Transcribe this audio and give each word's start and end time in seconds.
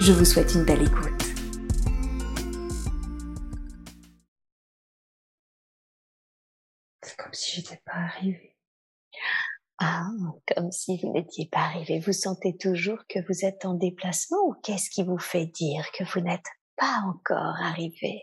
Je 0.00 0.12
vous 0.12 0.24
souhaite 0.24 0.54
une 0.54 0.64
belle 0.64 0.82
écoute. 0.82 1.10
C'est 7.02 7.16
comme 7.16 7.34
si 7.34 7.56
j'étais 7.56 7.82
pas 7.84 7.96
arrivée. 7.96 8.56
Ah, 9.78 10.10
comme 10.54 10.70
si 10.70 11.00
vous 11.02 11.12
n'étiez 11.12 11.48
pas 11.50 11.62
arrivé. 11.62 11.98
Vous 11.98 12.12
sentez 12.12 12.56
toujours 12.56 13.00
que 13.08 13.18
vous 13.26 13.44
êtes 13.44 13.64
en 13.64 13.74
déplacement 13.74 14.38
ou 14.46 14.54
qu'est-ce 14.62 14.90
qui 14.90 15.02
vous 15.02 15.18
fait 15.18 15.46
dire 15.46 15.90
que 15.92 16.04
vous 16.04 16.20
n'êtes 16.20 16.46
pas 16.76 17.02
encore 17.04 17.56
arrivé 17.60 18.22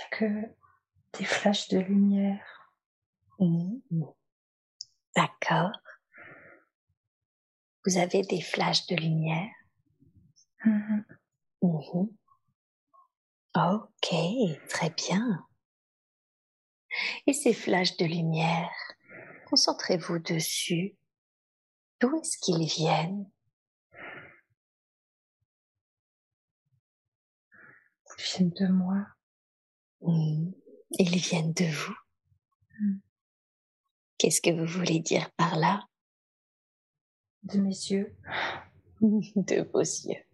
A 0.00 0.16
que 0.16 0.24
des 1.18 1.24
flashs 1.24 1.68
de 1.68 1.78
lumière. 1.78 2.70
Mmh. 3.38 3.80
D'accord. 5.14 5.72
Vous 7.84 7.98
avez 7.98 8.22
des 8.22 8.40
flashs 8.40 8.86
de 8.86 8.96
lumière? 8.96 9.50
Mmh. 10.64 11.02
Mmh. 11.62 12.06
Ok, 13.54 14.14
très 14.68 14.90
bien. 14.90 15.46
Et 17.26 17.34
ces 17.34 17.52
flashs 17.52 17.96
de 17.98 18.06
lumière, 18.06 18.72
concentrez-vous 19.46 20.20
dessus. 20.20 20.96
D'où 22.00 22.18
est-ce 22.18 22.38
qu'ils 22.38 22.66
viennent? 22.66 23.30
Ils 28.18 28.24
viennent 28.24 28.50
de 28.50 28.68
moi. 28.68 29.06
Ils 30.04 31.16
viennent 31.16 31.52
de 31.52 31.64
vous. 31.64 31.96
Mmh. 32.80 32.98
Qu'est-ce 34.18 34.40
que 34.40 34.50
vous 34.50 34.66
voulez 34.66 35.00
dire 35.00 35.30
par 35.32 35.56
là? 35.56 35.86
De 37.42 37.58
mes 37.58 37.70
yeux. 37.70 38.16
De 39.00 39.68
vos 39.72 39.80
yeux. 39.80 40.24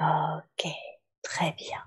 Ok, 0.00 0.66
très 1.22 1.52
bien. 1.52 1.82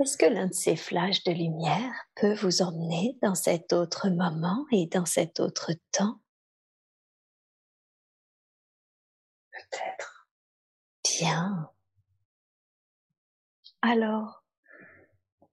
Est-ce 0.00 0.16
que 0.16 0.26
l'un 0.26 0.46
de 0.46 0.54
ces 0.54 0.76
flashs 0.76 1.24
de 1.24 1.32
lumière 1.32 1.92
peut 2.16 2.34
vous 2.34 2.62
emmener 2.62 3.18
dans 3.22 3.34
cet 3.34 3.72
autre 3.72 4.08
moment 4.08 4.64
et 4.72 4.86
dans 4.86 5.04
cet 5.04 5.40
autre 5.40 5.72
temps? 5.92 6.20
Peut-être. 9.52 10.28
Bien. 11.04 11.70
Alors, 13.82 14.44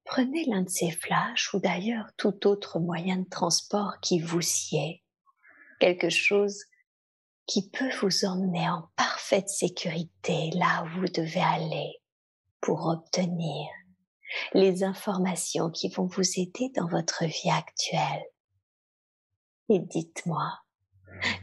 prenez 0.03 0.45
l'un 0.45 0.63
de 0.63 0.69
ces 0.69 0.91
flashs 0.91 1.53
ou 1.53 1.59
d'ailleurs 1.59 2.07
tout 2.17 2.47
autre 2.47 2.79
moyen 2.79 3.17
de 3.17 3.29
transport 3.29 3.99
qui 4.01 4.19
vous 4.19 4.41
sied, 4.41 5.03
quelque 5.79 6.09
chose 6.09 6.65
qui 7.45 7.69
peut 7.69 7.89
vous 8.01 8.25
emmener 8.25 8.69
en 8.69 8.89
parfaite 8.97 9.49
sécurité 9.49 10.51
là 10.51 10.83
où 10.83 10.99
vous 10.99 11.07
devez 11.07 11.41
aller 11.41 11.93
pour 12.59 12.87
obtenir 12.87 13.69
les 14.53 14.83
informations 14.83 15.69
qui 15.69 15.87
vont 15.87 16.05
vous 16.05 16.39
aider 16.39 16.69
dans 16.75 16.87
votre 16.87 17.23
vie 17.23 17.49
actuelle. 17.49 18.25
Et 19.69 19.79
dites-moi, 19.79 20.51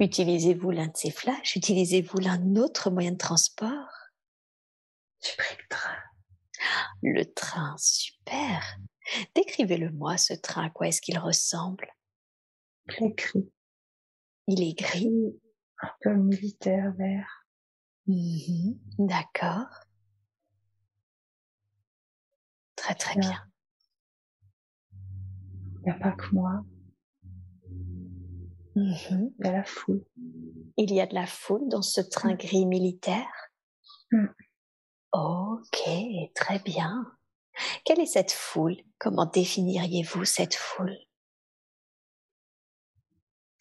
utilisez-vous 0.00 0.70
l'un 0.70 0.88
de 0.88 0.96
ces 0.96 1.10
flashs? 1.10 1.56
Utilisez-vous 1.56 2.18
l'un 2.18 2.56
autre 2.56 2.90
moyen 2.90 3.12
de 3.12 3.16
transport? 3.16 3.88
Train. 5.70 6.03
Le 7.02 7.24
train, 7.24 7.74
super. 7.78 8.78
Décrivez-le-moi, 9.34 10.16
ce 10.16 10.34
train, 10.34 10.66
à 10.66 10.70
quoi 10.70 10.88
est-ce 10.88 11.00
qu'il 11.00 11.18
ressemble? 11.18 11.88
Il 12.88 13.06
est 13.06 13.16
gris. 13.16 13.50
Il 14.46 14.62
est 14.62 14.78
gris. 14.78 15.40
Un 15.80 15.90
peu 16.00 16.14
militaire 16.14 16.92
vert. 16.96 17.46
Mmh 18.06 18.74
d'accord. 18.98 19.68
Très 22.76 22.94
très 22.94 23.18
bien. 23.18 23.42
Il 24.92 25.84
n'y 25.84 25.90
a 25.90 25.94
pas 25.94 26.12
que 26.12 26.34
moi. 26.34 26.64
Mmh 28.76 29.30
il 29.38 29.44
y 29.44 29.48
a 29.48 29.52
la 29.52 29.64
foule. 29.64 30.04
Il 30.76 30.92
y 30.92 31.00
a 31.00 31.06
de 31.06 31.14
la 31.14 31.26
foule 31.26 31.68
dans 31.68 31.82
ce 31.82 32.00
train 32.00 32.34
gris 32.34 32.66
militaire? 32.66 33.50
Mmh. 34.10 34.26
Ok, 35.14 35.88
très 36.34 36.58
bien. 36.58 37.16
Quelle 37.84 38.00
est 38.00 38.06
cette 38.06 38.32
foule? 38.32 38.76
Comment 38.98 39.26
définiriez-vous 39.26 40.24
cette 40.24 40.56
foule? 40.56 40.98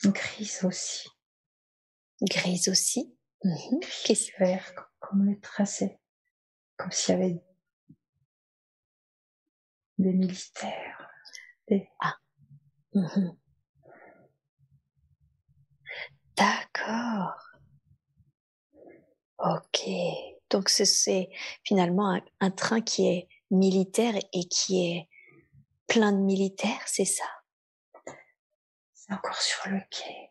Grise 0.03 0.63
aussi. 0.63 1.07
Grise 2.23 2.69
aussi? 2.69 3.15
Mmh 3.43 3.79
Gris 4.03 4.31
vert, 4.39 4.73
comme 4.99 5.25
le 5.25 5.39
tracé. 5.39 5.99
Comme 6.75 6.91
s'il 6.91 7.13
y 7.13 7.17
avait 7.19 7.43
des 9.99 10.13
militaires. 10.13 11.07
Des... 11.67 11.87
Ah. 11.99 12.17
Mmh 12.95 13.37
D'accord. 16.35 17.37
Ok. 19.37 19.87
Donc 20.53 20.69
c'est 20.69 21.31
finalement 21.63 22.21
un, 22.39 22.51
train 22.51 22.79
qui 22.79 23.07
est 23.07 23.27
militaire 23.49 24.15
et 24.33 24.47
qui 24.47 24.85
est 24.85 25.09
plein 25.87 26.11
de 26.11 26.19
militaires, 26.19 26.83
c'est 26.85 27.05
ça? 27.05 27.25
C'est 28.93 29.11
encore 29.11 29.41
sur 29.41 29.71
le 29.71 29.81
quai. 29.89 30.29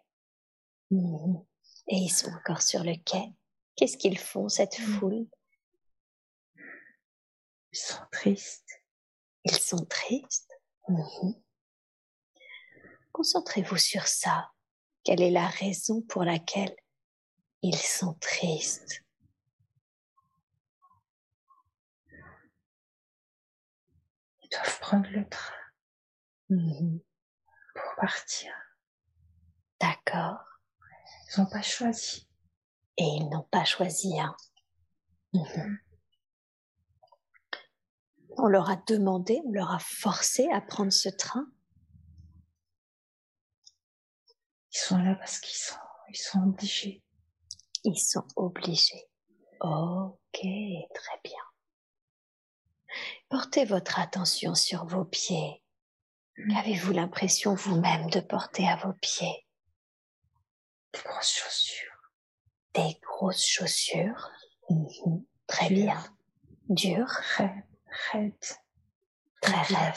Mmh 0.93 1.41
et 1.89 1.97
ils 1.97 2.13
sont 2.13 2.31
encore 2.31 2.63
sur 2.63 2.85
le 2.85 2.95
quai. 3.05 3.35
Qu'est-ce 3.75 3.97
qu'ils 3.97 4.17
font, 4.17 4.49
cette 4.49 4.79
mmh. 4.79 4.83
foule? 4.85 5.27
Ils 7.73 7.79
sont 7.79 8.07
tristes. 8.13 8.81
Ils 9.45 9.59
sont 9.59 9.85
tristes? 9.87 10.53
Mmh 10.87 11.33
Concentrez-vous 13.11 13.77
sur 13.77 14.07
ça. 14.07 14.53
Quelle 15.03 15.21
est 15.21 15.33
la 15.33 15.49
raison 15.49 16.01
pour 16.03 16.23
laquelle 16.23 16.77
ils 17.63 17.77
sont 17.77 18.15
tristes? 18.21 19.03
Doivent 24.53 24.81
prendre 24.81 25.09
le 25.11 25.29
train 25.29 25.55
mmh 26.51 26.99
pour 27.75 27.95
partir. 27.97 28.53
D'accord. 29.81 30.45
Ils 31.27 31.41
n'ont 31.41 31.47
pas 31.47 31.63
choisi. 31.63 32.29
Et 32.99 33.05
ils 33.05 33.29
n'ont 33.31 33.49
pas 33.51 33.65
choisi 33.65 34.21
un. 34.21 34.37
Mmh 35.33 35.41
mmh. 35.41 35.79
On 38.39 38.47
leur 38.47 38.71
a 38.71 38.77
demandé, 38.77 39.41
on 39.45 39.53
leur 39.53 39.73
a 39.73 39.79
forcé 39.79 40.49
à 40.53 40.61
prendre 40.61 40.93
ce 40.93 41.09
train. 41.09 41.47
Ils 44.73 44.79
sont 44.79 44.99
là 44.99 45.15
parce 45.17 45.39
qu'ils 45.39 45.57
sont, 45.57 45.75
ils 46.09 46.17
sont 46.17 46.43
obligés. 46.43 47.03
Ils 47.85 47.99
sont 47.99 48.27
obligés. 48.37 49.11
Ok, 49.61 50.41
très 50.41 51.21
bien. 51.25 51.52
Portez 53.29 53.65
votre 53.65 53.99
attention 53.99 54.55
sur 54.55 54.85
vos 54.87 55.05
pieds. 55.05 55.63
Mmh. 56.37 56.53
Qu'avez-vous 56.53 56.93
l'impression 56.93 57.55
vous-même 57.55 58.11
de 58.11 58.21
porter 58.21 58.69
à 58.69 58.77
vos 58.77 58.93
pieds? 58.95 59.47
Des 60.93 61.01
grosses 61.05 61.33
chaussures. 61.33 62.13
Des 62.75 62.99
grosses 63.03 63.47
chaussures? 63.47 64.31
Mmh 64.69 65.23
Très 65.47 65.69
bien. 65.69 66.03
Dur. 66.69 67.07
Raide. 67.37 67.65
Raide. 68.13 68.45
Très 69.43 69.63
raide. 69.63 69.95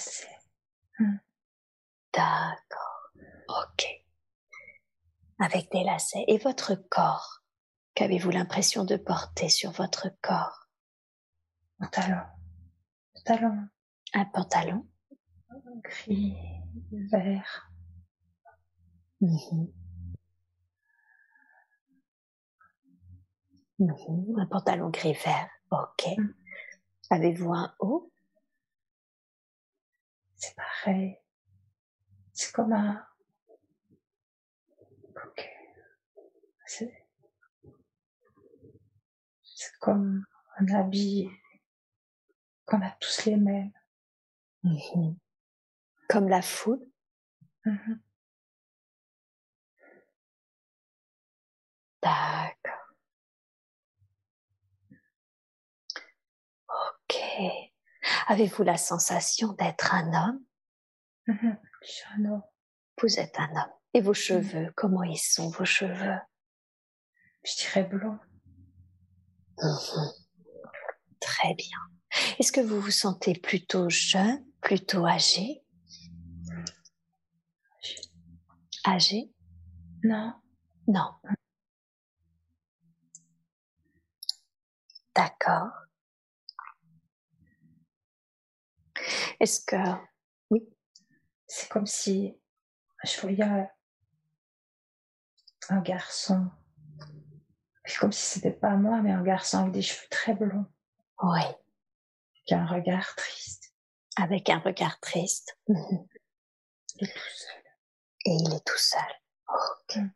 Mmh. 1.00 1.18
D'accord. 2.14 3.12
Ok. 3.48 3.86
Avec 5.40 5.72
des 5.72 5.84
lacets. 5.84 6.26
Et 6.28 6.38
votre 6.38 6.76
corps? 6.76 7.42
Qu'avez-vous 7.94 8.32
l'impression 8.32 8.84
de 8.84 8.98
porter 8.98 9.48
sur 9.48 9.72
votre 9.72 10.10
corps? 10.22 10.68
Pantalon. 11.80 12.22
Pantalon. 13.26 13.68
Un 14.14 14.26
pantalon 14.26 14.88
Gris, 15.82 16.36
vert. 16.92 17.72
Mhm. 19.20 19.74
Mhm. 23.80 24.40
Un 24.40 24.46
pantalon 24.46 24.90
gris-vert. 24.92 25.50
Ok. 25.72 26.06
Mm. 26.18 26.34
Avez-vous 27.10 27.52
un 27.52 27.76
haut? 27.80 28.12
C'est 30.36 30.56
pareil. 30.56 31.18
C'est 32.32 32.52
comme 32.52 32.74
un. 32.74 33.04
Ok. 35.16 35.50
C'est 36.68 36.92
comme 39.80 40.26
un 40.58 40.68
habit 40.76 41.32
qu'on 42.66 42.82
a 42.82 42.92
tous 43.00 43.26
les 43.26 43.36
mêmes. 43.38 43.72
Mhm. 44.64 45.16
Comme 46.10 46.28
la 46.30 46.42
foule 46.42 46.86
Mhm. 47.66 48.00
D'accord. 52.02 52.96
Ok. 56.70 57.18
Avez-vous 58.28 58.64
la 58.64 58.78
sensation 58.78 59.54
d'être 59.54 59.94
un 59.94 60.14
homme? 60.14 60.44
Mhm. 61.28 61.58
Je 61.82 61.88
suis 61.92 62.06
un 62.18 62.26
homme. 62.26 62.44
Vous 63.02 63.20
êtes 63.20 63.40
un 63.40 63.50
homme. 63.50 63.74
Et 63.94 64.02
vos 64.02 64.14
cheveux, 64.14 64.72
comment 64.76 65.04
ils 65.04 65.18
sont 65.18 65.50
vos 65.50 65.66
cheveux? 65.66 66.20
Je 67.44 67.56
dirais 67.58 67.84
blond. 67.84 68.20
Mhm. 69.58 70.12
Très 71.20 71.54
bien. 71.56 71.78
Est-ce 72.40 72.52
que 72.52 72.62
vous 72.62 72.80
vous 72.80 72.92
sentez 72.92 73.34
plutôt 73.34 73.90
jeune, 73.90 74.46
plutôt 74.62 75.06
âgé? 75.06 75.64
Âgé? 78.86 79.32
Non. 80.04 80.34
Non. 80.88 81.12
D'accord. 85.16 85.72
Est-ce 89.40 89.66
que 89.66 89.76
C'est 91.48 91.70
comme 91.70 91.86
si 91.86 92.36
je 93.04 93.22
voyais 93.22 93.68
un 95.70 95.82
garçon. 95.82 96.50
C'est 97.86 98.00
comme 98.00 98.12
si 98.12 98.26
c'était 98.26 98.52
pas 98.52 98.76
moi, 98.76 99.02
mais 99.02 99.12
un 99.12 99.24
garçon 99.24 99.60
avec 99.60 99.74
des 99.74 99.82
cheveux 99.82 100.08
très 100.10 100.34
blonds, 100.34 100.66
oui, 101.24 101.42
un 102.52 102.66
regard 102.66 103.16
triste. 103.16 103.74
avec 104.18 104.50
un 104.50 104.60
regard 104.60 105.00
triste. 105.00 105.58
Il 106.98 107.04
est 107.08 107.14
tout 107.14 107.20
seul. 107.36 107.64
et 108.26 108.32
il 108.32 108.54
est 108.54 108.66
tout 108.66 108.78
seul. 108.78 110.10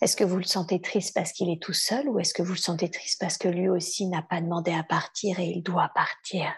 Est-ce 0.00 0.16
que 0.16 0.22
vous 0.24 0.36
le 0.36 0.44
sentez 0.44 0.80
triste 0.80 1.12
parce 1.14 1.32
qu'il 1.32 1.50
est 1.50 1.60
tout 1.60 1.72
seul 1.72 2.08
ou 2.08 2.20
est-ce 2.20 2.32
que 2.32 2.42
vous 2.42 2.52
le 2.52 2.58
sentez 2.58 2.88
triste 2.90 3.20
parce 3.20 3.36
que 3.36 3.48
lui 3.48 3.68
aussi 3.68 4.06
n'a 4.06 4.22
pas 4.22 4.40
demandé 4.40 4.72
à 4.72 4.84
partir 4.84 5.40
et 5.40 5.46
il 5.46 5.62
doit 5.62 5.90
partir? 5.94 6.54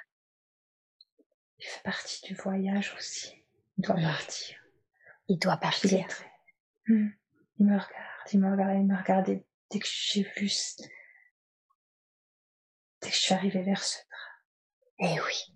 Il 1.58 1.66
fait 1.66 1.82
partie 1.82 2.26
du 2.26 2.34
voyage 2.34 2.94
aussi. 2.98 3.46
Il 3.78 3.82
doit 3.84 3.94
partir. 3.96 4.58
Il 5.28 5.38
doit 5.38 5.54
il 5.54 5.60
partir. 5.60 6.06
très- 6.08 6.30
Hmm. 6.88 7.08
Il 7.58 7.66
me 7.66 7.72
regarde, 7.72 8.28
il 8.32 8.38
me 8.40 8.50
regarde, 8.52 8.74
il 8.76 8.86
me 8.86 8.96
regardait 8.96 9.44
dès 9.70 9.78
que 9.80 9.86
j'ai 9.90 10.22
vu, 10.36 10.50
dès 13.00 13.08
que 13.08 13.14
je 13.14 13.20
suis 13.20 13.34
arrivée 13.34 13.62
vers 13.62 13.82
ce 13.82 13.96
Eh 14.98 15.20
oui. 15.20 15.54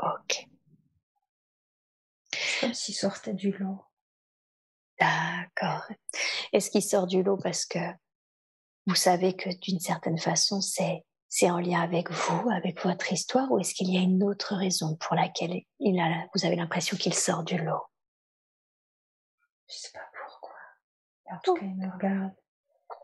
Ok. 0.00 0.46
C'est 2.32 2.60
comme 2.60 2.74
s'il 2.74 2.94
sortait 2.94 3.34
du 3.34 3.52
lot. 3.52 3.84
D'accord. 4.98 5.84
Est-ce 6.52 6.70
qu'il 6.70 6.82
sort 6.82 7.06
du 7.06 7.22
lot 7.22 7.36
parce 7.36 7.66
que 7.66 7.78
vous 8.86 8.94
savez 8.94 9.34
que 9.34 9.50
d'une 9.60 9.80
certaine 9.80 10.18
façon 10.18 10.60
c'est 10.60 11.04
c'est 11.36 11.50
en 11.50 11.58
lien 11.58 11.80
avec 11.80 12.12
vous, 12.12 12.48
avec 12.50 12.80
votre 12.84 13.12
histoire, 13.12 13.50
ou 13.50 13.58
est-ce 13.58 13.74
qu'il 13.74 13.92
y 13.92 13.98
a 13.98 14.00
une 14.00 14.22
autre 14.22 14.54
raison 14.54 14.94
pour 14.94 15.16
laquelle 15.16 15.62
il 15.80 15.98
a, 15.98 16.28
vous 16.32 16.46
avez 16.46 16.54
l'impression 16.54 16.96
qu'il 16.96 17.12
sort 17.12 17.42
du 17.42 17.58
lot? 17.58 17.82
Je 19.68 19.74
sais 19.74 19.90
pas 19.92 20.08
pourquoi. 20.24 20.54
En 21.32 21.38
tout 21.42 21.54
cas, 21.54 21.64
il 21.64 21.74
me 21.74 21.92
regarde. 21.92 22.34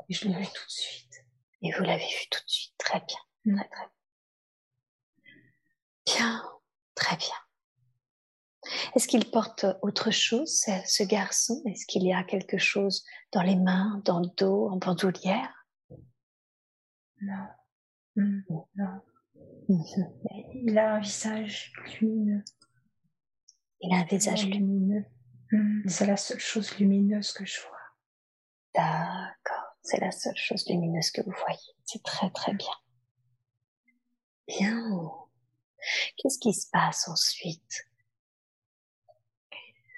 Et 0.09 0.15
je 0.15 0.29
l'ai 0.29 0.39
vu 0.39 0.47
tout 0.47 0.65
de 0.65 0.71
suite. 0.71 1.25
Et 1.63 1.73
vous 1.73 1.83
l'avez 1.83 2.07
vu 2.07 2.29
tout 2.31 2.39
de 2.39 2.49
suite. 2.49 2.75
Très 2.79 3.01
bien. 3.01 3.57
Très, 3.57 3.69
très 3.69 3.87
bien. 3.87 4.00
Très 6.95 7.17
bien. 7.17 7.35
Est-ce 8.95 9.09
qu'il 9.09 9.31
porte 9.31 9.65
autre 9.83 10.11
chose, 10.11 10.61
ce, 10.61 11.03
garçon? 11.05 11.63
Est-ce 11.67 11.87
qu'il 11.87 12.05
y 12.05 12.13
a 12.13 12.23
quelque 12.25 12.59
chose 12.59 13.05
dans 13.33 13.43
les 13.43 13.57
mains, 13.57 14.03
dans 14.05 14.21
le 14.21 14.29
dos, 14.37 14.69
en 14.69 14.77
bandoulière? 14.77 15.67
Non. 17.23 17.47
Non. 18.17 19.03
Mhm. 19.69 20.13
Il 20.67 20.79
a 20.79 20.95
un 20.97 21.01
visage 21.01 21.73
lumineux. 22.01 22.45
Il 23.81 23.95
a 23.95 23.99
un 23.99 24.05
visage 24.05 24.47
lumineux. 24.47 25.07
Hmm, 25.53 25.89
C'est 25.89 26.07
la 26.07 26.17
seule 26.17 26.39
chose 26.39 26.77
lumineuse 26.79 27.33
que 27.33 27.47
je 27.47 27.61
vois. 27.61 27.79
D'accord. 28.75 29.77
C'est 29.83 30.01
la 30.01 30.11
seule 30.11 30.37
chose 30.37 30.69
lumineuse 30.69 31.11
que 31.11 31.23
vous 31.23 31.33
voyez. 31.33 31.59
C'est 31.85 32.03
très 32.03 32.31
très 32.31 32.53
bien. 32.53 32.75
Bien. 34.47 35.20
Qu'est-ce 36.17 36.39
qui 36.39 36.53
se 36.53 36.69
passe 36.71 37.09
ensuite? 37.09 37.87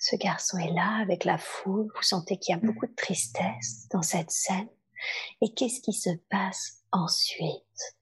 Ce 0.01 0.17
garçon 0.17 0.59
est 0.59 0.73
là 0.73 1.01
avec 1.01 1.25
la 1.25 1.39
foule. 1.39 1.89
Vous 1.95 2.03
sentez 2.03 2.37
qu'il 2.37 2.55
y 2.55 2.59
a 2.59 2.61
beaucoup 2.61 2.87
de 2.87 2.95
tristesse 2.95 3.89
dans 3.91 4.03
cette 4.03 4.31
scène. 4.33 4.69
Et 5.41 5.55
qu'est-ce 5.55 5.81
qui 5.81 5.93
se 5.93 6.11
passe 6.29 6.83
ensuite? 6.91 7.97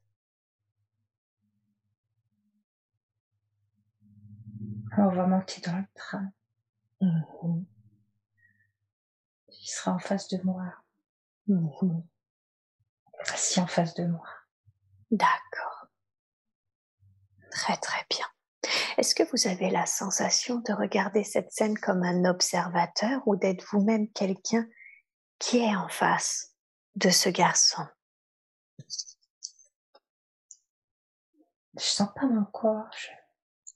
On 4.97 5.09
va 5.09 5.27
monter 5.27 5.61
dans 5.61 5.77
le 5.77 5.85
train. 5.95 6.33
Mhm. 7.01 7.65
Il 9.49 9.69
sera 9.69 9.93
en 9.93 9.99
face 9.99 10.29
de 10.29 10.43
moi. 10.43 10.73
Mhm. 11.47 12.03
Assis 13.33 13.61
en 13.61 13.67
face 13.67 13.95
de 13.95 14.07
moi. 14.07 14.27
D'accord. 15.11 15.80
Très 17.51 17.77
très 17.77 18.05
bien. 18.11 18.27
Est-ce 18.99 19.15
que 19.15 19.23
vous 19.23 19.49
avez 19.49 19.71
la 19.71 19.87
sensation 19.87 20.57
de 20.61 20.73
regarder 20.73 21.25
cette 21.25 21.51
scène 21.53 21.79
comme 21.79 22.03
un 22.03 22.25
observateur 22.27 23.23
ou 23.27 23.37
d'être 23.37 23.65
vous-même 23.73 24.11
quelqu'un 24.13 24.67
qui 25.39 25.59
est 25.59 25.75
en 25.75 25.89
face 25.89 26.55
de 26.97 27.11
ce 27.11 27.29
garçon? 27.29 27.83
Je 31.79 31.85
sens 31.85 32.09
pas 32.15 32.27
mon 32.27 32.45
corps. 32.45 32.91
je- 32.97 33.09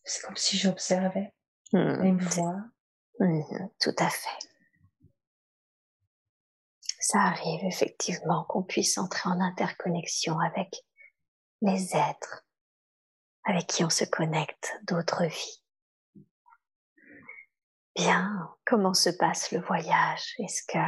C'est 0.04 0.22
comme 0.26 0.36
si 0.36 0.58
j'observais. 0.58 1.32
Hmm, 1.72 2.04
il 2.04 2.14
me 2.14 2.24
voit. 2.24 2.60
Tout 3.80 3.94
à 3.98 4.10
fait. 4.10 4.48
Ça 7.00 7.20
arrive 7.20 7.64
effectivement 7.64 8.44
qu'on 8.44 8.62
puisse 8.62 8.98
entrer 8.98 9.28
en 9.30 9.40
interconnexion 9.40 10.38
avec 10.40 10.74
les 11.62 11.94
êtres 11.96 12.44
avec 13.44 13.66
qui 13.66 13.84
on 13.84 13.90
se 13.90 14.04
connecte 14.04 14.78
d'autres 14.84 15.24
vies. 15.24 15.62
Bien, 17.96 18.54
comment 18.64 18.94
se 18.94 19.10
passe 19.10 19.52
le 19.52 19.60
voyage? 19.60 20.34
Est-ce 20.38 20.62
que 20.66 20.78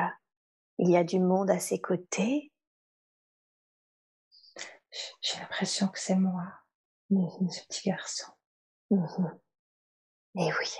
il 0.79 0.91
y 0.91 0.97
a 0.97 1.05
du 1.05 1.21
monde 1.21 1.51
à 1.51 1.59
ses 1.59 1.81
côtés? 1.81 2.53
J'ai 5.21 5.39
l'impression 5.39 5.89
que 5.89 5.99
c'est 5.99 6.17
moi, 6.17 6.53
Mhm, 7.11 7.51
ce 7.51 7.65
petit 7.67 7.89
garçon. 7.89 8.33
mhm. 8.91 9.39
Eh 10.39 10.53
oui. 10.53 10.77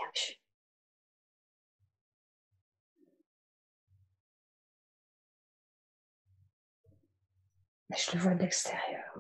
Mais 7.89 7.97
je 7.97 8.17
le 8.17 8.23
vois 8.23 8.35
de 8.35 8.41
l'extérieur. 8.43 9.15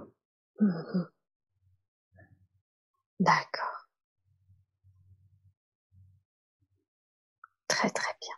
Mhm. 0.61 1.09
D'accord. 3.21 3.89
Très 7.69 7.91
très 7.91 8.13
bien. 8.21 8.35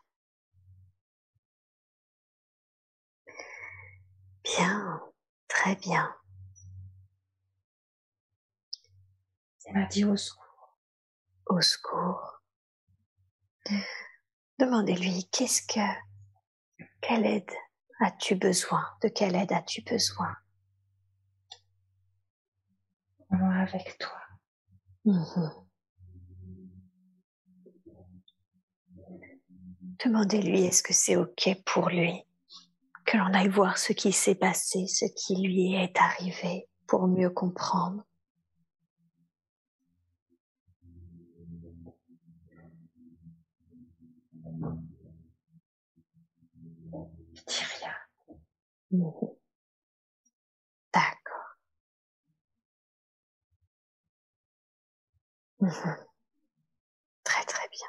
Bien, 4.45 5.01
très 5.49 5.77
bien. 5.77 6.15
Il 9.67 9.75
m'a 9.75 9.87
dit 9.87 10.05
au 10.05 10.17
secours. 10.17 10.79
Au 11.47 11.61
secours. 11.61 12.43
Demandez-lui 14.59 15.29
qu'est-ce 15.31 15.63
que, 15.63 16.85
quelle 17.01 17.27
aide 17.27 17.53
as-tu 18.01 18.35
besoin? 18.35 18.85
De 19.03 19.09
quelle 19.09 19.37
aide 19.37 19.53
as-tu 19.53 19.83
besoin? 19.83 20.35
Moi 23.31 23.55
avec 23.55 23.99
toi. 23.99 24.28
Mhm. 25.05 25.69
Demandez-lui 30.05 30.65
est-ce 30.65 30.83
que 30.83 30.93
c'est 30.93 31.17
OK 31.17 31.49
pour 31.65 31.89
lui 31.89 32.23
que 33.05 33.17
l'on 33.17 33.33
aille 33.35 33.49
voir 33.49 33.79
ce 33.79 33.93
qui 33.93 34.13
s'est 34.13 34.35
passé, 34.35 34.87
ce 34.87 35.07
qui 35.07 35.37
lui 35.37 35.75
est 35.75 35.97
arrivé 35.99 36.69
pour 36.87 37.09
mieux 37.09 37.31
comprendre? 37.31 38.05
dis 47.49 47.65
rien. 47.81 47.95
Mhm. 48.91 49.38
Très 57.25 57.45
très 57.45 57.69
bien. 57.69 57.89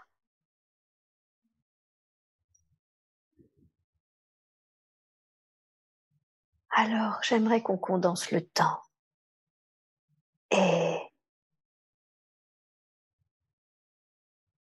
Alors, 6.71 7.19
j'aimerais 7.23 7.61
qu'on 7.61 7.77
condense 7.77 8.31
le 8.31 8.41
temps 8.41 8.81
et 10.51 10.97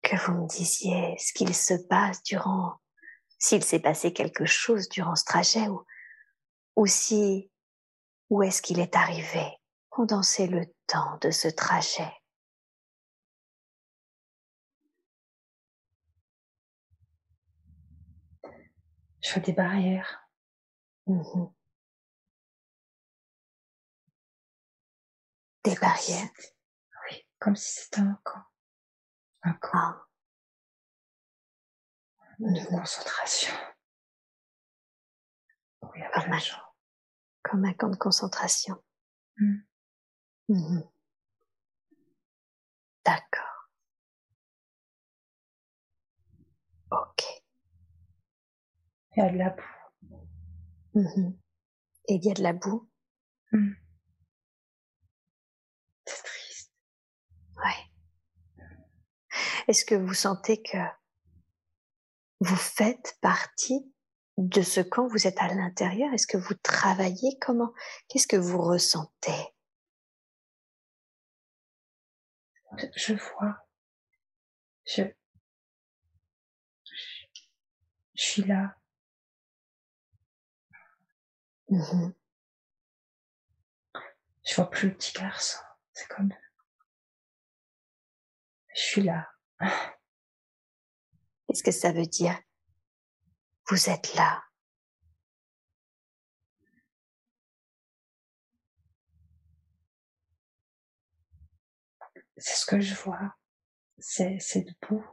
que 0.01 0.15
vous 0.17 0.33
me 0.33 0.47
disiez 0.47 1.17
ce 1.17 1.33
qu'il 1.33 1.55
se 1.55 1.73
passe 1.89 2.23
durant, 2.23 2.75
s'il 3.39 3.63
s'est 3.63 3.79
passé 3.79 4.13
quelque 4.13 4.45
chose 4.45 4.87
durant 4.89 5.15
ce 5.15 5.25
trajet 5.25 5.67
ou, 5.67 5.83
ou 6.75 6.87
si, 6.87 7.51
où 8.29 8.43
est-ce 8.43 8.61
qu'il 8.61 8.79
est 8.79 8.95
arrivé? 8.95 9.57
Condensez 9.89 10.47
le 10.47 10.65
temps 10.87 11.17
de 11.21 11.31
ce 11.31 11.47
trajet. 11.47 12.11
Je 19.23 19.31
vois 19.33 19.41
des 19.41 19.53
barrières. 19.53 20.27
Mhm. 21.07 21.53
Des 25.63 25.75
barrières. 25.75 26.29
Oui, 27.09 27.25
comme 27.39 27.55
si 27.55 27.81
c'était 27.83 28.01
un 28.01 28.19
camp. 28.23 28.43
Un 29.43 29.53
camp 29.53 29.71
Ah. 29.79 30.07
de 32.39 32.59
Mhm. 32.59 32.65
concentration. 32.67 33.53
De 35.81 36.29
mal. 36.29 36.39
gens. 36.39 36.57
Comme 37.43 37.65
un 37.65 37.73
camp 37.73 37.89
de 37.89 37.95
concentration. 37.97 38.83
Mm. 39.37 39.57
Mhm. 40.49 40.89
D'accord. 43.05 43.69
Ok. 46.91 47.23
Il 49.15 49.23
y 49.23 49.25
a 49.25 49.29
de 49.31 49.37
la 49.37 49.49
boue. 49.51 50.27
Mhm. 50.95 51.39
Et 52.07 52.15
il 52.15 52.25
y 52.25 52.31
a 52.31 52.33
de 52.33 52.43
la 52.43 52.53
boue. 52.53 52.89
Mm. 53.51 53.73
C'est 56.05 56.23
triste. 56.23 56.73
Ouais. 57.57 58.65
Est-ce 59.67 59.85
que 59.85 59.95
vous 59.95 60.13
sentez 60.13 60.61
que 60.61 60.77
vous 62.39 62.55
faites 62.55 63.17
partie 63.21 63.93
de 64.37 64.61
ce 64.61 64.81
camp? 64.81 65.07
Vous 65.07 65.27
êtes 65.27 65.37
à 65.39 65.47
l'intérieur? 65.53 66.11
Est-ce 66.13 66.27
que 66.27 66.37
vous 66.37 66.55
travaillez? 66.55 67.37
Comment? 67.39 67.73
Qu'est-ce 68.07 68.27
que 68.27 68.35
vous 68.35 68.61
ressentez? 68.61 69.53
Je 72.95 73.13
vois. 73.13 73.67
Je, 74.85 75.03
je 78.15 78.21
suis 78.21 78.43
là. 78.43 78.75
Mhm. 81.73 82.13
Je 84.45 84.55
vois 84.55 84.69
plus 84.69 84.89
le 84.89 84.95
petit 84.95 85.11
garçon. 85.11 85.57
C'est 85.91 86.07
comme. 86.07 86.31
Je 88.75 88.81
suis 88.81 89.01
là. 89.01 89.27
Qu'est-ce 91.47 91.63
que 91.63 91.71
ça 91.71 91.91
veut 91.91 92.05
dire? 92.05 92.39
Vous 93.69 93.89
êtes 93.89 94.13
là. 94.13 94.43
C'est 102.37 102.55
ce 102.55 102.65
que 102.67 102.79
je 102.79 102.93
vois. 102.93 103.35
C'est, 103.97 104.37
c'est 104.39 104.61
debout. 104.61 105.03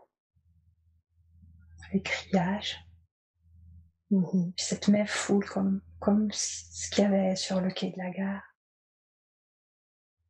Les 1.94 2.00
grillages. 2.00 2.76
Mhm. 4.10 4.52
Puis 4.54 4.66
cette 4.66 4.88
même 4.88 5.06
foule 5.06 5.48
comme, 5.48 5.80
comme 6.00 6.32
ce 6.32 6.90
qu'il 6.90 7.04
y 7.04 7.06
avait 7.06 7.36
sur 7.36 7.60
le 7.60 7.70
quai 7.70 7.90
de 7.90 7.98
la 7.98 8.10
gare. 8.10 8.42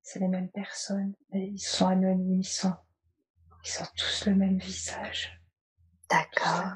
C'est 0.03 0.19
les 0.19 0.29
mêmes 0.29 0.51
personnes, 0.51 1.15
mais 1.31 1.47
ils 1.47 1.61
sont 1.61 1.87
anonymes, 1.87 2.41
ils 2.41 2.45
sont, 2.45 2.75
ils 3.65 3.83
ont 3.83 3.87
tous 3.97 4.27
le 4.27 4.35
même 4.35 4.59
visage, 4.59 5.41
D'accord. 6.09 6.73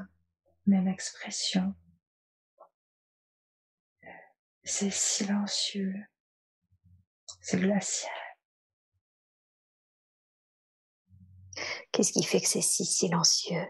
même 0.66 0.86
expression. 0.86 1.74
C'est 4.62 4.92
silencieux, 4.92 5.94
c'est 7.40 7.58
glacial. 7.58 8.12
Qu'est-ce 11.92 12.12
qui 12.12 12.22
fait 12.22 12.40
que 12.40 12.48
c'est 12.48 12.62
si 12.62 12.84
silencieux? 12.84 13.66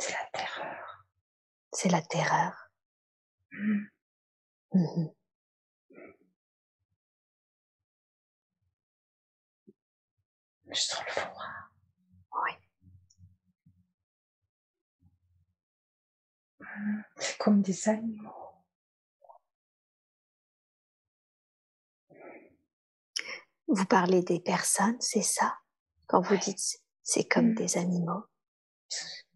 C'est 0.00 0.12
la 0.12 0.26
terreur. 0.32 0.87
C'est 1.72 1.90
la 1.90 2.00
terreur. 2.02 2.70
Mm. 3.52 3.86
Mhm. 4.74 5.14
Je 10.70 10.80
sens 10.80 11.02
le 11.06 11.12
froid. 11.12 11.44
Oui. 12.44 12.52
Mm. 16.60 17.02
C'est 17.16 17.38
comme 17.38 17.62
des 17.62 17.88
animaux. 17.88 18.34
Vous 23.66 23.84
parlez 23.84 24.22
des 24.22 24.40
personnes, 24.40 24.96
c'est 25.00 25.20
ça? 25.22 25.58
Quand 26.06 26.22
vous 26.22 26.34
Ouais. 26.34 26.38
dites 26.38 26.80
c'est 27.02 27.24
comme 27.24 27.52
Mm. 27.52 27.54
des 27.54 27.76
animaux. 27.76 28.24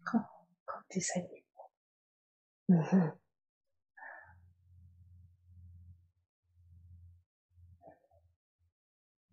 Comme, 0.05 0.25
comme 0.65 0.83
des 0.91 1.05
animaux. 1.15 1.42
Mhm. 2.73 3.13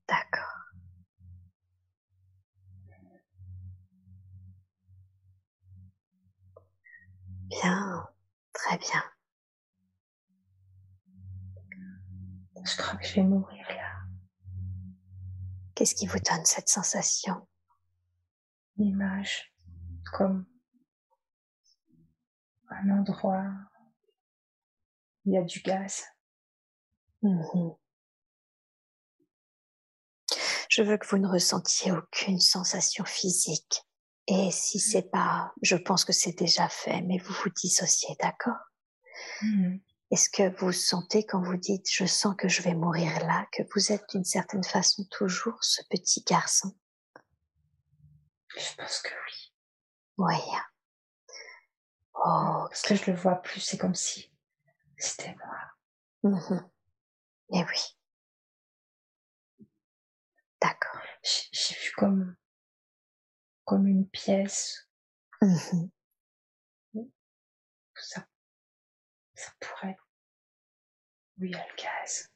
D'accord. 0.06 0.74
Bien, 7.48 8.06
très 8.52 8.76
bien. 8.76 9.02
Je 12.62 12.76
crois 12.76 12.98
que 12.98 13.06
je 13.06 13.14
vais 13.14 13.22
mourir 13.22 13.66
là. 13.70 14.02
Qu'est-ce 15.74 15.94
qui 15.94 16.06
vous 16.06 16.18
donne 16.18 16.44
cette 16.44 16.68
sensation? 16.68 17.48
L'image, 18.76 19.54
comme 20.12 20.44
un 22.70 22.90
endroit 22.90 23.44
où 25.24 25.30
il 25.30 25.34
y 25.34 25.38
a 25.38 25.42
du 25.42 25.60
gaz. 25.60 26.04
Mhm. 27.22 27.74
Je 30.68 30.82
veux 30.82 30.96
que 30.96 31.06
vous 31.08 31.18
ne 31.18 31.28
ressentiez 31.28 31.92
aucune 31.92 32.38
sensation 32.38 33.04
physique. 33.04 33.82
Et 34.28 34.50
si 34.52 34.78
c'est 34.78 35.10
pas, 35.10 35.52
je 35.62 35.74
pense 35.74 36.04
que 36.04 36.12
c'est 36.12 36.38
déjà 36.38 36.68
fait, 36.68 37.02
mais 37.02 37.18
vous 37.18 37.34
vous 37.42 37.50
dissociez, 37.50 38.14
d'accord? 38.20 38.60
Mm. 39.42 39.78
Est-ce 40.12 40.30
que 40.30 40.56
vous 40.60 40.72
sentez 40.72 41.24
quand 41.24 41.42
vous 41.42 41.56
dites 41.56 41.86
je 41.90 42.04
sens 42.04 42.34
que 42.36 42.48
je 42.48 42.62
vais 42.62 42.74
mourir 42.74 43.12
là, 43.26 43.46
que 43.52 43.62
vous 43.74 43.90
êtes 43.92 44.08
d'une 44.10 44.24
certaine 44.24 44.64
façon 44.64 45.04
toujours 45.10 45.62
ce 45.62 45.82
petit 45.90 46.22
garçon? 46.22 46.72
Je 48.56 48.74
pense 48.76 49.02
que 49.02 49.08
oui. 49.08 49.52
Oui. 50.18 50.34
Oh, 52.22 52.66
Parce 52.68 52.82
que 52.82 52.94
je 52.94 53.10
le 53.10 53.16
vois 53.16 53.36
plus, 53.36 53.60
c'est 53.60 53.78
comme 53.78 53.94
si 53.94 54.30
c'était 54.98 55.34
moi. 55.36 56.30
mhm. 56.32 56.70
Eh 57.52 57.64
oui. 57.64 57.96
D'accord. 60.60 61.00
J'ai 61.22 61.74
vu 61.74 61.92
comme, 61.96 62.36
comme 63.64 63.86
une 63.86 64.06
pièce. 64.08 64.88
Mhm. 65.40 65.90
Vous 66.92 67.10
ça 67.96 68.26
pourrait 69.60 69.92
être 69.92 70.04
a 71.38 71.44
le 71.46 71.76
gaz. 71.82 72.28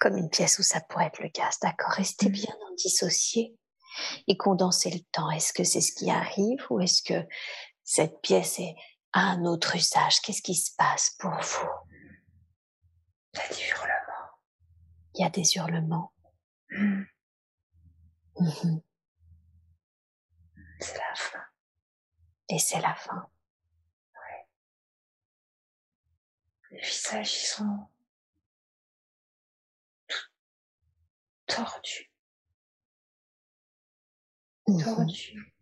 Comme 0.00 0.16
une 0.16 0.30
pièce 0.30 0.60
où 0.60 0.62
ça 0.62 0.80
pourrait 0.80 1.06
être 1.06 1.20
le 1.20 1.28
gaz, 1.28 1.58
d'accord. 1.60 1.90
Restez 1.90 2.28
Mm. 2.28 2.32
bien 2.32 2.54
en 2.70 2.74
dissocier 2.74 3.58
et 4.28 4.36
condenser 4.36 4.90
le 4.90 5.00
temps. 5.10 5.28
Est-ce 5.32 5.52
que 5.52 5.64
c'est 5.64 5.80
ce 5.80 5.92
qui 5.92 6.08
arrive 6.10 6.64
ou 6.70 6.78
est-ce 6.80 7.02
que 7.02 7.26
cette 7.82 8.20
pièce 8.22 8.60
est 8.60 8.76
à 9.18 9.30
un 9.32 9.44
autre 9.44 9.74
usage 9.74 10.20
Qu'est-ce 10.20 10.42
qui 10.42 10.54
se 10.54 10.74
passe 10.76 11.10
pour 11.18 11.32
vous? 11.32 11.68
Il 13.34 13.40
y 13.40 13.42
a 13.42 13.48
des 13.48 13.68
hurlements. 13.68 14.30
Il 15.14 15.20
y 15.20 15.24
a 15.24 15.30
des 15.30 15.56
hurlements. 15.56 16.12
Mm. 16.70 17.02
Mhm. 18.40 18.82
C'est 20.80 20.98
la 20.98 21.14
fin. 21.16 21.44
Et 22.48 22.58
c'est 22.58 22.80
la 22.80 22.94
fin. 22.94 23.28
Les 26.70 26.80
visages, 26.80 27.34
ils 27.34 27.46
sont 27.46 27.88
tordus, 31.46 32.12
Mhm. 34.68 34.84
tordus. 34.84 35.52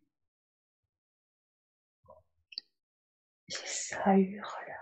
Ça 3.65 4.17
hurle. 4.17 4.77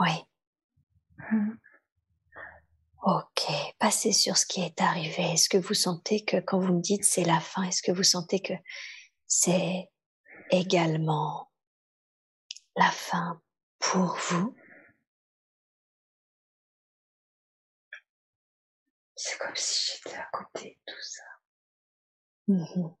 Oui. 0.00 0.24
Mm. 1.30 1.54
Ok, 3.02 3.50
passez 3.78 4.12
sur 4.12 4.36
ce 4.36 4.46
qui 4.46 4.60
est 4.62 4.80
arrivé. 4.80 5.32
Est-ce 5.32 5.48
que 5.48 5.58
vous 5.58 5.74
sentez 5.74 6.24
que 6.24 6.36
quand 6.38 6.58
vous 6.60 6.74
me 6.74 6.80
dites 6.80 7.04
c'est 7.04 7.24
la 7.24 7.40
fin, 7.40 7.64
est-ce 7.64 7.82
que 7.82 7.90
vous 7.92 8.04
sentez 8.04 8.40
que 8.40 8.54
c'est 9.26 9.88
également 10.50 11.50
la 12.76 12.90
fin 12.90 13.42
pour 13.80 14.16
vous? 14.30 14.56
C'est 19.16 19.38
comme 19.38 19.56
si 19.56 19.92
j'étais 19.96 20.16
à 20.16 20.28
côté 20.32 20.78
de 20.86 20.92
tout 20.92 21.02
ça. 21.02 21.22
Mhm. 22.48 22.94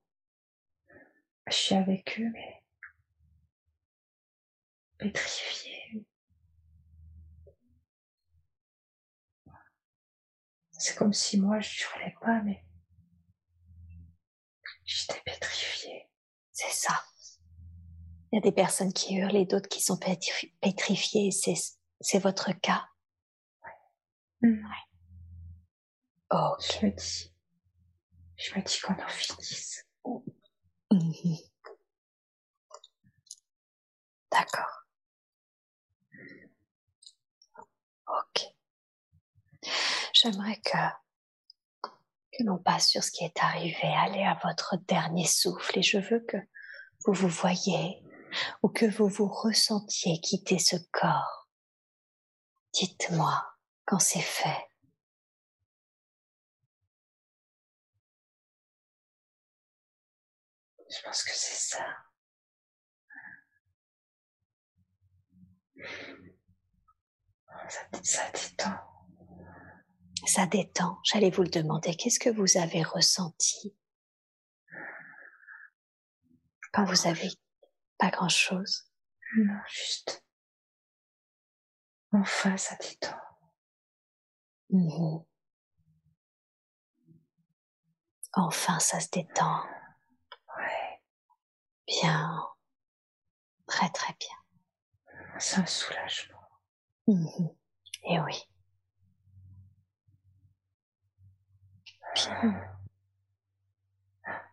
Je 1.48 1.52
suis 1.54 1.74
avec 1.74 2.20
eux, 2.20 2.30
mais 2.32 2.61
pétrifiée. 5.02 6.06
C'est 10.72 10.96
comme 10.96 11.12
si 11.12 11.40
moi 11.40 11.60
je 11.60 11.82
hurlais 11.82 12.14
pas, 12.20 12.40
mais 12.42 12.64
j'étais 14.84 15.20
pétrifiée. 15.24 16.08
C'est 16.52 16.72
ça. 16.72 17.04
Il 18.30 18.36
y 18.36 18.38
a 18.38 18.40
des 18.40 18.52
personnes 18.52 18.92
qui 18.92 19.14
hurlent 19.16 19.36
et 19.36 19.44
d'autres 19.46 19.68
qui 19.68 19.80
sont 19.80 19.96
pétri- 19.96 20.54
pétrifiées. 20.60 21.30
C'est, 21.30 22.18
votre 22.18 22.52
cas. 22.60 22.88
Mm. 24.40 24.64
Ok. 26.30 26.78
Je 26.80 26.86
me 26.86 26.90
dis, 26.92 27.34
je 28.36 28.54
me 28.54 28.62
dis 28.64 28.80
qu'on 28.80 28.94
en 28.94 29.08
finisse. 29.08 29.86
D'accord. 34.32 34.86
Ok. 38.06 38.52
J'aimerais 40.12 40.60
que, 40.60 41.88
que 42.32 42.42
l'on 42.44 42.58
passe 42.58 42.88
sur 42.88 43.02
ce 43.02 43.10
qui 43.10 43.24
est 43.24 43.38
arrivé. 43.42 43.82
Allez 43.82 44.22
à 44.22 44.38
votre 44.42 44.76
dernier 44.86 45.26
souffle 45.26 45.78
et 45.78 45.82
je 45.82 45.98
veux 45.98 46.20
que 46.20 46.36
vous 47.04 47.14
vous 47.14 47.28
voyez 47.28 48.02
ou 48.62 48.68
que 48.68 48.86
vous 48.86 49.08
vous 49.08 49.28
ressentiez 49.28 50.20
quitter 50.20 50.58
ce 50.58 50.76
corps. 50.90 51.48
Dites-moi 52.72 53.44
quand 53.86 53.98
c'est 53.98 54.20
fait. 54.20 54.68
Je 60.90 61.02
pense 61.02 61.22
que 61.24 61.30
c'est 61.32 61.76
ça. 61.78 61.86
Ça, 67.68 67.80
ça 68.02 68.30
détend. 68.30 68.91
Ça 70.26 70.46
détend. 70.46 70.98
J'allais 71.04 71.30
vous 71.30 71.42
le 71.42 71.48
demander. 71.48 71.94
Qu'est-ce 71.96 72.20
que 72.20 72.30
vous 72.30 72.56
avez 72.56 72.82
ressenti 72.82 73.76
quand 76.72 76.84
vous 76.84 77.06
avez 77.06 77.28
pas 77.98 78.10
grand-chose? 78.10 78.90
Non, 79.36 79.58
juste. 79.68 80.24
Enfin, 82.12 82.56
ça 82.56 82.76
détend. 82.76 83.16
Mhm. 84.70 85.24
Enfin, 88.34 88.78
ça 88.78 89.00
se 89.00 89.08
détend. 89.10 89.62
Ouais, 90.56 91.02
Bien. 91.86 92.46
Très, 93.66 93.90
très 93.90 94.14
bien. 94.18 95.38
c'est 95.38 95.58
un 95.60 95.66
soulagement. 95.66 96.40
Mhm. 97.06 97.54
Et 98.04 98.20
oui. 98.20 98.34
Bien. 102.14 102.60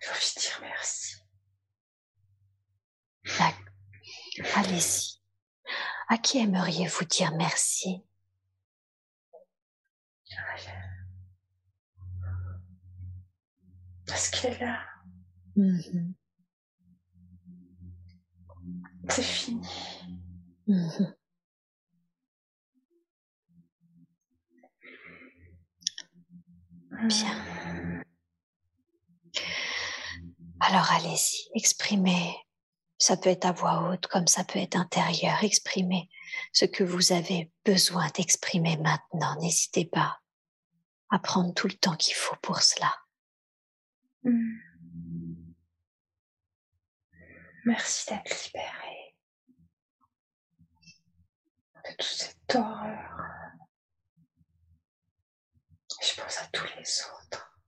J'ai 0.01 0.09
envie 0.09 0.33
de 0.35 0.39
dire 0.41 0.59
merci. 0.61 1.15
Allez-y. 4.55 5.19
À 6.07 6.17
qui 6.17 6.39
aimeriez-vous 6.39 7.05
dire 7.05 7.33
merci? 7.35 8.03
Parce 14.07 14.29
qu'elle 14.29 14.53
est 14.53 14.59
là. 14.59 14.79
Mhm. 15.55 16.13
C'est 19.09 19.21
fini. 19.23 19.67
Mhm. 20.67 21.15
Bien. 27.07 28.33
Alors 30.59 30.91
allez-y, 30.91 31.49
exprimez. 31.55 32.35
Ça 32.97 33.15
peut 33.15 33.29
être 33.29 33.45
à 33.45 33.53
voix 33.53 33.89
haute, 33.89 34.07
comme 34.07 34.27
ça 34.27 34.43
peut 34.43 34.59
être 34.59 34.75
intérieur. 34.75 35.41
Exprimez 35.43 36.09
ce 36.51 36.65
que 36.65 36.83
vous 36.83 37.13
avez 37.13 37.49
besoin 37.63 38.07
d'exprimer 38.09 38.75
maintenant. 38.77 39.39
N'hésitez 39.39 39.85
pas 39.85 40.19
à 41.09 41.19
prendre 41.19 41.53
tout 41.53 41.67
le 41.67 41.75
temps 41.75 41.95
qu'il 41.95 42.15
faut 42.15 42.35
pour 42.41 42.61
cela. 42.61 42.93
Mm. 44.23 44.57
Merci 47.65 48.09
d'être 48.09 48.45
libérée 48.45 49.15
de 51.85 51.91
toute 51.91 52.03
cette 52.03 52.55
horreur. 52.55 53.38
Je 56.09 56.21
pense 56.21 56.39
à 56.39 56.47
tous 56.47 56.65
les 56.75 57.01
autres. 57.03 57.59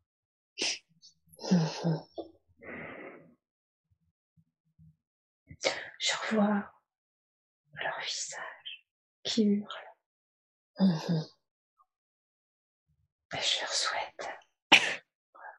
Mhm. 1.51 2.07
Je 5.99 6.13
revois 6.15 6.73
leur 7.73 7.99
visage 7.99 8.87
qui 9.23 9.43
hurle 9.43 9.87
Mhm. 10.79 11.23
et 13.33 13.41
je 13.41 13.59
leur 13.61 13.71
souhaite 13.73 14.29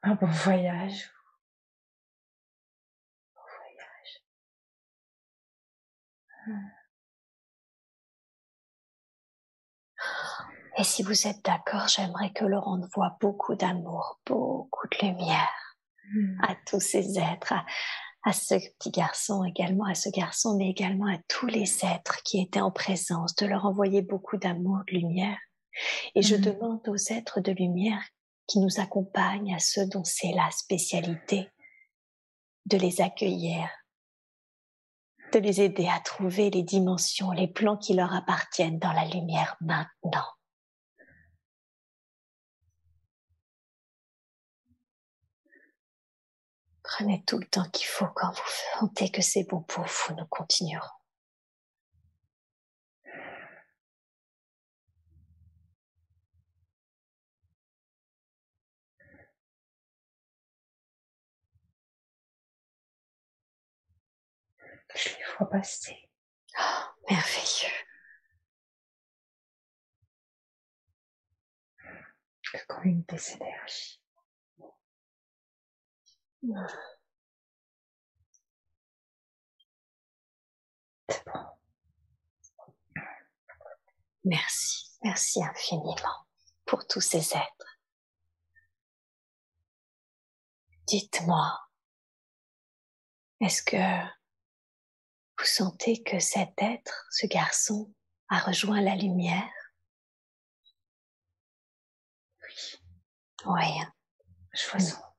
un 0.03 0.14
bon 0.16 0.27
voyage. 0.27 1.09
Bon 3.37 3.42
voyage. 3.47 4.23
Et 10.78 10.85
si 10.85 11.02
vous 11.02 11.26
êtes 11.26 11.44
d'accord, 11.44 11.88
j'aimerais 11.88 12.32
que 12.32 12.44
Laurent 12.44 12.80
voit 12.94 13.16
beaucoup 13.20 13.54
d'amour, 13.54 14.20
beaucoup 14.26 14.87
de 14.88 15.06
lumière 15.06 15.50
Mm. 16.14 16.40
à 16.42 16.56
tous 16.66 16.80
ces 16.80 17.18
êtres, 17.18 17.52
à, 17.52 17.64
à 18.24 18.32
ce 18.32 18.54
petit 18.78 18.90
garçon 18.90 19.44
également, 19.44 19.85
à 19.85 19.94
ce 19.94 20.08
garçon, 20.11 20.56
mais 20.56 20.68
également 20.68 21.06
à 21.06 21.18
tous 21.28 21.46
les 21.46 21.85
êtres 21.85 22.22
qui 22.24 22.40
étaient 22.40 22.61
en 22.61 22.70
présence, 22.70 23.35
de 23.37 23.46
leur 23.46 23.64
envoyer 23.64 24.02
beaucoup 24.02 24.37
d'amour, 24.37 24.80
de 24.88 24.94
lumière. 24.94 25.38
Et 26.14 26.22
je 26.22 26.35
Mhm. 26.37 26.40
demande 26.42 26.88
aux 26.88 26.96
êtres 27.12 27.40
de 27.40 27.52
lumière 27.52 28.02
qui 28.46 28.58
nous 28.58 28.80
accompagnent, 28.80 29.54
à 29.54 29.58
ceux 29.58 29.87
dont 29.87 30.04
c'est 30.04 30.32
la 30.32 30.50
spécialité, 30.50 31.48
de 32.66 32.76
les 32.76 33.00
accueillir, 33.00 33.68
de 35.32 35.38
les 35.38 35.62
aider 35.62 35.88
à 35.88 36.00
trouver 36.00 36.50
les 36.50 36.62
dimensions, 36.62 37.30
les 37.30 37.48
plans 37.48 37.78
qui 37.78 37.94
leur 37.94 38.12
appartiennent 38.14 38.78
dans 38.78 38.92
la 38.92 39.06
lumière 39.06 39.56
maintenant. 39.61 40.26
Prenez 46.94 47.24
tout 47.24 47.38
le 47.38 47.46
temps 47.46 47.64
qu'il 47.70 47.87
faut 47.87 48.09
quand 48.09 48.33
vous 48.33 48.50
sentez 48.78 49.11
que 49.11 49.22
c'est 49.22 49.44
bon 49.44 49.62
pour 49.62 49.85
vous, 49.85 50.14
nous 50.14 50.26
continuerons. 50.26 50.87
Je 64.94 65.09
les 65.09 65.24
vois 65.38 65.48
passer. 65.48 66.11
Oh, 66.61 66.62
merveilleux. 67.09 67.70
Comme 72.68 72.85
une 72.85 73.02
des 73.05 73.33
énergies. 73.33 74.01
C'est 76.42 76.48
bon. 76.48 76.66
Merci, 84.24 84.98
merci 85.02 85.44
infiniment 85.44 86.26
pour 86.64 86.87
tous 86.87 87.00
ces 87.00 87.37
êtres. 87.37 87.78
Dites-moi, 90.87 91.61
est-ce 93.40 93.62
que 93.62 94.07
vous 95.38 95.44
sentez 95.44 96.02
que 96.02 96.18
cet 96.18 96.55
être, 96.59 97.07
ce 97.11 97.26
garçon, 97.26 97.92
a 98.28 98.38
rejoint 98.38 98.81
la 98.81 98.96
lumière? 98.96 99.52
Oui. 102.42 102.76
Oui. 103.46 103.83
Je 104.52 104.68
vois 104.70 104.81
son. 104.81 105.12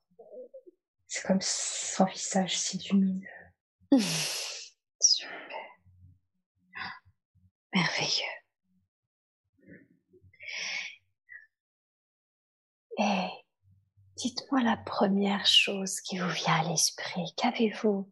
C'est 1.14 1.28
comme 1.28 1.42
son 1.42 2.06
visage 2.06 2.58
si 2.58 2.80
lumineux. 2.90 3.30
Super. 5.00 5.30
Merveilleux. 7.72 8.24
Et 12.98 13.28
dites-moi 14.16 14.64
la 14.64 14.76
première 14.76 15.46
chose 15.46 16.02
qui 16.02 16.18
vous 16.18 16.30
vient 16.30 16.62
à 16.62 16.70
l'esprit. 16.70 17.32
Qu'avez-vous 17.38 18.12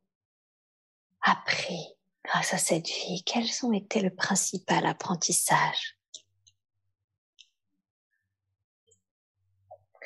appris 1.21 1.97
grâce 2.23 2.53
à 2.53 2.59
cette 2.59 2.87
vie? 2.87 3.23
Quels 3.25 3.65
ont 3.65 3.73
été 3.73 3.99
le 3.99 4.13
principal 4.13 4.85
apprentissage 4.85 5.97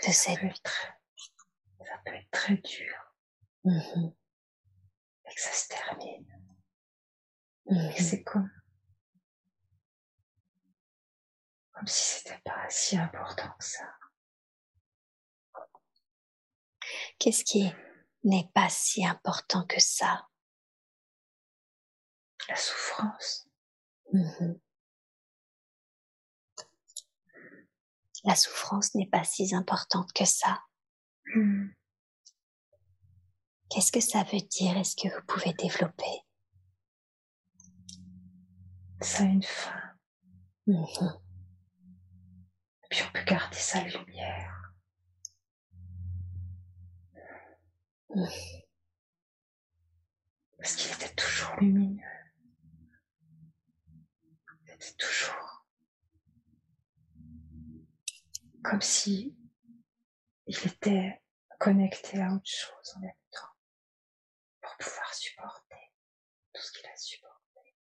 de 0.08 0.12
cette 0.14 0.40
Ça 0.40 0.95
peut 2.06 2.14
être 2.16 2.32
très, 2.32 2.58
dur 2.58 2.96
Mhm, 3.64 4.14
et 5.26 5.34
que 5.34 5.42
ça 5.42 5.52
se 5.52 5.68
termine. 5.70 6.28
mhm. 7.66 7.92
Et 7.96 8.02
c'est 8.02 8.24
comme, 8.24 8.52
comme 11.72 11.88
si 11.88 12.20
c'était 12.20 12.42
pas 12.46 12.70
si 12.70 12.96
important 12.98 13.50
que 13.58 13.66
ça. 13.66 13.92
Qu'est-ce 17.18 17.44
qui 17.44 17.74
n'est 18.24 18.52
pas 18.54 18.70
si 18.70 19.04
important 19.06 19.66
que 19.66 19.80
ça? 19.82 20.28
La 22.48 22.56
souffrance. 22.56 23.48
Mhm. 24.14 24.60
La 28.26 28.36
souffrance 28.36 28.94
n'est 28.96 29.10
pas 29.10 29.24
si 29.24 29.54
importante 29.56 30.12
que 30.14 30.26
ça. 30.26 30.64
Hmm. 31.34 31.70
Qu'est-ce 33.70 33.92
que 33.92 34.00
ça 34.00 34.24
veut 34.24 34.42
dire? 34.42 34.78
Est-ce 34.78 34.96
que 34.96 35.14
vous 35.14 35.26
pouvez 35.28 35.54
développer? 35.54 36.26
Ça 39.02 39.24
a 39.24 39.28
une 39.28 39.44
fin. 39.44 39.82
Et 40.68 40.74
puis 42.90 43.02
on 43.08 43.12
peut 43.12 43.24
garder 43.26 43.58
sa 43.58 43.84
lumière. 43.84 44.74
Parce 50.58 50.76
qu'il 50.76 50.94
était 50.94 51.14
toujours 51.16 51.56
lumineux. 51.60 52.02
Il 54.64 54.72
était 54.74 54.94
toujours 54.98 55.66
comme 58.64 58.82
si 58.82 59.36
il 60.48 60.58
était 60.58 61.22
connecté 61.60 62.20
à 62.20 62.34
autre 62.34 62.50
chose 62.50 62.96
en 62.96 63.00
même 63.02 63.12
temps 63.12 63.25
pouvoir 64.80 65.14
supporter 65.14 65.92
tout 66.54 66.62
ce 66.62 66.72
qu'il 66.72 66.86
a 66.88 66.96
supporté. 66.96 67.76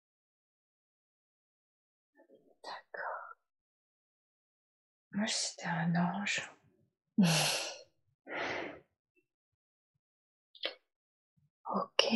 D'accord. 2.63 3.35
Moi, 5.11 5.27
c'était 5.27 5.67
un 5.67 5.95
ange. 5.95 6.51
Ok. 11.73 12.07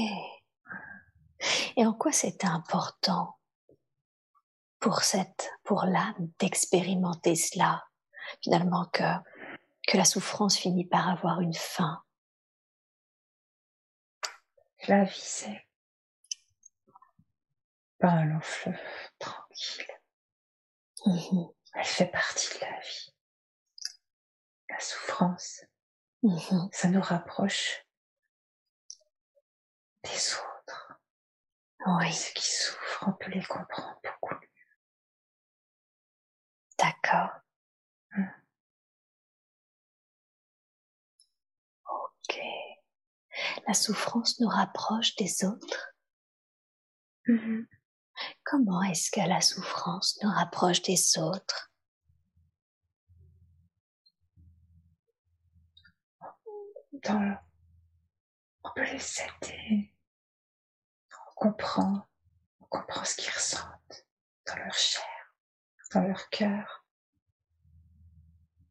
Et 1.77 1.85
en 1.85 1.93
quoi 1.93 2.11
c'était 2.11 2.47
important 2.47 3.39
pour 4.79 5.01
cette, 5.03 5.49
pour 5.63 5.85
l'âme 5.85 6.29
d'expérimenter 6.39 7.35
cela? 7.35 7.87
Finalement 8.43 8.85
que 8.91 9.97
la 9.97 10.03
souffrance 10.03 10.57
finit 10.57 10.85
par 10.85 11.09
avoir 11.09 11.39
une 11.39 11.53
fin. 11.53 12.04
La 14.87 15.03
vie, 15.03 15.19
c'est 15.19 15.65
pas 17.99 18.09
un 18.09 18.25
long 18.25 18.41
fleuve 18.41 18.79
tranquille. 19.19 19.87
Mhm, 21.05 21.49
Elle 21.73 21.85
fait 21.85 22.07
partie 22.11 22.53
de 22.55 22.61
la 22.61 22.79
vie. 22.79 23.15
La 24.69 24.79
souffrance, 24.79 25.65
mhm. 26.23 26.69
ça 26.71 26.87
nous 26.89 27.01
rapproche 27.01 27.85
des 30.03 30.33
autres. 30.35 30.93
Oui, 31.87 32.13
Ceux 32.13 32.33
qui 32.33 32.45
souffrent, 32.51 33.05
on 33.07 33.13
peut 33.13 33.31
les 33.31 33.43
comprendre 33.45 33.99
beaucoup 34.03 34.35
mieux. 34.35 34.49
d'accord. 36.77 37.29
Hmm. 38.11 38.23
Ok. 41.85 42.64
La 43.67 43.73
souffrance 43.73 44.39
nous 44.39 44.47
rapproche 44.47 45.15
des 45.15 45.45
autres. 45.45 45.93
Comment 48.43 48.81
est-ce 48.83 49.11
que 49.11 49.27
la 49.27 49.41
souffrance 49.41 50.17
nous 50.21 50.29
rapproche 50.29 50.81
des 50.81 51.17
autres? 51.17 51.71
Dans, 57.03 57.37
on 58.63 58.69
peut 58.73 58.85
les 58.85 59.21
aider. 59.21 59.93
On 61.11 61.33
comprend, 61.35 62.07
on 62.61 62.65
comprend 62.65 63.03
ce 63.03 63.17
qu'ils 63.17 63.33
ressentent 63.33 64.07
dans 64.47 64.55
leur 64.55 64.73
chair, 64.73 65.35
dans 65.93 66.01
leur 66.01 66.29
cœur. 66.29 66.85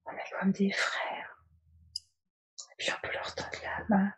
On 0.06 0.12
est 0.12 0.30
comme 0.40 0.52
des 0.52 0.72
frères. 0.72 1.44
Et 2.72 2.74
puis 2.78 2.90
on 2.92 3.06
peut 3.06 3.12
leur 3.12 3.34
tendre 3.34 3.62
la 3.62 3.84
main 3.88 4.14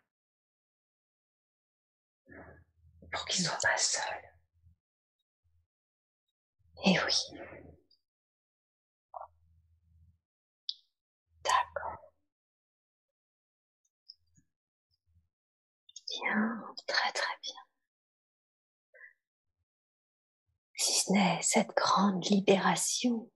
pour 3.11 3.25
qu'ils 3.25 3.45
soient 3.45 3.57
pas 3.61 3.77
seuls. 3.77 4.27
Eh 6.85 6.99
oui. 6.99 7.39
D'accord. 11.43 11.97
Bien, 16.09 16.63
très 16.87 17.11
très 17.11 17.35
bien. 17.41 17.53
Si 20.75 20.93
ce 20.93 21.11
n'est 21.11 21.41
cette 21.41 21.75
grande 21.75 22.23
libération, 22.25 23.31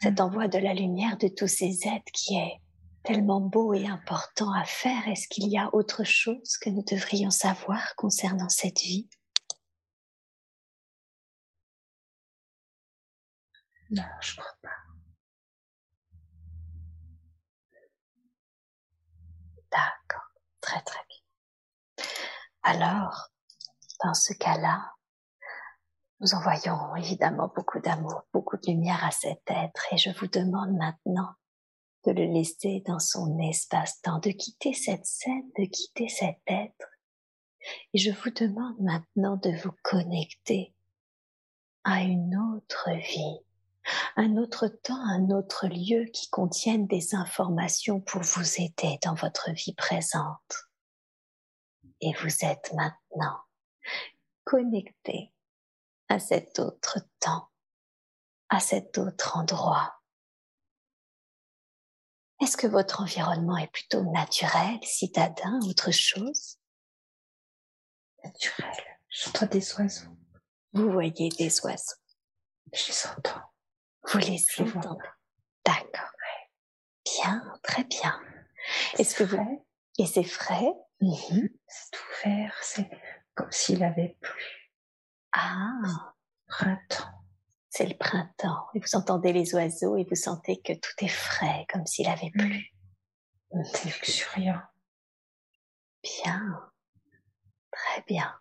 cet 0.00 0.20
envoi 0.20 0.48
de 0.48 0.58
la 0.58 0.74
lumière 0.74 1.16
de 1.18 1.28
tous 1.28 1.48
ces 1.48 1.86
êtres 1.86 2.12
qui 2.12 2.36
est 2.36 2.60
tellement 3.02 3.40
beau 3.40 3.72
et 3.74 3.86
important 3.86 4.52
à 4.52 4.64
faire, 4.64 5.08
est-ce 5.08 5.28
qu'il 5.28 5.48
y 5.48 5.58
a 5.58 5.74
autre 5.74 6.04
chose 6.04 6.56
que 6.58 6.70
nous 6.70 6.82
devrions 6.82 7.30
savoir 7.30 7.94
concernant 7.96 8.48
cette 8.48 8.80
vie? 8.80 9.08
Non, 13.90 14.04
je 14.20 14.36
crois 14.36 14.56
pas. 14.62 14.68
D'accord, 19.70 20.28
très 20.60 20.80
très 20.82 21.00
bien. 21.08 22.06
Alors, 22.62 23.30
dans 24.04 24.14
ce 24.14 24.34
cas-là, 24.34 24.92
nous 26.20 26.34
envoyons 26.34 26.96
évidemment 26.96 27.50
beaucoup 27.54 27.80
d'amour, 27.80 28.22
beaucoup 28.32 28.56
de 28.56 28.66
lumière 28.66 29.04
à 29.04 29.10
cet 29.10 29.42
être 29.46 29.86
et 29.92 29.98
je 29.98 30.10
vous 30.10 30.26
demande 30.26 30.72
maintenant 30.72 31.34
de 32.04 32.12
le 32.12 32.24
laisser 32.24 32.82
dans 32.86 32.98
son 32.98 33.38
espace-temps, 33.38 34.18
de 34.20 34.30
quitter 34.30 34.72
cette 34.72 35.06
scène, 35.06 35.50
de 35.58 35.64
quitter 35.64 36.08
cet 36.08 36.38
être. 36.46 36.86
Et 37.92 37.98
je 37.98 38.10
vous 38.10 38.30
demande 38.30 38.78
maintenant 38.80 39.36
de 39.36 39.50
vous 39.62 39.74
connecter 39.82 40.74
à 41.84 42.02
une 42.02 42.36
autre 42.36 42.90
vie, 42.90 43.40
un 44.16 44.36
autre 44.36 44.68
temps, 44.68 45.02
un 45.08 45.30
autre 45.30 45.66
lieu 45.66 46.04
qui 46.12 46.28
contienne 46.30 46.86
des 46.86 47.14
informations 47.14 48.00
pour 48.00 48.22
vous 48.22 48.60
aider 48.60 48.98
dans 49.02 49.14
votre 49.14 49.50
vie 49.52 49.74
présente. 49.74 50.68
Et 52.00 52.12
vous 52.22 52.44
êtes 52.44 52.72
maintenant 52.74 53.38
connecter 54.44 55.32
à 56.08 56.18
cet 56.18 56.58
autre 56.58 57.00
temps, 57.20 57.48
à 58.48 58.60
cet 58.60 58.96
autre 58.96 59.36
endroit. 59.36 59.97
Est-ce 62.40 62.56
que 62.56 62.66
votre 62.66 63.00
environnement 63.02 63.56
est 63.56 63.70
plutôt 63.72 64.02
naturel, 64.12 64.78
citadin, 64.82 65.58
autre 65.68 65.90
chose? 65.90 66.58
Naturel. 68.24 68.76
J'entends 69.08 69.46
des 69.46 69.74
oiseaux. 69.74 70.16
Vous 70.72 70.90
voyez 70.92 71.30
des 71.30 71.60
oiseaux. 71.64 71.96
Je 72.72 72.88
les 72.88 73.06
entends. 73.06 73.42
Vous 74.04 74.18
les 74.18 74.44
entendez. 74.58 75.08
D'accord. 75.64 76.10
Bien, 77.04 77.42
très 77.62 77.84
bien. 77.84 78.20
Est-ce 78.98 79.14
que 79.14 79.24
vous... 79.24 79.66
Et 79.98 80.06
c'est 80.06 80.24
frais? 80.24 80.72
Mhm. 81.00 81.48
C'est 81.66 81.90
tout 81.90 82.04
vert, 82.24 82.56
c'est 82.62 82.88
comme 83.34 83.50
s'il 83.50 83.82
avait 83.82 84.16
plu. 84.20 84.72
Ah 85.32 86.14
Printemps. 86.46 87.17
C'est 87.70 87.86
le 87.86 87.96
printemps. 87.96 88.66
Et 88.74 88.80
vous 88.80 88.96
entendez 88.96 89.32
les 89.32 89.54
oiseaux 89.54 89.96
et 89.96 90.04
vous 90.04 90.16
sentez 90.16 90.60
que 90.60 90.72
tout 90.72 91.04
est 91.04 91.08
frais, 91.08 91.66
comme 91.72 91.86
s'il 91.86 92.08
avait 92.08 92.30
plu. 92.30 92.72
Mm. 93.52 93.62
C'est 93.64 93.84
luxuriant. 93.86 94.60
Bien. 96.02 96.70
Très 97.70 98.02
bien. 98.06 98.34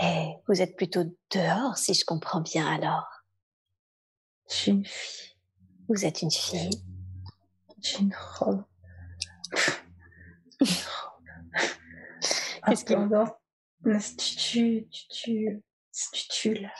Et 0.00 0.34
vous 0.48 0.62
êtes 0.62 0.76
plutôt 0.76 1.04
dehors, 1.30 1.76
si 1.76 1.94
je 1.94 2.04
comprends 2.04 2.40
bien 2.40 2.66
alors. 2.66 3.08
Je 4.48 4.54
suis 4.54 4.70
une 4.70 4.86
fille. 4.86 5.36
Vous 5.88 6.04
êtes 6.06 6.22
une 6.22 6.30
fille. 6.30 6.82
J'ai 7.80 7.98
une 7.98 8.14
robe. 8.14 8.64
Une 10.60 10.66
robe. 10.66 11.12
Qu'est-ce 12.66 12.84
qu'il 12.84 12.96
l'institut, 13.84 14.88
tu, 15.10 15.62
tu, 16.30 16.54
là. 16.54 16.70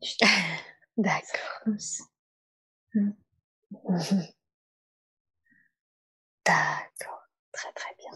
D'accord. 0.96 1.62
D'accord. 6.44 7.22
Très 7.52 7.72
très 7.72 7.94
bien. 7.98 8.12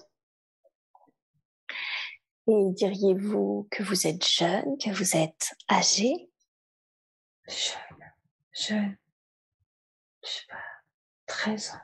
Et 2.48 2.72
diriez-vous 2.72 3.68
que 3.70 3.82
vous 3.82 4.06
êtes 4.06 4.26
jeune, 4.26 4.76
que 4.78 4.90
vous 4.90 5.16
êtes 5.16 5.54
âgé? 5.70 6.30
Jeune. 7.48 8.12
Jeune. 8.52 8.96
Je 10.22 10.28
sais 10.28 10.46
pas. 10.48 10.56
13 11.26 11.70
ans. 11.72 11.80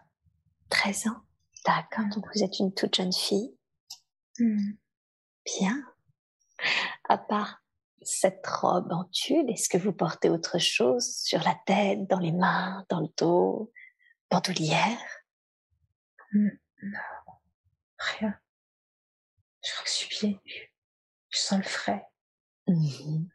13 0.71 1.07
ans? 1.09 1.23
D'accord. 1.65 2.07
Donc 2.15 2.27
vous 2.35 2.43
êtes 2.43 2.59
une 2.59 2.73
toute 2.75 2.95
jeune 2.95 3.13
fille? 3.13 3.57
Mm. 4.39 4.73
Bien. 5.45 5.83
À 7.09 7.19
part 7.19 7.63
cette 8.07 8.47
robe 8.47 8.93
en 8.93 9.05
tulle, 9.05 9.51
est-ce 9.51 9.69
que 9.69 9.79
vous 9.79 9.93
portez 9.93 10.31
autre 10.31 10.59
chose 10.59 11.17
sur 11.19 11.43
la 11.43 11.57
tête, 11.67 12.07
dans 12.07 12.19
les 12.19 12.33
mains, 12.33 12.85
dans 12.89 13.01
le 13.01 13.09
dos, 13.17 13.73
bandoulière? 14.31 14.99
Non, 16.33 16.51
rien. 17.99 18.39
Je 19.65 19.73
crois 19.73 19.85
que 19.85 19.91
je 19.91 19.95
suis 19.95 20.09
pieds 20.09 20.41
nus. 20.45 20.75
Je 21.31 21.39
sens 21.39 21.59
le 21.59 21.65
frais. 21.65 22.07
Mhm. 22.69 23.29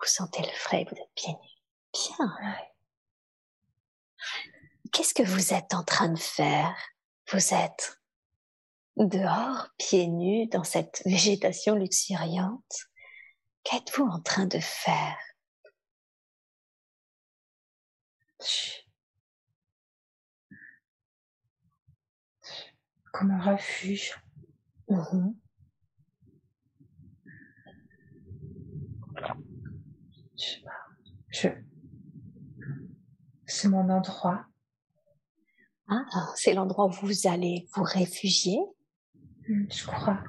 Vous 0.00 0.08
sentez 0.08 0.42
le 0.42 0.56
frais, 0.56 0.84
vous 0.90 0.96
êtes 0.96 1.14
pieds 1.14 1.32
nus. 1.32 1.62
Bien. 1.92 2.58
Qu'est-ce 4.92 5.14
que 5.14 5.22
vous 5.22 5.54
êtes 5.54 5.74
en 5.74 5.84
train 5.84 6.08
de 6.08 6.18
faire? 6.18 6.76
Vous 7.30 7.54
êtes 7.54 8.01
dehors, 8.96 9.68
pieds 9.78 10.06
nus, 10.06 10.48
dans 10.48 10.64
cette 10.64 11.02
végétation 11.04 11.74
luxuriante. 11.74 12.88
Qu'êtes-vous 13.64 14.04
en 14.04 14.20
train 14.20 14.46
de 14.46 14.58
faire? 14.58 15.18
Comme 23.12 23.30
un 23.30 23.52
refuge. 23.52 24.14
Mm-hmm. 24.88 25.34
Je 30.36 30.44
sais 30.44 30.60
pas. 30.62 30.70
Je... 31.28 31.48
C'est 33.46 33.68
mon 33.68 33.88
endroit. 33.90 34.46
Ah, 35.88 36.04
c'est 36.34 36.54
l'endroit 36.54 36.86
où 36.86 36.90
vous 36.90 37.28
allez 37.28 37.68
vous 37.74 37.82
réfugier? 37.82 38.58
Je 39.48 39.86
crois. 39.86 40.22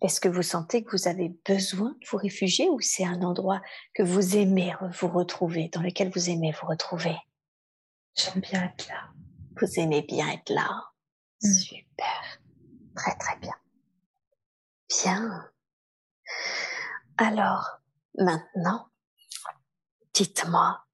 Est-ce 0.00 0.20
que 0.20 0.28
vous 0.28 0.42
sentez 0.42 0.84
que 0.84 0.92
vous 0.92 1.08
avez 1.08 1.36
besoin 1.44 1.90
de 1.90 2.06
vous 2.10 2.18
réfugier 2.18 2.68
ou 2.68 2.80
c'est 2.80 3.04
un 3.04 3.22
endroit 3.22 3.60
que 3.94 4.02
vous 4.02 4.36
aimez 4.36 4.72
vous 5.00 5.08
retrouver, 5.08 5.68
dans 5.72 5.82
lequel 5.82 6.10
vous 6.10 6.30
aimez 6.30 6.52
vous 6.52 6.68
retrouver? 6.68 7.16
J'aime 8.14 8.40
bien 8.40 8.64
être 8.64 8.88
là. 8.88 9.10
Vous 9.60 9.80
aimez 9.80 10.02
bien 10.02 10.28
être 10.28 10.50
là. 10.50 10.84
Hmm. 11.42 11.52
Super. 11.52 12.40
Très 12.94 13.16
très 13.16 13.38
bien. 13.38 13.54
Bien. 14.88 15.50
Alors, 17.16 17.80
maintenant, 18.16 18.88
dites-moi, 20.14 20.84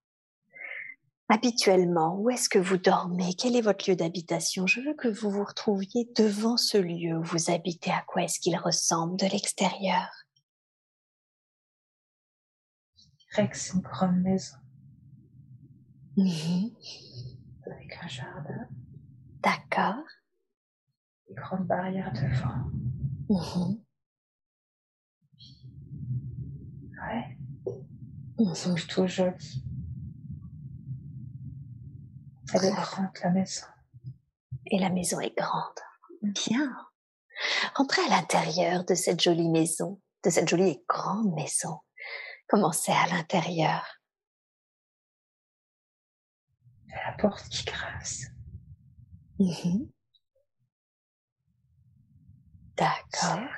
Habituellement, 1.31 2.19
où 2.19 2.29
est-ce 2.29 2.51
que 2.51 2.59
vous 2.59 2.77
dormez? 2.77 3.35
Quel 3.35 3.57
est 3.57 3.63
votre 3.63 3.89
lieu 3.89 3.97
d'habitation? 3.97 4.67
Je 4.67 4.81
veux 4.83 4.95
que 4.95 5.09
vous 5.09 5.31
vous 5.31 5.45
retrouviez 5.45 6.11
devant 6.17 6.59
ce 6.59 6.77
lieu 6.77 7.17
où 7.17 7.23
vous 7.23 7.51
habitez. 7.51 7.91
À 7.91 8.03
quoi 8.07 8.25
est-ce 8.25 8.39
qu'il 8.39 8.57
ressemble 8.59 9.19
de 9.19 9.27
l'extérieur? 9.27 10.11
Je 12.99 13.37
dirais 13.37 13.49
que 13.49 13.57
c'est 13.57 13.73
une 13.73 13.81
grande 13.81 14.21
maison. 14.21 14.57
Mhm. 16.19 16.71
Avec 17.67 17.99
un 18.03 18.07
jardin. 18.07 18.69
D'accord. 19.43 20.05
Des 21.29 21.35
grandes 21.35 21.67
barrières 21.67 22.13
devant. 22.13 22.71
Mhm. 23.31 23.83
Ouais. 27.01 27.39
Mhm. 28.39 28.55
C'est 28.55 28.75
plutôt 28.75 29.07
joli. 29.07 29.64
Elle 32.53 32.65
est 32.65 32.73
grande, 32.73 33.09
la 33.23 33.31
maison. 33.31 33.67
Et 34.67 34.79
la 34.79 34.91
maison 34.91 35.21
est 35.21 35.37
grande. 35.37 35.81
Bien. 36.23 36.77
Rentrez 37.75 38.03
à 38.03 38.09
l'intérieur 38.09 38.85
de 38.85 38.95
cette 38.95 39.21
jolie 39.21 39.49
maison, 39.49 40.01
de 40.25 40.31
cette 40.31 40.49
jolie 40.49 40.69
et 40.69 40.85
grande 40.89 41.35
maison. 41.35 41.81
Comment 42.49 42.73
c'est 42.73 42.93
à 42.93 43.07
l'intérieur 43.07 44.01
La 46.89 47.13
porte 47.19 47.49
qui 47.49 47.65
grince. 47.65 48.27
Mhm. 49.39 49.91
D'accord. 52.77 53.49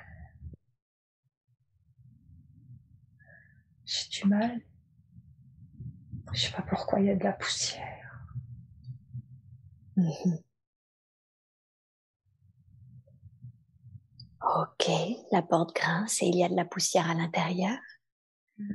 J'ai 3.84 4.08
du 4.08 4.28
mal. 4.28 4.60
Je 6.32 6.40
sais 6.40 6.52
pas 6.52 6.62
pourquoi 6.62 7.00
il 7.00 7.06
y 7.06 7.10
a 7.10 7.14
de 7.14 7.24
la 7.24 7.32
poussière. 7.32 8.05
Mhm. 9.96 10.42
Ok, 14.42 14.90
la 15.32 15.42
porte 15.42 15.74
grince 15.74 16.22
et 16.22 16.26
il 16.26 16.36
y 16.36 16.44
a 16.44 16.48
de 16.48 16.54
la 16.54 16.64
poussière 16.64 17.10
à 17.10 17.14
l'intérieur. 17.14 17.78
Mm. 18.58 18.74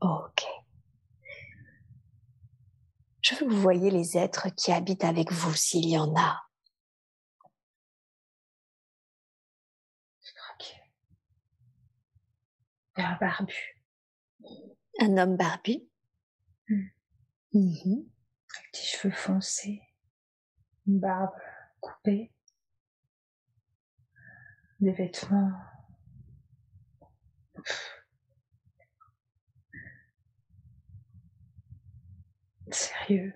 Ok. 0.00 0.44
Je 3.22 3.34
veux 3.34 3.46
que 3.46 3.52
vous 3.52 3.60
voyez 3.60 3.90
les 3.90 4.16
êtres 4.18 4.48
qui 4.54 4.72
habitent 4.72 5.04
avec 5.04 5.32
vous, 5.32 5.54
s'il 5.54 5.88
y 5.88 5.98
en 5.98 6.14
a. 6.16 6.42
Un 12.96 13.16
barbu. 13.20 13.54
Un 15.00 15.16
homme 15.18 15.36
barbu. 15.36 15.88
Mm. 16.68 16.88
Mhm. 17.52 18.10
Avec 18.56 18.72
des 18.72 18.80
cheveux 18.80 19.14
foncés 19.14 19.87
une 20.88 20.98
barbe 20.98 21.30
coupée, 21.80 22.32
des 24.80 24.92
vêtements 24.92 25.52
sérieux. 32.70 33.34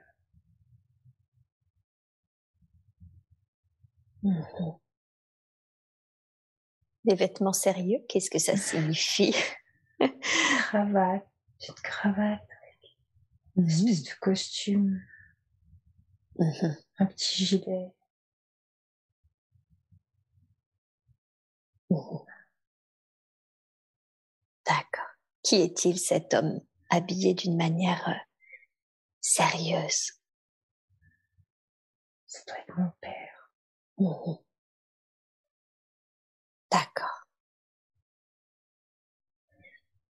Mhm. 4.23 4.79
Des 7.05 7.17
vêtements 7.17 7.53
sérieux, 7.53 7.99
qu'est-ce 8.09 8.31
que 8.31 8.39
ça 8.39 8.57
signifie? 8.57 9.35
Cravate, 10.59 11.27
petite 11.59 11.81
cravate 11.83 12.41
une 13.57 13.69
espèce 13.69 14.05
de 14.05 14.15
costume. 14.21 15.03
Un 16.99 17.07
petit 17.07 17.45
gilet. 17.45 17.93
Mhm. 21.91 22.25
D'accord. 24.67 25.05
Qui 25.43 25.57
est-il 25.57 25.99
cet 25.99 26.35
homme 26.35 26.61
habillé 26.91 27.35
d'une 27.35 27.57
manière 27.57 28.09
euh, 28.09 28.13
sérieuse? 29.21 30.13
Ça 32.27 32.41
doit 32.47 32.59
être 32.59 32.79
mon 32.79 32.91
père. 33.01 33.51
Mhm. 33.99 34.39
D'accord. 36.71 37.27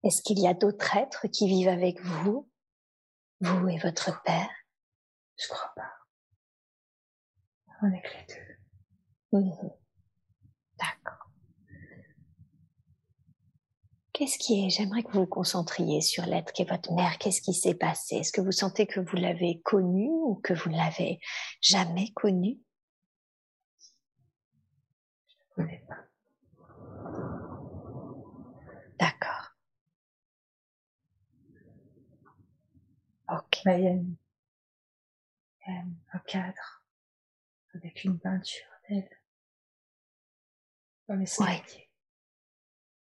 Est-ce 0.04 0.22
qu'il 0.22 0.40
y 0.40 0.48
a 0.48 0.54
d'autres 0.54 0.96
êtres 0.96 1.28
qui 1.28 1.48
vivent 1.48 1.70
avec 1.70 2.00
vous, 2.02 2.50
vous 3.42 3.68
et 3.68 3.78
votre 3.78 4.22
père? 4.24 4.50
Je 5.38 5.48
crois 5.48 5.72
pas. 5.76 5.99
On 7.82 7.92
est 7.92 8.02
que 8.02 8.10
les 8.18 8.26
deux. 8.36 9.40
Mhm. 9.40 9.70
D'accord. 10.80 11.32
Qu'est-ce 14.14 14.38
qui 14.38 14.66
est 14.66 14.70
J'aimerais 14.70 15.04
que 15.04 15.12
vous 15.12 15.22
vous 15.22 15.28
concentriez 15.28 16.02
sur 16.02 16.26
l'être 16.26 16.52
qui 16.52 16.64
est 16.64 16.70
votre 16.70 16.92
mère. 16.94 17.18
Qu'est-ce 17.20 17.42
qui 17.42 17.54
s'est 17.54 17.76
passé? 17.76 18.18
Est-ce 18.18 18.32
que 18.34 18.42
vous 18.42 18.52
sentez 18.52 18.86
que 18.86 19.00
vous 19.00 19.16
l'avez 19.16 19.62
connu 19.62 20.10
ou 20.10 20.36
que 20.44 20.54
vous 20.54 20.70
ne 20.70 20.76
l'avez 20.78 21.20
jamais 21.62 22.12
connu? 22.14 22.60
Je 25.30 25.62
ne 25.62 25.66
connais 25.68 25.86
pas. 25.88 25.96
D'accord. 29.00 29.56
Ok. 33.32 33.60
Mais 33.66 33.80
il 33.80 33.84
y 33.84 33.88
a, 33.88 33.92
une- 33.92 34.16
il 35.68 35.74
y 35.74 35.78
a 35.78 35.82
un 36.14 36.20
cadre 36.28 36.79
avec 37.74 38.04
une 38.04 38.20
peinture 38.20 38.68
d'elle 38.88 39.10
dans 41.08 41.16
l'escalier. 41.16 41.90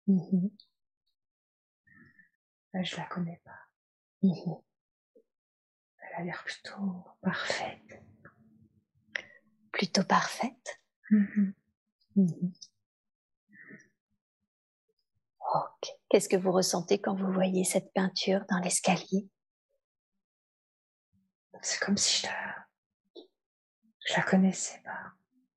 Mhm. 0.07 0.49
Là, 2.73 2.83
je 2.83 2.95
la 2.95 3.05
connais 3.05 3.41
pas. 3.43 3.59
Mhm. 4.21 4.61
Elle 6.01 6.15
a 6.15 6.23
l'air 6.23 6.43
plutôt 6.43 7.05
parfaite. 7.21 8.03
Plutôt 9.71 10.03
parfaite. 10.03 10.81
Mhm. 11.09 11.53
Ok. 15.39 15.89
Qu'est-ce 16.09 16.29
que 16.29 16.35
vous 16.35 16.51
ressentez 16.51 16.99
quand 16.99 17.15
vous 17.15 17.31
voyez 17.31 17.63
cette 17.63 17.93
peinture 17.93 18.45
dans 18.49 18.59
l'escalier? 18.59 19.29
C'est 21.61 21.79
comme 21.79 21.97
si 21.97 22.21
je 22.21 22.27
la, 22.27 22.66
je 24.07 24.13
la 24.15 24.23
connaissais 24.23 24.81
pas. 24.83 25.11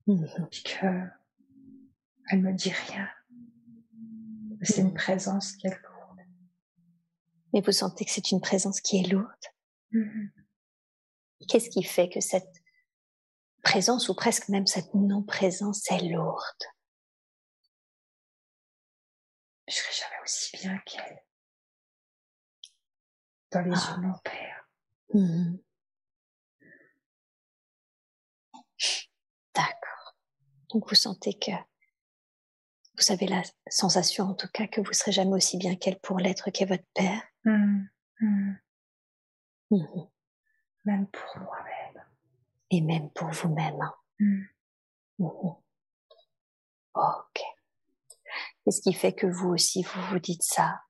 Mhm. 0.06 0.48
Puis 0.50 0.62
que 0.64 0.86
elle 2.30 2.42
me 2.42 2.52
dit 2.52 2.70
rien. 2.70 3.08
C'est 4.62 4.80
une 4.82 4.92
présence 4.94 5.52
qui 5.56 5.66
est 5.68 5.82
lourde. 5.82 6.20
Mais 7.52 7.60
vous 7.60 7.72
sentez 7.72 8.04
que 8.04 8.10
c'est 8.10 8.30
une 8.30 8.40
présence 8.40 8.80
qui 8.80 8.98
est 9.00 9.08
lourde. 9.08 9.44
Mhm. 9.92 10.30
Qu'est-ce 11.48 11.70
qui 11.70 11.82
fait 11.82 12.08
que 12.08 12.20
cette 12.20 12.62
présence 13.62 14.08
ou 14.08 14.14
presque 14.14 14.48
même 14.48 14.66
cette 14.66 14.94
non-présence 14.94 15.90
est 15.90 16.08
lourde? 16.08 16.64
Je 19.68 19.74
serai 19.74 19.92
jamais 19.92 20.22
aussi 20.24 20.56
bien 20.58 20.78
qu'elle. 20.78 21.22
Dans 23.52 23.62
les 23.62 23.72
Ah. 23.74 23.90
yeux 23.90 23.96
de 24.02 24.06
mon 24.06 24.18
père. 24.18 24.68
Mhm. 25.14 25.58
D'accord. 29.54 30.16
Donc 30.72 30.88
vous 30.88 30.94
sentez 30.94 31.34
que 31.34 31.50
vous 32.98 33.12
avez 33.12 33.26
la 33.26 33.42
sensation 33.68 34.24
en 34.24 34.34
tout 34.34 34.48
cas 34.52 34.66
que 34.66 34.80
vous 34.80 34.92
serez 34.92 35.12
jamais 35.12 35.32
aussi 35.32 35.56
bien 35.56 35.74
qu'elle 35.76 35.98
pour 36.00 36.18
l'être 36.18 36.50
qu'est 36.50 36.66
votre 36.66 36.86
père. 36.94 37.22
Mhm. 37.44 37.88
Mhm. 38.20 38.60
Mhm. 39.70 40.08
Même 40.84 41.06
pour 41.08 41.38
moi-même. 41.42 42.04
Et 42.70 42.80
même 42.80 43.10
pour 43.10 43.28
vous-même. 43.30 43.80
hein. 43.80 43.94
Mhm. 44.18 44.48
Mhm. 45.18 45.54
Ok. 46.94 47.40
Qu'est-ce 48.64 48.82
qui 48.82 48.92
fait 48.92 49.12
que 49.12 49.26
vous 49.26 49.48
aussi 49.48 49.82
vous 49.82 50.02
vous 50.10 50.18
dites 50.18 50.42
ça? 50.42 50.82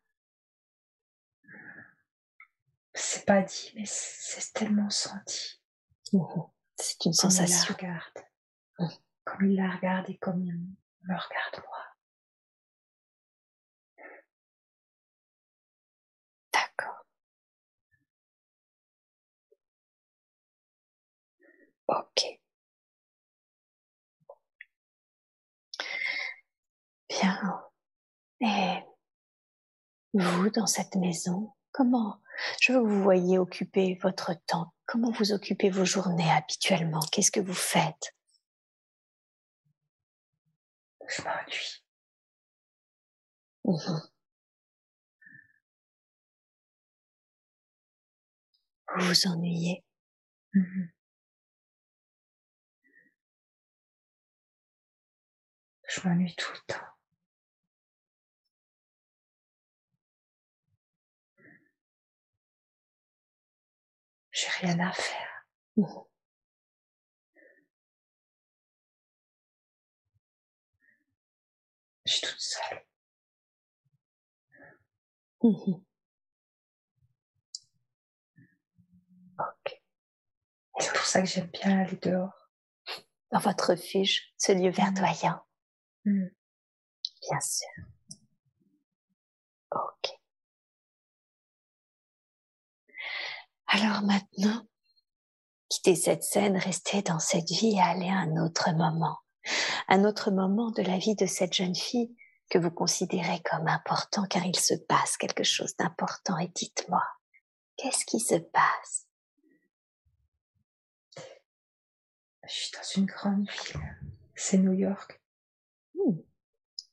C'est 2.94 3.24
pas 3.24 3.42
dit, 3.42 3.72
mais 3.76 3.84
c'est 3.86 4.52
tellement 4.52 4.90
senti. 4.90 5.60
Mhm. 6.12 6.42
C'est 6.76 7.04
une 7.04 7.12
la 7.12 7.16
sensation. 7.16 7.74
regarde. 7.74 8.98
Comme 9.30 9.50
il 9.50 9.56
la 9.56 9.70
regarde 9.70 10.10
et 10.10 10.16
comme 10.18 10.42
il 10.42 10.52
me 10.54 11.14
regarde 11.14 11.64
moi. 11.64 11.78
D'accord. 16.52 17.04
Ok. 21.86 22.40
Bien. 27.08 27.62
Et 28.40 28.82
vous, 30.14 30.50
dans 30.50 30.66
cette 30.66 30.96
maison, 30.96 31.52
comment 31.70 32.20
je 32.60 32.72
veux 32.72 32.80
que 32.82 32.86
vous 32.88 33.02
voyez 33.02 33.38
occuper 33.38 33.94
votre 34.02 34.34
temps? 34.46 34.74
Comment 34.86 35.12
vous 35.12 35.32
occupez 35.32 35.70
vos 35.70 35.84
journées 35.84 36.30
habituellement? 36.30 37.00
Qu'est-ce 37.12 37.30
que 37.30 37.40
vous 37.40 37.54
faites? 37.54 38.14
Je 41.10 41.22
m'ennuie. 41.22 41.82
Mhm. 43.64 44.00
Vous 48.96 49.04
vous 49.06 49.26
ennuyez 49.26 49.84
Mhm. 50.54 50.90
Je 55.88 56.00
m'ennuie 56.08 56.34
tout 56.36 56.52
le 56.52 56.60
temps. 56.74 56.86
J'ai 64.32 64.48
rien 64.60 64.78
à 64.80 64.92
faire. 64.92 65.46
Mhm. 65.76 66.09
Je 72.10 72.16
suis 72.16 72.26
toute 72.26 72.40
seule. 72.40 72.82
Mhm. 75.44 75.84
Ok. 79.38 79.82
C'est 80.80 80.92
pour 80.92 81.04
ça 81.04 81.20
que 81.22 81.28
j'aime 81.28 81.46
bien 81.52 81.80
aller 81.82 81.96
dehors. 82.02 82.50
Dans 83.30 83.38
votre 83.38 83.70
refuge, 83.70 84.32
ce 84.38 84.50
lieu 84.50 84.70
verdoyant, 84.70 85.40
Mhm. 86.04 86.30
bien 87.22 87.40
sûr. 87.40 87.68
Ok. 89.70 90.10
Alors 93.68 94.02
maintenant, 94.02 94.66
quittez 95.68 95.94
cette 95.94 96.24
scène, 96.24 96.56
restez 96.56 97.02
dans 97.02 97.20
cette 97.20 97.48
vie 97.48 97.76
et 97.76 97.80
allez 97.80 98.08
à 98.08 98.16
un 98.18 98.36
autre 98.44 98.72
moment. 98.72 99.16
Un 99.88 100.04
autre 100.04 100.30
moment 100.30 100.70
de 100.70 100.82
la 100.82 100.98
vie 100.98 101.14
de 101.14 101.26
cette 101.26 101.54
jeune 101.54 101.74
fille 101.74 102.14
que 102.50 102.58
vous 102.58 102.70
considérez 102.70 103.40
comme 103.42 103.68
important 103.68 104.24
car 104.26 104.44
il 104.44 104.58
se 104.58 104.74
passe 104.74 105.16
quelque 105.16 105.44
chose 105.44 105.76
d'important 105.76 106.36
et 106.38 106.48
dites-moi, 106.48 107.02
qu'est-ce 107.76 108.04
qui 108.04 108.20
se 108.20 108.34
passe? 108.34 109.06
Je 112.48 112.54
suis 112.54 112.70
dans 112.72 113.00
une 113.00 113.06
grande 113.06 113.48
ville. 113.48 113.98
C'est 114.34 114.58
New 114.58 114.72
York. 114.72 115.20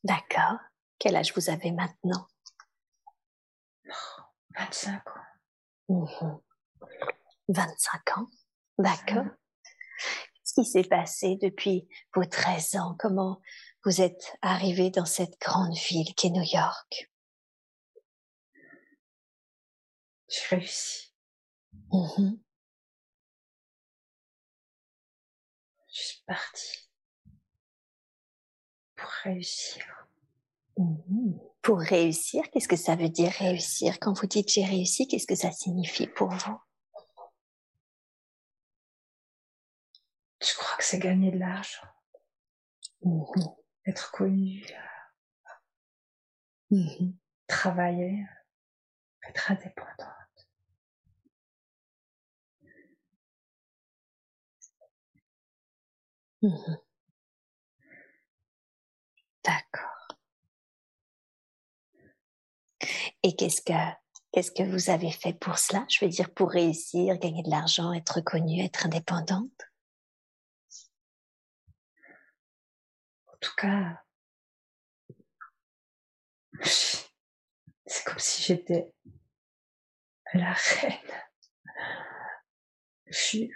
D'accord. 0.03 0.59
Quel 0.99 1.15
âge 1.15 1.33
vous 1.35 1.49
avez 1.49 1.71
maintenant? 1.71 2.27
25 4.57 5.01
ans. 5.07 5.11
Mhm. 5.89 6.41
25 7.49 8.17
ans. 8.17 8.27
D'accord. 8.77 9.25
Qu'est-ce 9.63 10.36
qui 10.57 10.65
s'est 10.65 10.83
passé 10.83 11.37
depuis 11.39 11.87
vos 12.15 12.25
13 12.25 12.77
ans? 12.77 12.95
Comment 12.97 13.39
vous 13.85 14.01
êtes 14.01 14.33
arrivé 14.41 14.89
dans 14.89 15.05
cette 15.05 15.39
grande 15.39 15.75
ville 15.75 16.15
qu'est 16.15 16.31
New 16.31 16.43
York? 16.51 17.11
J'ai 20.27 20.55
réussi. 20.55 21.13
Mhm. 21.93 22.39
Je 25.93 26.01
suis 26.01 26.23
partie. 26.25 26.89
Pour 28.95 29.09
réussir. 29.23 29.85
Mhm. 30.75 31.39
Pour 31.61 31.79
réussir, 31.79 32.49
qu'est-ce 32.51 32.67
que 32.67 32.75
ça 32.75 32.95
veut 32.95 33.09
dire 33.09 33.31
réussir? 33.33 33.99
Quand 33.99 34.13
vous 34.19 34.25
dites 34.25 34.49
j'ai 34.49 34.65
réussi, 34.65 35.07
qu'est-ce 35.07 35.27
que 35.27 35.35
ça 35.35 35.51
signifie 35.51 36.07
pour 36.07 36.29
vous? 36.29 36.57
Je 40.41 40.55
crois 40.55 40.77
que 40.77 40.83
c'est 40.83 40.99
gagner 40.99 41.31
de 41.31 41.37
l'argent. 41.39 41.87
Mhm. 43.01 43.55
Être 43.87 44.11
connu. 44.11 44.63
mmh 46.71 47.13
travailler, 47.47 48.25
être 49.29 49.51
indépendante. 49.51 50.47
Mmh 56.41 56.77
D'accord. 59.43 60.17
Et 63.23 63.35
qu'est-ce 63.35 63.61
que 63.61 63.73
qu'est-ce 64.31 64.51
que 64.51 64.63
vous 64.63 64.89
avez 64.89 65.11
fait 65.11 65.33
pour 65.33 65.57
cela? 65.57 65.85
Je 65.89 66.03
veux 66.03 66.09
dire, 66.11 66.29
pour 66.33 66.51
réussir, 66.51 67.17
gagner 67.17 67.43
de 67.43 67.49
l'argent, 67.49 67.93
être 67.93 68.15
reconnue, 68.17 68.63
être 68.63 68.85
indépendante? 68.85 69.66
Tout 73.47 73.55
cas, 73.55 74.03
c'est 76.61 78.03
comme 78.05 78.19
si 78.19 78.43
j'étais 78.43 78.93
la 80.33 80.51
reine. 80.53 81.21
Je 83.05 83.17
suis 83.17 83.51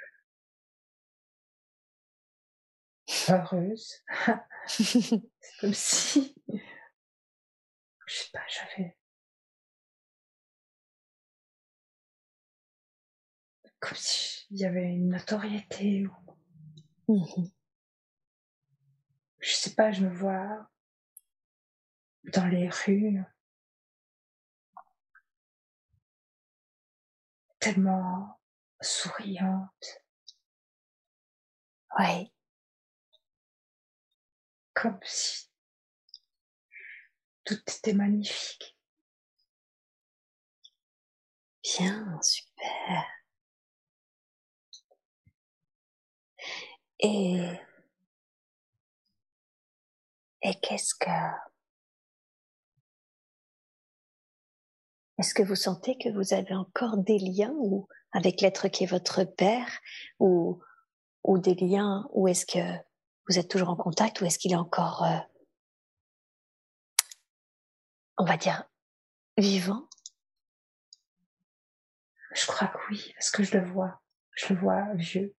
heureuse. 3.28 4.02
c'est 4.68 5.22
comme 5.60 5.74
si, 5.74 6.36
je 8.06 8.16
sais 8.16 8.30
pas, 8.32 8.46
j'avais 8.48 8.98
comme 13.80 13.98
s'il 13.98 14.58
y 14.58 14.64
avait 14.64 14.94
une 14.94 15.10
notoriété 15.10 16.06
mmh 17.08 17.44
je 19.42 19.54
sais 19.54 19.74
pas, 19.76 19.92
je 19.92 20.04
me 20.06 20.10
vois 20.10 20.70
dans 22.26 22.48
les 22.48 22.70
rues 22.70 23.24
tellement 27.60 28.40
souriante. 28.82 30.02
Oui. 32.00 32.32
Comme 34.74 35.00
si 35.04 35.50
tout 37.44 37.60
était 37.68 37.94
magnifique. 37.94 38.78
Bien, 41.64 42.20
super. 42.22 43.06
Et, 47.00 47.60
et 50.42 50.56
qu'est-ce 50.62 50.96
que, 50.96 51.10
est-ce 55.20 55.34
que 55.34 55.44
vous 55.44 55.56
sentez 55.56 55.98
que 55.98 56.10
vous 56.10 56.34
avez 56.34 56.56
encore 56.56 56.98
des 56.98 57.20
liens 57.20 57.54
ou 57.58 57.88
avec 58.12 58.42
l'être 58.42 58.68
qui 58.68 58.84
est 58.84 58.88
votre 58.88 59.24
père 59.24 59.80
ou, 60.20 60.62
ou 61.24 61.38
des 61.38 61.56
liens 61.56 62.08
ou 62.12 62.28
est-ce 62.28 62.46
que 62.46 62.60
vous 63.28 63.40
êtes 63.40 63.50
toujours 63.50 63.70
en 63.70 63.76
contact 63.76 64.22
ou 64.22 64.26
est-ce 64.26 64.40
qu'il 64.40 64.52
est 64.52 64.56
encore, 64.56 65.04
euh, 65.04 65.18
on 68.18 68.26
va 68.26 68.38
dire, 68.38 68.64
vivant? 69.38 69.88
Je 72.34 72.46
crois 72.48 72.68
que 72.68 72.78
oui, 72.90 73.12
parce 73.14 73.30
que 73.30 73.44
je 73.44 73.58
le 73.58 73.66
vois. 73.66 74.02
Je 74.36 74.54
le 74.54 74.60
vois 74.60 74.94
vieux. 74.96 75.36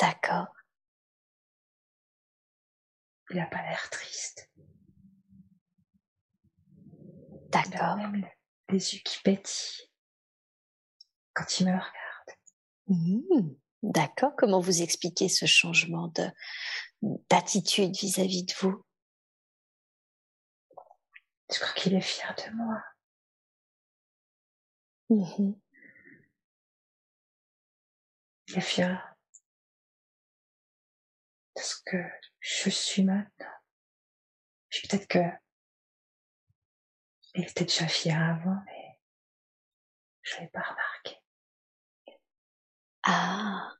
D'accord. 0.00 0.46
Il 3.30 3.36
n'a 3.36 3.46
pas 3.46 3.62
l'air 3.62 3.88
triste. 3.90 4.50
D'accord. 7.50 7.96
Il 7.98 8.04
a 8.04 8.08
même 8.08 8.28
les 8.70 8.94
yeux 8.94 9.00
qui 9.04 9.18
pétillent 9.22 9.90
quand 11.34 11.60
il 11.60 11.66
me 11.66 11.72
regarde. 11.72 11.92
Mmh. 12.88 13.54
D'accord. 13.82 14.32
Comment 14.36 14.60
vous 14.60 14.82
expliquez 14.82 15.28
ce 15.28 15.46
changement 15.46 16.08
de 16.08 16.26
d'attitude 17.30 17.96
vis-à-vis 17.96 18.44
de 18.44 18.52
vous? 18.60 18.84
Je 21.52 21.58
crois 21.60 21.72
qu'il 21.74 21.94
est 21.94 22.00
fier 22.00 22.34
de 22.34 22.56
moi. 22.56 22.82
Mmh 25.10 25.54
il 28.48 28.58
est 28.58 28.62
fier 28.62 29.14
ce 31.56 31.74
que 31.84 31.96
je 32.40 32.70
suis 32.70 33.04
maintenant. 33.04 33.46
peut-être 34.70 35.06
que 35.08 35.18
il 37.34 37.44
était 37.44 37.64
déjà 37.64 37.86
fier 37.86 38.16
avant, 38.16 38.56
mais 38.66 38.98
je 40.22 40.34
l'avais 40.34 40.48
pas 40.48 40.62
remarqué. 40.62 41.16
Ah, 43.04 43.72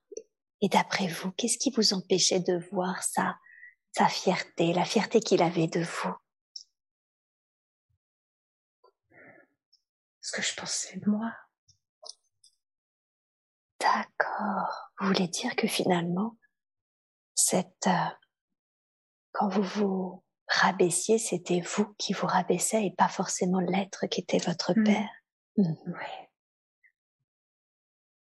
et 0.61 0.69
d'après 0.69 1.09
vous, 1.09 1.33
qu'est-ce 1.33 1.59
qui 1.59 1.71
vous 1.71 1.93
empêchait 1.93 2.41
de 2.41 2.59
voir 2.73 3.03
sa, 3.03 3.39
sa 3.93 4.09
fierté, 4.09 4.73
la 4.73 4.85
fierté 4.85 5.21
qu'il 5.21 5.43
avait 5.43 5.67
de 5.67 5.83
vous? 5.83 6.15
Ce 10.21 10.33
que 10.33 10.43
je 10.43 10.55
pensais 10.55 10.99
de 10.99 11.11
moi. 11.11 11.33
D'accord. 13.81 14.93
Vous 14.99 15.07
voulez 15.07 15.29
dire 15.29 15.57
que 15.57 15.67
finalement, 15.67 16.37
cette, 17.35 17.87
euh, 17.87 18.11
quand 19.39 19.49
vous 19.49 19.63
vous 19.63 20.25
rabaissiez, 20.49 21.17
c'était 21.19 21.61
vous 21.61 21.95
qui 21.95 22.13
vous 22.13 22.27
rabaissez 22.27 22.79
et 22.79 22.91
pas 22.91 23.07
forcément 23.07 23.61
l'être 23.61 24.09
qui 24.09 24.21
était 24.21 24.39
votre 24.39 24.73
mmh. 24.77 24.85
père. 24.85 25.11
Mmh. 25.57 25.75
Oui. 25.87 26.27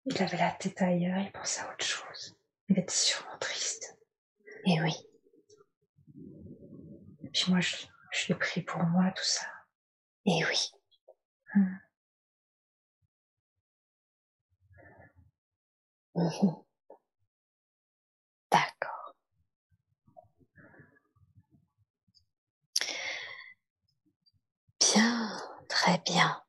Il 0.06 0.22
avait 0.22 0.36
la 0.36 0.52
tête 0.52 0.80
ailleurs, 0.80 1.18
il 1.18 1.32
pensait 1.32 1.60
à 1.62 1.72
autre 1.72 1.84
chose. 1.84 2.38
Il 2.68 2.78
était 2.78 2.94
sûrement 2.94 3.36
triste. 3.40 3.98
Et 4.64 4.76
eh 4.76 4.80
oui. 4.80 4.94
Et 7.24 7.30
puis 7.30 7.50
moi, 7.50 7.58
je, 7.58 7.74
je 8.12 8.28
l'ai 8.28 8.38
pris 8.38 8.62
pour 8.62 8.80
moi, 8.84 9.10
tout 9.10 9.24
ça. 9.24 9.46
Et 10.24 10.38
eh 10.40 10.44
oui. 10.44 10.70
Mmh. 11.56 11.78
D'accord. 18.52 18.97
Bien, 24.94 25.36
très 25.68 25.98
bien. 25.98 26.42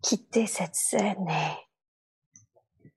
Quittez 0.00 0.46
cette 0.46 0.76
scène 0.76 1.28
et... 1.28 2.90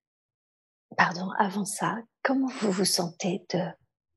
Pardon, 0.95 1.31
avant 1.39 1.65
ça, 1.65 1.95
comment 2.21 2.51
vous 2.59 2.71
vous 2.71 2.85
sentez 2.85 3.45
de, 3.51 3.59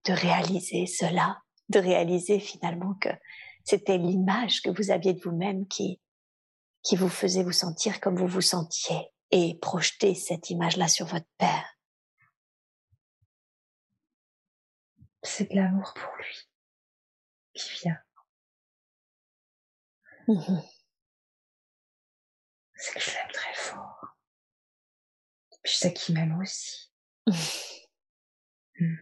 de 0.07 0.13
réaliser 0.13 0.87
cela, 0.87 1.41
de 1.69 1.79
réaliser 1.79 2.41
finalement 2.41 2.95
que 2.95 3.11
c'était 3.65 3.99
l'image 3.99 4.61
que 4.61 4.71
vous 4.71 4.91
aviez 4.91 5.15
de 5.15 5.21
vous-même 5.21 5.67
qui, 5.69 6.01
qui 6.83 6.97
vous 6.97 7.09
faisait 7.09 7.45
vous 7.45 7.53
sentir 7.53 8.01
comme 8.01 8.17
vous 8.17 8.27
vous 8.27 8.41
sentiez 8.43 9.13
et 9.31 9.59
projeter 9.61 10.15
cette 10.15 10.51
image-là 10.51 10.89
sur 10.89 11.07
votre 11.07 11.29
père? 11.39 11.77
C'est 15.23 15.51
de 15.51 15.57
l'amour 15.57 15.95
pour 15.95 16.13
lui 16.17 16.50
qui 17.55 17.71
vient. 17.83 17.99
Mmh 20.29 20.61
C'est 22.75 22.95
que 22.95 23.01
je 23.01 23.11
l'aime 23.11 23.33
très 23.33 23.55
fort. 23.55 24.17
Puis 25.63 25.73
je 25.73 25.79
sais 25.79 25.93
qu'il 25.93 26.15
m'aime 26.15 26.39
aussi. 26.41 26.91
Mmh. 28.79 28.97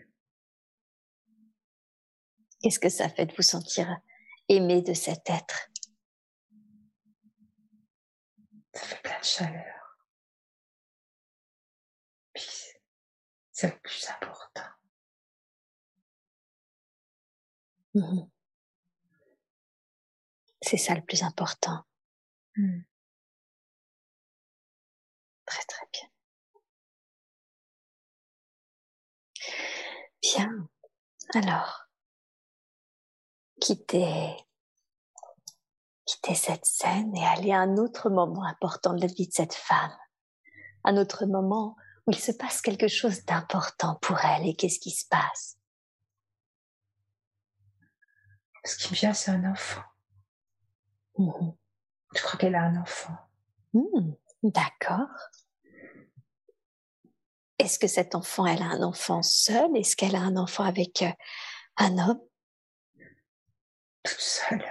Qu'est-ce 2.61 2.81
que 2.81 2.89
ça 2.89 3.09
fait 3.09 3.27
de 3.27 3.35
vous 3.37 3.45
sentir 3.45 3.87
aimé 4.49 4.83
de 4.83 4.93
cet 4.93 5.31
être? 5.31 5.71
Ça 8.75 8.81
fait 8.81 9.01
plein 9.03 9.21
de 9.21 9.25
chaleur. 9.25 9.99
Puis 12.35 12.49
c'est 13.53 13.73
le 13.73 13.79
plus 13.79 14.09
important. 14.09 14.69
C'est 20.69 20.77
ça 20.77 20.95
le 20.95 21.01
plus 21.01 21.23
important. 21.23 21.83
Mmh. 22.57 22.81
Très 25.47 25.65
très 25.65 25.87
bien. 25.95 26.09
Bien. 30.21 30.69
Alors, 31.33 31.87
quittez, 33.63 34.37
quittez 36.05 36.35
cette 36.35 36.67
scène 36.67 37.17
et 37.17 37.25
allez 37.25 37.53
à 37.53 37.61
un 37.61 37.79
autre 37.79 38.11
moment 38.11 38.45
important 38.45 38.93
de 38.93 39.01
la 39.01 39.07
vie 39.07 39.29
de 39.29 39.33
cette 39.33 39.55
femme. 39.55 39.97
Un 40.85 40.99
autre 40.99 41.25
moment 41.25 41.77
où 42.07 42.11
il 42.11 42.19
se 42.19 42.33
passe 42.33 42.61
quelque 42.61 42.89
chose 42.89 43.25
d'important 43.25 43.95
pour 44.03 44.23
elle 44.23 44.47
et 44.47 44.55
qu'est-ce 44.55 44.81
qui 44.81 44.91
se 44.91 45.09
passe? 45.09 45.57
Ce 48.67 48.77
qui 48.77 48.93
me 48.93 48.99
vient, 48.99 49.15
c'est 49.15 49.31
un 49.31 49.51
enfant. 49.51 49.81
Mhm. 51.19 51.55
Je 52.15 52.23
crois 52.23 52.39
qu'elle 52.39 52.55
a 52.55 52.63
un 52.63 52.77
enfant. 52.81 53.17
Hmm, 53.75 54.13
D'accord. 54.43 55.09
Est-ce 57.59 57.79
que 57.79 57.89
cet 57.89 58.15
enfant, 58.15 58.47
elle 58.47 58.63
a 58.63 58.67
un 58.67 58.83
enfant 58.83 59.23
seul? 59.23 59.77
Est-ce 59.77 59.97
qu'elle 59.97 60.15
a 60.15 60.21
un 60.21 60.37
enfant 60.37 60.65
avec 60.65 61.03
euh, 61.03 61.11
un 61.77 61.99
homme? 61.99 62.21
Toute 64.05 64.21
seule. 64.21 64.65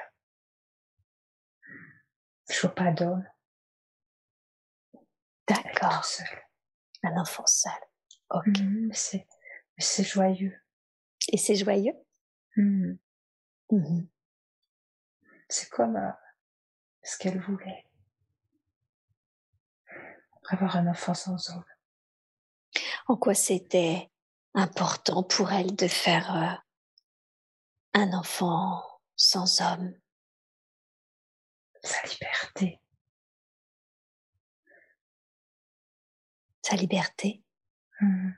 Je 2.49 2.61
vois 2.61 2.73
pas 2.73 2.91
d'homme. 2.91 3.25
D'accord. 5.47 6.05
Un 7.03 7.17
enfant 7.17 7.45
seul. 7.45 7.71
Ok. 8.29 8.45
Mais 8.61 8.93
c'est, 8.93 9.27
mais 9.77 9.83
c'est 9.83 10.03
joyeux. 10.03 10.57
Et 11.31 11.37
c'est 11.37 11.55
joyeux? 11.55 11.93
Mhm. 12.55 12.97
Mhm. 13.71 14.07
C'est 15.49 15.69
comme 15.69 15.97
euh, 15.97 16.11
ce 17.07 17.17
qu'elle 17.17 17.39
voulait. 17.39 17.85
Avoir 20.49 20.75
un 20.75 20.87
enfant 20.87 21.13
sans 21.13 21.49
homme. 21.49 21.65
En 23.07 23.15
quoi 23.15 23.33
c'était 23.33 24.11
important 24.53 25.23
pour 25.23 25.51
elle 25.51 25.75
de 25.75 25.87
faire 25.87 26.35
euh, 26.35 27.99
un 28.01 28.13
enfant 28.13 28.83
sans 29.15 29.61
homme? 29.61 29.93
Sa 31.81 32.01
liberté. 32.07 32.81
Sa 36.61 36.75
liberté? 36.75 37.41
Mhm. 38.01 38.37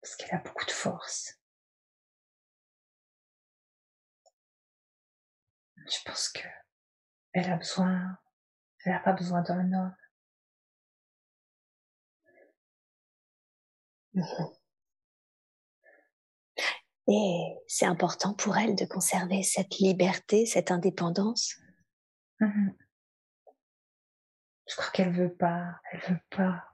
Parce 0.00 0.16
qu'elle 0.16 0.34
a 0.34 0.38
beaucoup 0.38 0.66
de 0.66 0.72
force. 0.72 1.38
Je 5.76 5.98
pense 6.04 6.28
que 6.28 6.61
elle 7.32 7.50
a 7.50 7.56
besoin, 7.56 8.18
elle 8.84 8.92
n'a 8.92 9.00
pas 9.00 9.12
besoin 9.12 9.42
d'un 9.42 9.72
homme. 9.72 9.96
Et 17.08 17.58
c'est 17.66 17.86
important 17.86 18.32
pour 18.34 18.56
elle 18.56 18.76
de 18.76 18.84
conserver 18.84 19.42
cette 19.42 19.78
liberté, 19.78 20.46
cette 20.46 20.70
indépendance. 20.70 21.56
Mhm. 22.40 22.76
Je 24.68 24.76
crois 24.76 24.90
qu'elle 24.92 25.12
veut 25.12 25.34
pas, 25.34 25.80
elle 25.90 26.00
veut 26.00 26.20
pas 26.30 26.64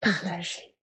partager. 0.00 0.77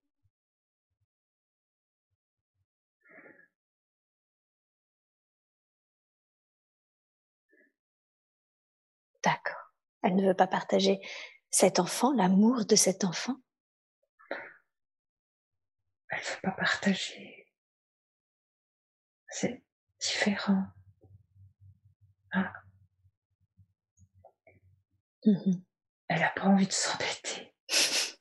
D'accord. 9.25 9.73
Elle 10.03 10.15
ne 10.15 10.27
veut 10.27 10.35
pas 10.35 10.47
partager 10.47 10.99
cet 11.49 11.79
enfant, 11.79 12.13
l'amour 12.13 12.65
de 12.65 12.75
cet 12.75 13.03
enfant? 13.03 13.35
Elle 16.09 16.19
veut 16.21 16.41
pas 16.43 16.51
partager. 16.51 17.51
C'est 19.27 19.63
différent. 19.99 20.67
Mhm. 25.25 25.63
Elle 26.07 26.23
a 26.23 26.29
pas 26.29 26.43
envie 26.43 26.67
de 26.67 26.71
s'embêter. 26.71 27.53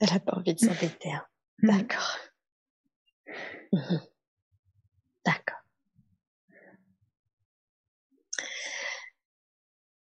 Elle 0.00 0.12
n'a 0.12 0.20
pas 0.20 0.32
envie 0.36 0.54
de 0.54 0.58
s'embêter. 0.60 1.12
hein. 1.12 1.26
Mhm. 1.62 1.70
D'accord. 1.78 2.18
Mhm. 3.72 4.00
D'accord. 5.24 5.57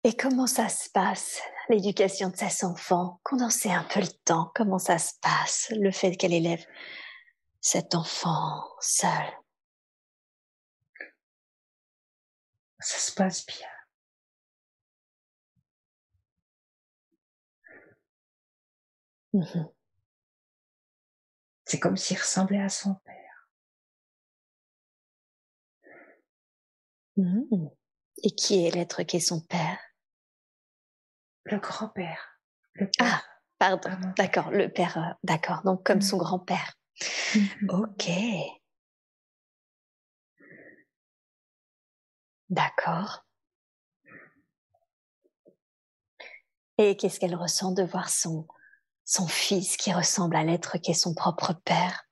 Et 0.05 0.17
comment 0.17 0.49
ça 0.49 0.69
se 0.69 0.91
passe, 0.91 1.41
l'éducation 1.69 2.29
de 2.31 2.37
ses 2.37 2.65
enfants? 2.65 3.21
Condensez 3.23 3.71
un 3.71 3.85
peu 3.85 4.01
le 4.01 4.09
temps? 4.25 4.51
Comment 4.55 4.79
ça 4.79 4.99
se 4.99 5.13
passe, 5.21 5.73
le 5.77 5.93
fait 5.93 6.17
qu'elle 6.17 6.33
élève 6.33 6.65
cet 7.61 7.95
enfant 7.95 8.65
seul? 8.81 9.11
Ça 12.81 12.99
se 12.99 13.13
passe 13.13 13.47
bien. 13.47 13.69
Mhm. 19.33 19.73
C'est 21.65 21.79
comme 21.81 21.97
s'il 21.97 22.19
ressemblait 22.19 22.61
à 22.61 22.69
son 22.69 22.95
père. 22.97 23.49
Mhm. 27.17 27.71
Et 28.25 28.31
qui 28.33 28.67
est 28.67 28.71
l'être 28.75 29.03
qui 29.05 29.19
est 29.19 29.21
son 29.21 29.41
père? 29.41 29.79
Le 31.45 31.59
grand-père. 31.59 32.38
Le 32.74 32.88
Ah, 33.01 33.22
pardon. 33.59 33.90
Ah, 33.93 34.12
D'accord, 34.16 34.51
le 34.51 34.68
père. 34.68 34.97
euh, 34.99 35.14
D'accord, 35.24 35.62
donc 35.64 35.84
comme 35.84 35.97
Mhm. 35.97 36.03
son 36.03 36.16
grand-père. 36.18 36.74
Mhm. 37.34 37.70
Ok. 37.70 38.11
D'accord. 42.49 43.24
Et 46.78 46.97
qu'est-ce 46.97 47.20
qu'elle 47.20 47.34
ressent 47.34 47.72
de 47.72 47.82
voir 47.82 48.09
son, 48.11 48.47
son 49.05 49.26
fils 49.28 49.76
qui 49.76 49.93
ressemble 49.93 50.36
à 50.36 50.45
l'être 50.45 50.78
qui 50.78 50.90
est 50.90 50.95
son 50.95 51.14
propre 51.14 51.53
père? 51.64 52.05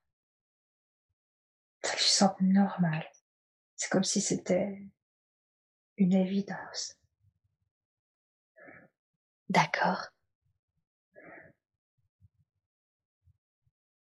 Lui 1.85 2.05
semble 2.05 2.35
normal. 2.43 3.05
C'est 3.77 3.91
comme 3.91 4.05
si 4.05 4.21
c'était 4.21 4.83
une 5.97 6.13
évidence. 6.13 6.97
D'accord. 9.51 10.13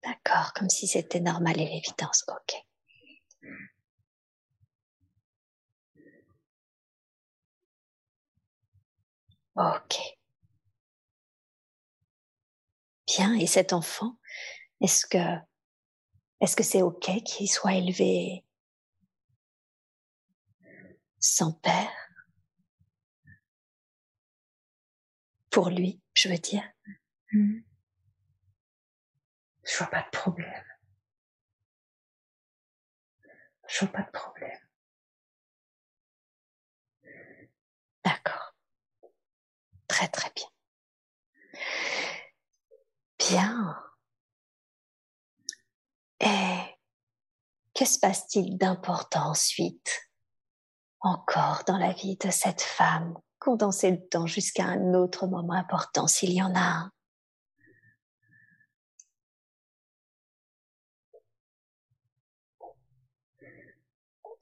D'accord, 0.03 0.53
comme 0.53 0.69
si 0.69 0.87
c'était 0.87 1.19
normal 1.19 1.59
et 1.59 1.65
l'évidence. 1.65 2.23
Ok. 2.27 2.55
Ok. 9.55 9.95
Bien, 13.07 13.33
et 13.33 13.47
cet 13.47 13.73
enfant, 13.73 14.17
est-ce 14.81 15.05
que 15.05 15.17
est-ce 16.41 16.55
que 16.55 16.63
c'est 16.63 16.81
ok 16.81 17.23
qu'il 17.23 17.49
soit 17.49 17.75
élevé 17.75 18.43
sans 21.19 21.53
père? 21.53 22.10
Pour 25.51 25.69
lui, 25.69 26.01
je 26.13 26.29
veux 26.29 26.37
dire. 26.37 26.63
Mhm. 27.33 27.63
Je 29.63 29.77
vois 29.77 29.87
pas 29.87 30.01
de 30.01 30.09
problème. 30.17 30.63
Je 33.67 33.79
vois 33.79 33.89
pas 33.89 34.03
de 34.03 34.11
problème. 34.11 34.59
D'accord. 38.03 38.55
Très 39.87 40.07
très 40.07 40.31
bien. 40.35 40.47
Bien. 43.19 43.77
Et 46.21 46.77
que 47.73 47.85
se 47.85 47.99
passe-t-il 47.99 48.57
d'important 48.57 49.31
ensuite 49.31 50.09
encore 51.01 51.63
dans 51.67 51.77
la 51.77 51.91
vie 51.91 52.15
de 52.17 52.29
cette 52.29 52.61
femme? 52.61 53.17
Condenser 53.41 53.89
le 53.89 54.07
temps 54.07 54.27
jusqu'à 54.27 54.65
un 54.65 54.93
autre 54.93 55.25
moment 55.25 55.53
important 55.53 56.05
s'il 56.05 56.31
y 56.31 56.43
en 56.43 56.53
a 56.53 56.59
un. 56.59 56.91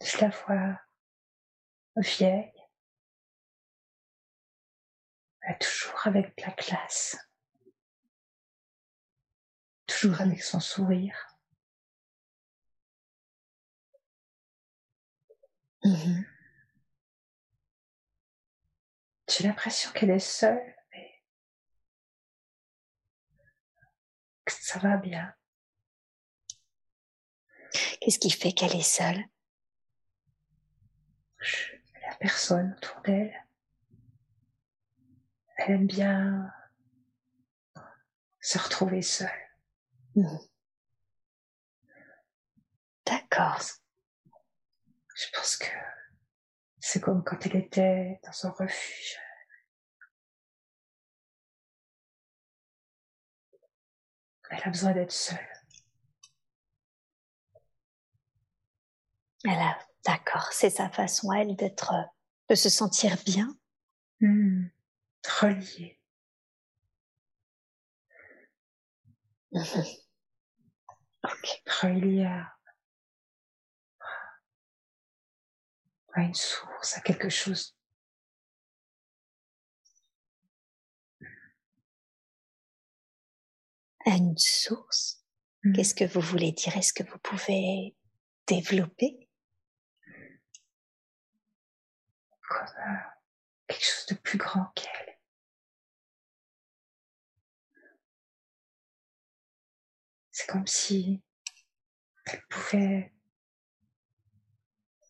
Je 0.02 0.18
la 0.20 0.28
vois 0.28 0.78
vieille. 1.96 2.52
Est 5.48 5.62
toujours 5.62 6.02
avec 6.08 6.42
la 6.42 6.52
classe. 6.52 7.18
Toujours 9.88 10.20
avec 10.20 10.44
son 10.44 10.60
sourire. 10.60 11.38
Mhm. 15.86 16.29
J'ai 19.30 19.46
l'impression 19.48 19.92
qu'elle 19.94 20.10
est 20.10 20.20
seule, 20.20 20.76
mais 20.92 21.10
que 24.46 24.52
ça 24.54 24.80
va 24.80 24.98
bien. 24.98 25.34
Qu'est-ce 28.02 28.20
qui 28.20 28.32
fait 28.32 28.52
qu'elle 28.52 28.76
est 28.76 28.82
seule? 28.82 29.24
Je- 31.40 31.74
Il 31.96 32.00
n'y 32.00 32.06
a 32.06 32.16
personne 32.16 32.76
autour 32.78 33.02
d'elle. 33.02 33.34
Elle 35.58 35.76
aime 35.76 35.88
bien 35.88 36.52
se 38.42 38.58
retrouver 38.58 39.02
seule. 39.02 39.30
Mhm. 40.16 40.40
D'accord. 43.06 43.62
Je 45.16 45.26
pense 45.34 45.58
que 45.58 45.68
c'est 46.92 47.02
comme 47.02 47.24
quand 47.24 47.46
elle 47.46 47.56
était 47.56 48.20
dans 48.24 48.32
son 48.32 48.52
refuge. 48.52 49.20
Elle 54.50 54.62
a 54.64 54.70
besoin 54.70 54.94
d'être 54.94 55.12
seule. 55.12 55.38
Elle 59.46 59.52
a, 59.52 59.78
d'accord, 60.04 60.52
c'est 60.52 60.72
sa 60.72 60.90
façon 60.90 61.32
elle 61.32 61.56
d'être, 61.56 61.94
de 62.50 62.56
se 62.56 62.70
sentir 62.70 63.16
bien. 63.24 63.56
Hmm. 64.20 64.66
Reliée. 65.42 66.00
Mhm. 69.52 69.62
Ok. 71.22 71.62
Reliée 71.82 72.24
à, 72.24 72.58
à 76.20 76.24
une 76.24 76.34
source, 76.34 76.98
à 76.98 77.02
quelque 77.02 77.30
chose. 77.30 77.76
À 84.06 84.16
une 84.16 84.38
source? 84.38 85.24
Hmm. 85.64 85.74
Qu'est-ce 85.74 85.96
que 85.96 86.06
vous 86.06 86.22
voulez 86.22 86.52
dire? 86.52 86.76
Est-ce 86.78 86.94
que 86.94 87.04
vous 87.04 87.20
pouvez 87.20 87.96
développer? 88.48 89.30
Comme 92.42 92.68
euh, 92.68 92.96
quelque 93.68 93.86
chose 93.86 94.06
de 94.08 94.16
plus 94.16 94.38
grand 94.38 94.66
qu'elle. 94.76 95.20
C'est 100.32 100.48
comme 100.48 100.68
si 100.68 101.22
elle 102.26 102.42
pouvait 102.48 103.14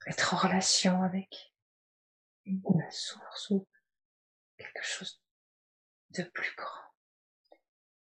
être 0.09 0.33
en 0.33 0.37
relation 0.37 1.01
avec 1.03 1.53
une 2.45 2.61
source 2.89 3.49
ou 3.51 3.67
quelque 4.57 4.83
chose 4.83 5.21
de 6.11 6.23
plus 6.23 6.55
grand. 6.55 6.79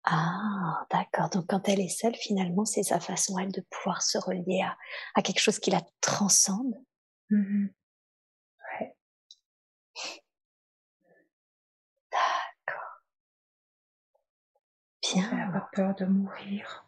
Ah, 0.04 0.86
d'accord. 0.92 1.30
Donc 1.32 1.48
quand 1.48 1.68
elle 1.68 1.80
est 1.80 1.90
seule, 1.90 2.16
finalement, 2.16 2.64
c'est 2.64 2.84
sa 2.84 3.00
façon, 3.00 3.40
elle, 3.40 3.52
de 3.52 3.62
pouvoir 3.72 4.04
se 4.04 4.20
relier 4.20 4.62
à, 4.62 4.78
à 5.16 5.24
quelque 5.24 5.40
chose 5.40 5.58
qui 5.60 5.72
la 5.72 5.82
transcende. 6.00 6.76
Mhm. 7.32 7.74
Ouais. 8.80 8.96
D'accord. 12.12 13.02
Elle 15.16 15.22
Bien. 15.24 15.52
pas 15.52 15.70
peur 15.74 15.96
de 15.96 16.06
mourir. 16.06 16.86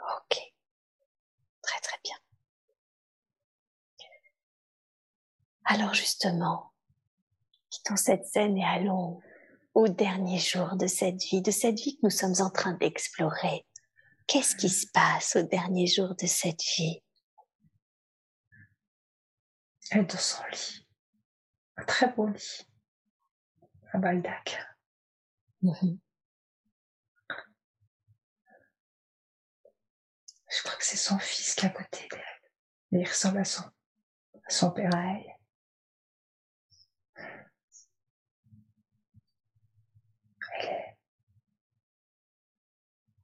Ok. 0.00 0.52
Très 1.62 1.80
très 1.80 1.96
bien. 2.04 2.16
Alors 5.74 5.94
justement, 5.94 6.70
quittons 7.70 7.96
cette 7.96 8.26
scène 8.26 8.58
et 8.58 8.64
allons 8.64 9.22
au 9.72 9.88
dernier 9.88 10.38
jour 10.38 10.76
de 10.76 10.86
cette 10.86 11.22
vie, 11.22 11.40
de 11.40 11.50
cette 11.50 11.80
vie 11.80 11.96
que 11.96 12.00
nous 12.02 12.10
sommes 12.10 12.34
en 12.40 12.50
train 12.50 12.74
d'explorer. 12.74 13.66
Qu'est-ce 14.26 14.54
qui 14.54 14.68
se 14.68 14.86
passe 14.92 15.34
au 15.34 15.42
dernier 15.44 15.86
jour 15.86 16.14
de 16.14 16.26
cette 16.26 16.60
vie? 16.76 17.02
Elle 19.92 20.02
est 20.02 20.12
dans 20.12 20.18
son 20.18 20.42
lit. 20.52 20.86
Un 21.78 21.84
très 21.84 22.12
beau 22.12 22.26
lit. 22.26 22.68
Un 23.94 23.98
baldac. 23.98 24.58
Mhm. 25.62 25.98
Je 30.50 30.62
crois 30.64 30.76
que 30.76 30.84
c'est 30.84 30.98
son 30.98 31.18
fils 31.18 31.54
qui 31.54 31.64
est 31.64 31.70
à 31.70 31.72
côté 31.72 32.06
d'elle. 32.10 32.20
Il 32.90 33.08
ressemble 33.08 33.38
à 33.38 33.44
son, 33.44 33.62
à 33.62 34.50
son 34.50 34.70
père 34.70 34.94
à. 34.94 34.98
Elle 35.08 35.28
est, 35.28 35.32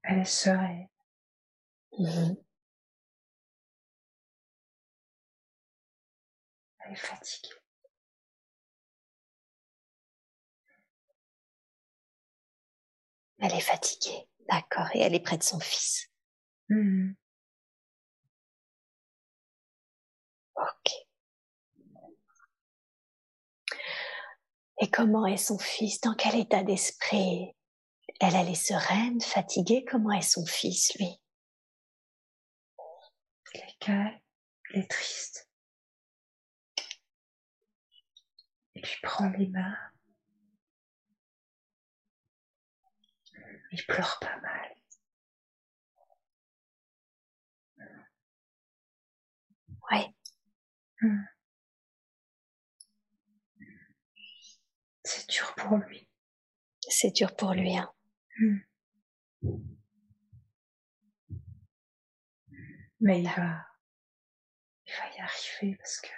elle 0.09 0.21
est 0.21 0.25
sereine. 0.25 0.89
Elle 6.81 6.93
est 6.93 6.97
fatiguée. 6.97 7.55
Elle 13.41 13.53
est 13.55 13.61
fatiguée, 13.61 14.29
d'accord, 14.49 14.89
et 14.95 15.01
elle 15.01 15.15
est 15.15 15.21
près 15.21 15.37
de 15.37 15.43
son 15.43 15.61
fils. 15.61 16.11
Mhm. 16.71 17.15
Ok. 20.57 20.93
Et 24.81 24.91
comment 24.91 25.27
est 25.27 25.37
son 25.37 25.59
fils? 25.59 26.01
Dans 26.01 26.15
quel 26.15 26.37
état 26.37 26.63
d'esprit? 26.63 27.55
Elle, 28.21 28.35
elle 28.35 28.49
est 28.49 28.55
sereine, 28.55 29.21
fatiguée 29.21 29.85
Comment 29.89 30.13
est 30.13 30.23
son 30.23 30.45
fils, 30.45 30.93
lui? 30.99 31.21
Il 33.55 33.61
est 33.61 33.79
calme. 33.79 34.21
Il 34.75 34.81
est 34.81 34.91
triste. 34.91 35.49
Il 38.75 38.83
lui 38.83 38.97
prend 39.03 39.29
les 39.31 39.49
mains. 39.49 39.77
Il 43.71 43.85
pleure 43.87 44.19
pas 44.21 44.37
mal. 44.41 44.75
Ouais. 49.91 50.15
Hmm. 51.01 51.23
C'est 55.05 55.29
dur 55.31 55.55
pour 55.57 55.77
lui. 55.77 56.09
C'est 56.89 57.11
dur 57.13 57.35
pour 57.37 57.53
lui, 57.53 57.77
hein. 57.77 57.93
Hmm. 58.39 58.59
Mais 63.01 63.21
il 63.21 63.29
va, 63.29 63.67
il 64.87 64.93
va 64.93 65.17
y 65.17 65.21
arriver 65.21 65.77
parce 65.77 66.01
que 66.01 66.09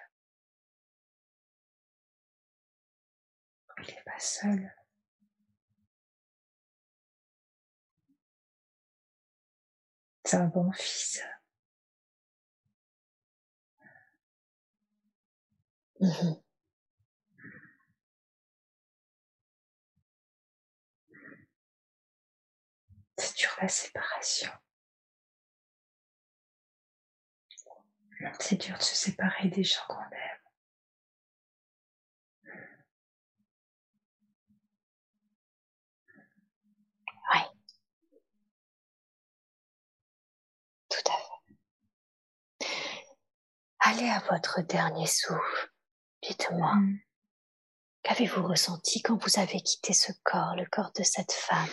il 3.82 3.94
n'est 3.94 4.02
pas 4.04 4.18
seul. 4.18 4.72
C'est 10.24 10.36
un 10.36 10.46
bon 10.46 10.70
fils. 10.72 11.22
Mhm. 16.00 16.49
C'est 23.20 23.36
dur 23.36 23.50
la 23.60 23.68
séparation. 23.68 24.50
C'est 28.38 28.56
dur 28.56 28.78
de 28.78 28.82
se 28.82 28.94
séparer 28.94 29.48
des 29.48 29.62
gens 29.62 29.82
qu'on 29.88 30.00
aime. 30.00 30.40
Ouais. 37.32 37.46
Tout 40.88 41.10
à 41.10 41.16
fait. 42.66 42.76
Allez 43.80 44.08
à 44.08 44.20
votre 44.30 44.60
dernier 44.62 45.06
souffle. 45.06 45.72
Dites-moi, 46.22 46.74
Hmm. 46.74 46.98
qu'avez-vous 48.02 48.46
ressenti 48.46 49.02
quand 49.02 49.16
vous 49.16 49.38
avez 49.38 49.60
quitté 49.60 49.92
ce 49.92 50.12
corps, 50.22 50.56
le 50.56 50.66
corps 50.66 50.92
de 50.92 51.02
cette 51.02 51.32
femme? 51.32 51.68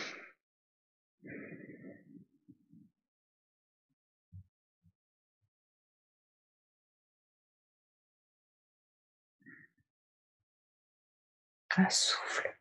Un 11.76 11.88
souffle. 11.90 12.58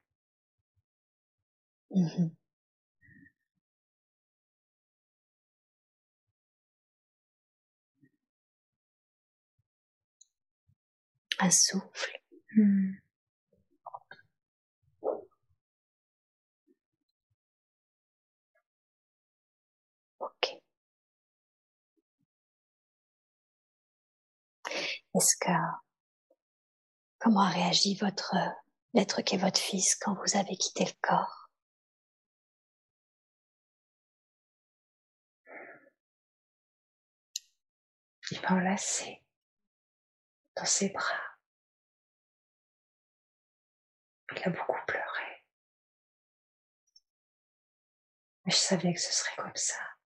Mhm. 1.92 2.38
Un 11.40 11.50
souffle. 11.52 12.20
Hmm. 12.56 12.94
Est-ce 25.18 25.36
Comment 27.18 27.42
a 27.42 27.50
réagi 27.50 27.96
votre 27.96 28.36
l'être 28.94 29.24
qu'est 29.24 29.38
votre 29.38 29.60
fils 29.60 29.96
quand 29.96 30.14
vous 30.14 30.38
avez 30.38 30.56
quitté 30.56 30.86
le 30.86 30.92
corps? 31.02 31.50
Il 38.30 38.42
m'a 38.42 38.50
enlacé 38.50 39.26
dans 40.56 40.66
ses 40.66 40.90
bras. 40.90 41.38
Il 44.36 44.44
a 44.44 44.50
beaucoup 44.52 44.86
pleuré. 44.86 45.44
Mais 48.46 48.52
je 48.52 48.58
savais 48.58 48.94
que 48.94 49.02
ce 49.02 49.12
serait 49.12 49.36
comme 49.38 49.56
ça. 49.56 49.97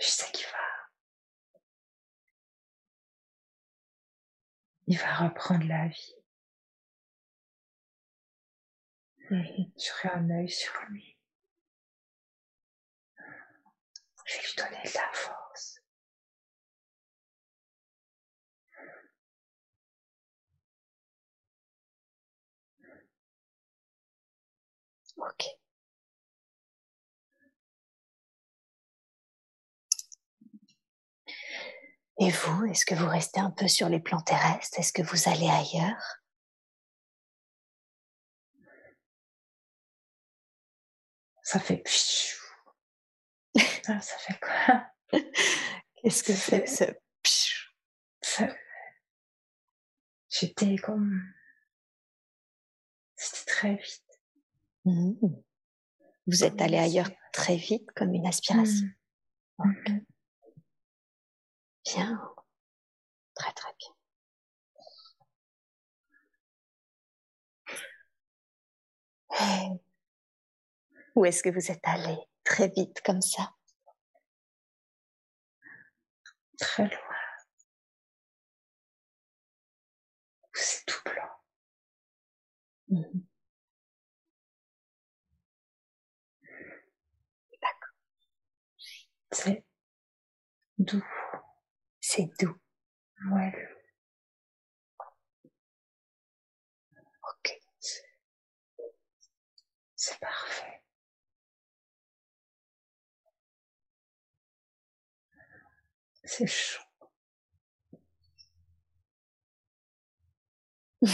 Je 0.00 0.06
sais 0.06 0.30
qu'il 0.32 0.46
va. 0.46 0.58
Il 4.86 4.98
va 4.98 5.14
reprendre 5.16 5.66
la 5.66 5.88
vie. 5.88 6.14
J'aurai 9.30 10.08
un 10.14 10.30
œil 10.30 10.48
sur 10.48 10.72
lui. 10.88 11.16
Je 14.24 14.34
vais 14.34 14.42
lui 14.42 14.54
donner 14.56 14.82
de 14.82 14.94
la 14.94 15.12
force. 15.12 15.80
Ok. 25.16 25.57
Et 32.20 32.30
vous, 32.30 32.64
est-ce 32.64 32.84
que 32.84 32.96
vous 32.96 33.08
restez 33.08 33.38
un 33.38 33.50
peu 33.50 33.68
sur 33.68 33.88
les 33.88 34.00
plans 34.00 34.20
terrestres? 34.20 34.78
Est-ce 34.78 34.92
que 34.92 35.02
vous 35.02 35.28
allez 35.28 35.48
ailleurs? 35.48 36.18
Ça 41.42 41.60
fait... 41.60 41.82
Ah, 43.86 44.00
ça 44.02 44.18
fait 44.18 44.38
quoi? 44.38 44.86
Qu'est-ce 46.02 46.22
que 46.22 46.34
c'est 46.34 46.64
que 46.64 46.70
ce... 46.70 48.44
J'étais 50.28 50.76
comme... 50.76 51.22
C'était 53.16 53.50
très 53.50 53.74
vite. 53.76 54.20
Mmh. 54.84 55.12
Vous 56.26 56.44
êtes 56.44 56.60
allé 56.60 56.76
ailleurs 56.76 57.10
très 57.32 57.56
vite, 57.56 57.90
comme 57.92 58.12
une 58.12 58.26
aspiration. 58.26 58.88
Mmh. 59.58 60.00
Bien. 61.94 62.20
Très 63.34 63.52
très 63.52 63.72
bien. 63.78 63.88
Où 71.14 71.24
est-ce 71.24 71.42
que 71.42 71.50
vous 71.50 71.70
êtes 71.70 71.80
allé? 71.84 72.16
Très 72.44 72.68
vite 72.68 73.00
comme 73.04 73.20
ça 73.22 73.54
Très 76.58 76.84
loin. 76.84 76.98
C'est 80.52 80.84
tout 80.86 81.00
blanc. 81.04 81.28
Mmh. 82.88 83.20
D'accord. 87.62 87.94
C'est 89.32 89.64
doux. 90.78 91.02
C'est 92.10 92.30
doux. 92.40 92.56
Ouais. 93.30 93.52
Ok. 97.22 97.60
C'est 99.94 100.18
parfait. 100.18 100.82
C'est 106.24 106.46
chaud. 106.46 106.80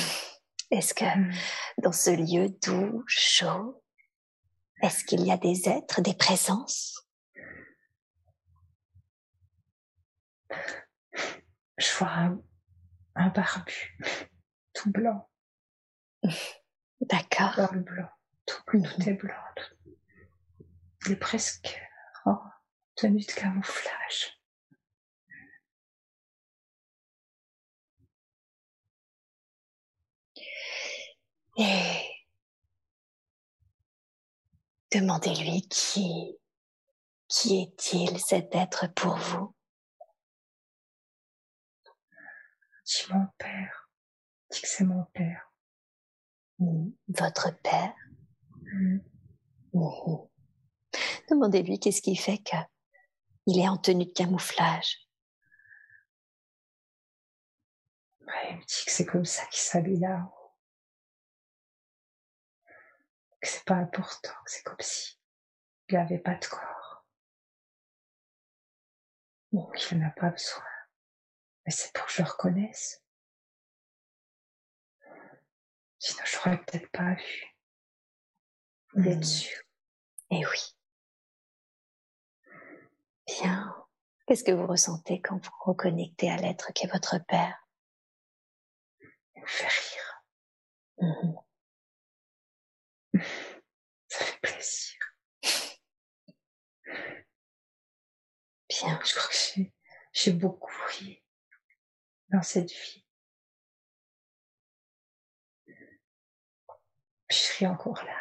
Est-ce 0.70 0.94
que 0.94 1.04
dans 1.82 1.90
ce 1.90 2.10
lieu 2.10 2.50
doux, 2.62 3.02
chaud, 3.08 3.82
est-ce 4.80 5.04
qu'il 5.04 5.26
y 5.26 5.32
a 5.32 5.38
des 5.38 5.68
êtres, 5.68 6.02
des 6.02 6.14
présences? 6.14 7.04
Je 11.78 11.98
vois 11.98 12.38
un, 13.14 13.28
barbu, 13.30 13.98
tout 14.74 14.90
blanc. 14.90 15.28
D'accord. 17.00 17.72
Le 17.72 17.80
blanc, 17.80 18.08
tout, 18.46 18.62
tout 18.66 19.08
est 19.08 19.14
blanc. 19.14 19.34
Il 21.06 21.12
est 21.12 21.16
presque 21.16 21.78
en 22.24 22.40
tenue 22.94 23.24
de 23.24 23.32
camouflage. 23.32 24.40
Et 31.56 32.00
demandez-lui 34.92 35.68
qui, 35.68 36.36
qui 37.28 37.62
est-il 37.62 38.18
cet 38.18 38.54
être 38.54 38.88
pour 38.94 39.16
vous? 39.16 39.53
Dis 42.84 43.06
mon 43.10 43.26
père. 43.38 43.90
Dis 44.50 44.60
que 44.60 44.68
c'est 44.68 44.84
mon 44.84 45.04
père. 45.06 45.50
Mmh. 46.58 46.90
Votre 47.08 47.50
père. 47.62 47.94
Mmh. 48.62 48.98
Mmh. 49.72 50.28
Demandez-lui 51.30 51.80
qu'est-ce 51.80 52.02
qui 52.02 52.16
fait 52.16 52.38
que 52.38 52.56
il 53.46 53.58
est 53.58 53.68
en 53.68 53.76
tenue 53.76 54.06
de 54.06 54.12
camouflage. 54.12 55.00
il 58.20 58.56
me 58.56 58.60
dit 58.60 58.84
que 58.84 58.90
c'est 58.90 59.06
comme 59.06 59.24
ça 59.24 59.44
qu'il 59.46 59.62
s'habille 59.62 60.00
là. 60.00 60.30
Que 63.40 63.48
c'est 63.48 63.64
pas 63.64 63.74
important, 63.74 64.32
que 64.44 64.50
c'est 64.50 64.62
comme 64.62 64.80
si 64.80 65.18
il 65.88 65.96
n'avait 65.96 66.18
pas 66.18 66.34
de 66.34 66.46
corps. 66.46 67.06
Qu'il 69.76 69.98
n'en 69.98 70.08
a 70.08 70.10
pas 70.10 70.30
besoin. 70.30 70.62
Mais 71.66 71.72
c'est 71.72 71.92
pour 71.92 72.06
que 72.06 72.12
je 72.12 72.22
le 72.22 72.28
reconnaisse. 72.28 73.02
Sinon, 75.98 76.22
je 76.26 76.36
l'aurais 76.36 76.58
peut-être 76.64 76.90
pas 76.90 77.14
vu. 77.14 77.56
Vous 78.94 79.08
êtes 79.08 79.24
sûr? 79.24 79.58
Eh 80.30 80.44
oui. 80.44 80.76
Bien. 83.26 83.74
Qu'est-ce 84.26 84.44
que 84.44 84.52
vous 84.52 84.66
ressentez 84.66 85.20
quand 85.20 85.38
vous 85.38 85.52
reconnectez 85.60 86.30
à 86.30 86.36
l'être 86.36 86.72
qui 86.72 86.84
est 86.86 86.92
votre 86.92 87.18
père? 87.26 87.66
Il 89.34 89.42
me 89.42 89.46
fait 89.46 89.66
rire. 89.66 90.24
Mmh 90.98 91.34
Ça 94.08 94.24
fait 94.24 94.40
plaisir. 94.40 94.98
Bien. 98.68 99.00
Je 99.04 99.14
crois 99.14 99.28
que 99.28 99.70
j'ai 100.12 100.32
beaucoup 100.32 100.70
ri 100.88 101.23
dans 102.34 102.42
cette 102.42 102.70
vie. 102.70 103.04
Je 107.30 107.36
suis 107.36 107.66
encore 107.66 108.02
là. 108.04 108.20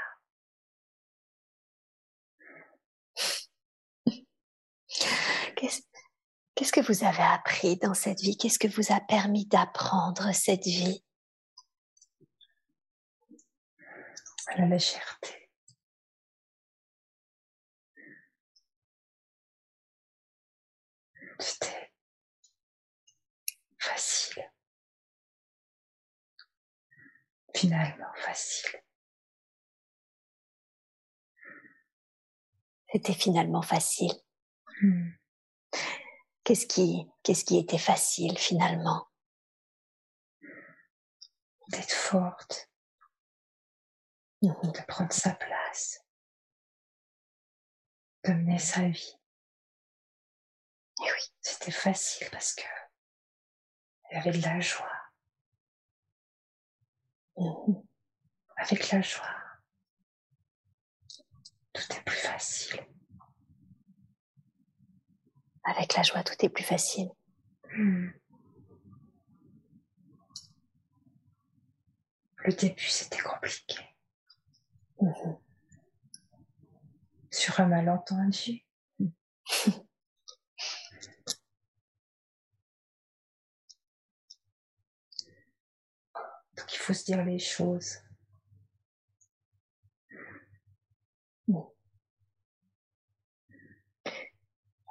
Qu'est-ce 5.55 6.71
que 6.71 6.81
vous 6.81 7.03
avez 7.03 7.23
appris 7.23 7.77
dans 7.77 7.95
cette 7.95 8.21
vie? 8.21 8.37
Qu'est-ce 8.37 8.59
que 8.59 8.67
vous 8.67 8.93
a 8.93 9.01
permis 9.01 9.47
d'apprendre 9.47 10.31
cette 10.33 10.65
vie? 10.65 11.03
La 14.55 14.67
légèreté. 14.67 15.49
Facile. 23.83 24.51
Finalement 27.55 28.13
facile. 28.15 28.81
C'était 32.91 33.13
finalement 33.13 33.61
facile. 33.61 34.13
Hmm. 34.81 35.09
Qu'est-ce 36.43 36.67
qui, 36.67 37.07
qu'est-ce 37.23 37.45
qui 37.45 37.57
était 37.57 37.77
facile 37.77 38.37
finalement? 38.37 39.07
D'être 41.69 41.93
forte, 41.93 42.69
mmh 44.41 44.71
de 44.71 44.85
prendre 44.87 45.13
sa 45.13 45.33
place, 45.33 46.03
de 48.25 48.33
mener 48.33 48.59
sa 48.59 48.87
vie. 48.89 49.19
Et 51.01 51.11
oui. 51.11 51.33
C'était 51.41 51.71
facile 51.71 52.27
parce 52.31 52.53
que 52.53 52.63
avec 54.13 54.39
de 54.39 54.45
la 54.45 54.59
joie. 54.59 54.89
Avec 58.57 58.91
la 58.91 59.01
joie, 59.01 59.35
tout 61.73 61.83
est 61.95 62.03
plus 62.05 62.17
facile. 62.17 62.85
Avec 65.63 65.95
la 65.95 66.03
joie, 66.03 66.23
tout 66.23 66.35
est 66.39 66.49
plus 66.49 66.63
facile. 66.63 67.09
Hmm. 67.75 68.09
Le 72.45 72.53
début, 72.53 72.87
c'était 72.87 73.21
compliqué. 73.21 73.79
Mhm. 75.01 75.37
Sur 77.31 77.59
un 77.61 77.67
malentendu. 77.67 78.65
Donc 86.73 86.79
il 86.79 86.85
faut 86.85 86.93
se 86.93 87.05
dire 87.05 87.23
les 87.23 87.37
choses. 87.37 87.99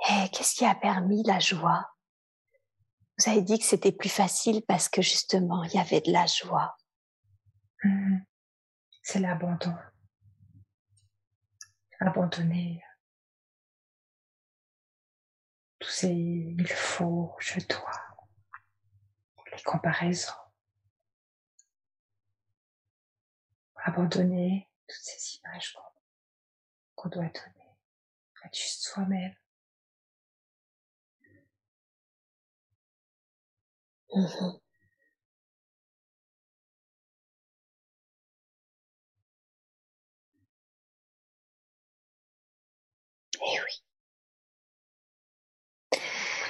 Et 0.08 0.28
qu'est-ce 0.30 0.54
qui 0.56 0.64
a 0.64 0.74
permis 0.74 1.22
la 1.24 1.38
joie? 1.38 1.88
Vous 3.18 3.30
avez 3.30 3.42
dit 3.42 3.58
que 3.58 3.64
c'était 3.64 3.92
plus 3.92 4.08
facile 4.08 4.62
parce 4.66 4.88
que 4.88 5.00
justement, 5.00 5.62
il 5.64 5.72
y 5.72 5.78
avait 5.78 6.00
de 6.00 6.12
la 6.12 6.26
joie. 6.26 6.76
Mhm. 7.84 8.24
C'est 9.02 9.20
l'abandon. 9.20 9.74
Abandonner 12.00 12.82
tous 15.78 15.88
ces 15.88 16.10
il 16.10 16.68
faut, 16.68 17.34
je 17.40 17.60
dois, 17.68 18.00
les 19.52 19.62
comparaisons. 19.62 20.41
Abandonner 23.84 24.68
toutes 24.88 25.02
ces 25.02 25.38
images 25.38 25.76
qu'on 26.94 27.08
doit 27.08 27.22
donner. 27.24 27.76
Être 28.44 28.56
juste 28.56 28.82
soi-même. 28.82 29.34
Mhm. 34.14 34.60
Eh 43.34 43.60
oui. 43.60 43.82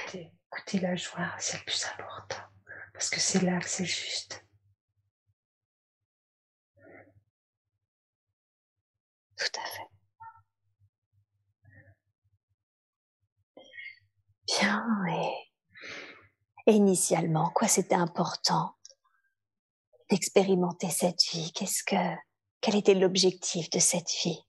Écoutez, 0.01 0.31
écoutez 0.51 0.79
la 0.79 0.95
joie, 0.95 1.33
c'est 1.39 1.57
le 1.57 1.63
plus 1.65 1.85
important. 1.85 2.43
Parce 2.93 3.09
que 3.09 3.19
c'est 3.19 3.41
là 3.41 3.59
que 3.59 3.69
c'est 3.69 3.85
juste. 3.85 4.42
Tout 9.37 9.59
à 9.59 9.65
fait. 9.65 9.87
Bien, 14.47 14.85
et, 16.67 16.73
initialement, 16.73 17.49
quoi 17.51 17.67
c'était 17.67 17.95
important 17.95 18.75
d'expérimenter 20.09 20.89
cette 20.89 21.23
vie? 21.31 21.51
Qu'est-ce 21.53 21.83
que, 21.83 22.15
quel 22.61 22.75
était 22.75 22.93
l'objectif 22.93 23.69
de 23.69 23.79
cette 23.79 24.11
vie? 24.23 24.39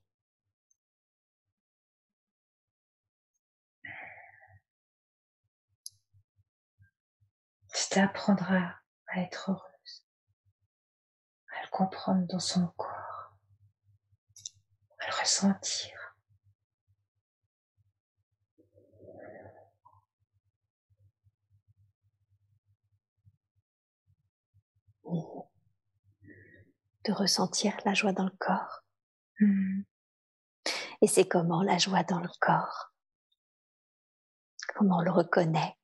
C'est 7.72 8.00
apprendre 8.00 8.50
à, 8.50 8.74
à 9.08 9.20
être 9.20 9.50
heureuse, 9.50 10.06
à 11.56 11.62
le 11.62 11.70
comprendre 11.70 12.26
dans 12.26 12.40
son 12.40 12.66
corps, 12.76 13.03
à 15.04 15.10
le 15.10 15.20
ressentir. 15.20 16.16
De 27.04 27.12
ressentir 27.12 27.76
la 27.84 27.92
joie 27.92 28.12
dans 28.12 28.24
le 28.24 28.36
corps. 28.38 28.82
Hmm. 29.38 29.82
Et 31.02 31.06
c'est 31.06 31.28
comment 31.28 31.62
la 31.62 31.76
joie 31.76 32.02
dans 32.02 32.20
le 32.20 32.30
corps? 32.40 32.94
Comment 34.74 34.98
on 34.98 35.02
le 35.02 35.10
reconnaît? 35.10 35.76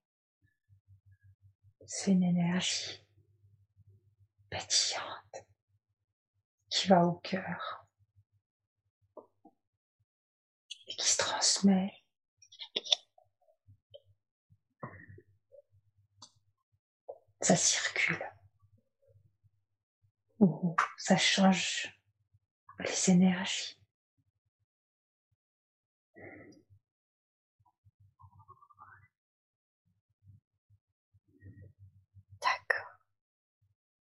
C'est 1.86 2.12
une 2.12 2.22
énergie 2.22 3.04
pétillante 4.48 5.44
qui 6.70 6.88
va 6.88 7.04
au 7.04 7.14
cœur 7.18 7.80
et 10.89 10.89
qui 11.00 11.08
se 11.08 11.16
transmet. 11.16 11.94
Ça 17.40 17.56
circule, 17.56 18.22
ça 20.98 21.16
change 21.16 21.98
les 22.80 23.10
énergies. 23.10 23.78
D'accord. 32.42 32.92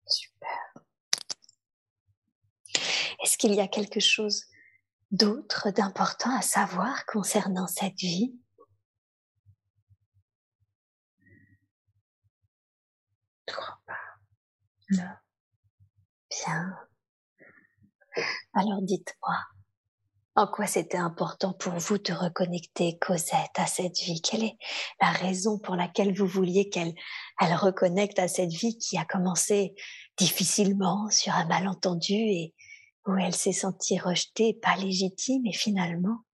Super. 0.06 0.74
Est-ce 3.22 3.36
qu'il 3.36 3.54
y 3.54 3.60
a 3.60 3.68
quelque 3.68 4.00
chose 4.00 4.46
d'autre 5.16 5.70
d'important 5.70 6.36
à 6.36 6.42
savoir 6.42 7.06
concernant 7.06 7.66
cette 7.66 7.98
vie? 7.98 8.34
Je 13.48 13.54
crois 13.54 13.78
pas. 13.86 13.94
Non. 14.90 15.10
Bien. 16.30 16.76
Alors 18.54 18.82
dites-moi, 18.82 19.36
en 20.36 20.46
quoi 20.46 20.66
c'était 20.66 20.98
important 20.98 21.54
pour 21.54 21.74
vous 21.74 21.98
de 21.98 22.12
reconnecter 22.12 22.98
Cosette 22.98 23.56
à 23.56 23.66
cette 23.66 23.98
vie? 23.98 24.20
Quelle 24.20 24.44
est 24.44 24.58
la 25.00 25.10
raison 25.10 25.58
pour 25.58 25.76
laquelle 25.76 26.14
vous 26.14 26.26
vouliez 26.26 26.68
qu'elle 26.68 26.94
elle 27.40 27.54
reconnecte 27.54 28.18
à 28.18 28.28
cette 28.28 28.52
vie 28.52 28.76
qui 28.78 28.98
a 28.98 29.04
commencé 29.04 29.74
difficilement 30.18 31.08
sur 31.10 31.34
un 31.34 31.46
malentendu 31.46 32.14
et 32.14 32.54
où 33.06 33.16
elle 33.16 33.34
s'est 33.34 33.52
sentie 33.52 33.98
rejetée, 33.98 34.54
pas 34.54 34.76
légitime 34.76 35.46
et 35.46 35.52
finalement 35.52 36.24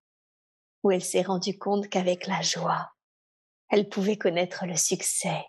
où 0.81 0.91
elle 0.91 1.03
s'est 1.03 1.21
rendue 1.21 1.57
compte 1.57 1.87
qu'avec 1.87 2.27
la 2.27 2.41
joie, 2.41 2.93
elle 3.69 3.87
pouvait 3.87 4.17
connaître 4.17 4.65
le 4.65 4.75
succès. 4.75 5.45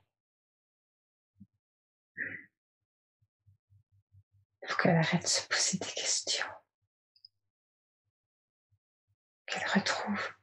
Il 4.63 4.69
faut 4.69 4.77
qu'elle 4.77 4.97
arrête 4.97 5.23
de 5.23 5.27
se 5.27 5.47
poser 5.49 5.79
des 5.79 5.93
questions. 5.93 6.47
Qu'elle 9.47 9.67
retrouve 9.67 10.35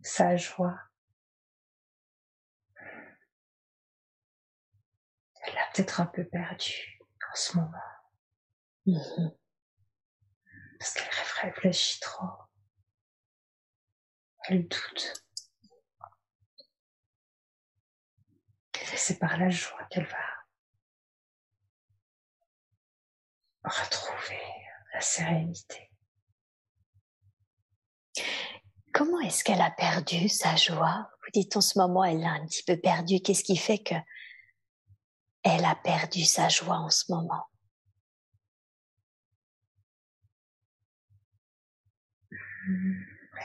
sa 0.00 0.36
joie. 0.36 0.78
Elle 5.44 5.54
l'a 5.54 5.66
peut-être 5.74 6.00
un 6.00 6.06
peu 6.06 6.24
perdue 6.24 7.00
en 7.30 7.34
ce 7.34 7.56
moment 7.56 7.91
Mhm. 8.86 9.32
parce 10.78 10.94
qu'elle 10.94 11.50
réfléchit 11.50 12.00
trop. 12.00 12.26
Elle 14.48 14.66
doute. 14.66 15.22
Et 18.92 18.96
c'est 18.96 19.18
par 19.18 19.38
la 19.38 19.48
joie 19.48 19.84
qu'elle 19.90 20.06
va 20.06 20.18
retrouver 23.64 24.40
la 24.92 25.00
sérénité. 25.00 25.90
Comment 28.92 29.20
est-ce 29.20 29.44
qu'elle 29.44 29.62
a 29.62 29.70
perdu 29.70 30.28
sa 30.28 30.56
joie? 30.56 31.08
Vous 31.22 31.30
dites 31.32 31.56
en 31.56 31.60
ce 31.60 31.78
moment, 31.78 32.04
elle 32.04 32.20
l'a 32.20 32.32
un 32.32 32.46
petit 32.46 32.64
peu 32.64 32.76
perdu. 32.76 33.20
Qu'est-ce 33.20 33.44
qui 33.44 33.56
fait 33.56 33.78
que 33.78 33.94
elle 35.44 35.64
a 35.64 35.74
perdu 35.74 36.24
sa 36.24 36.48
joie 36.48 36.76
en 36.76 36.90
ce 36.90 37.10
moment? 37.10 37.46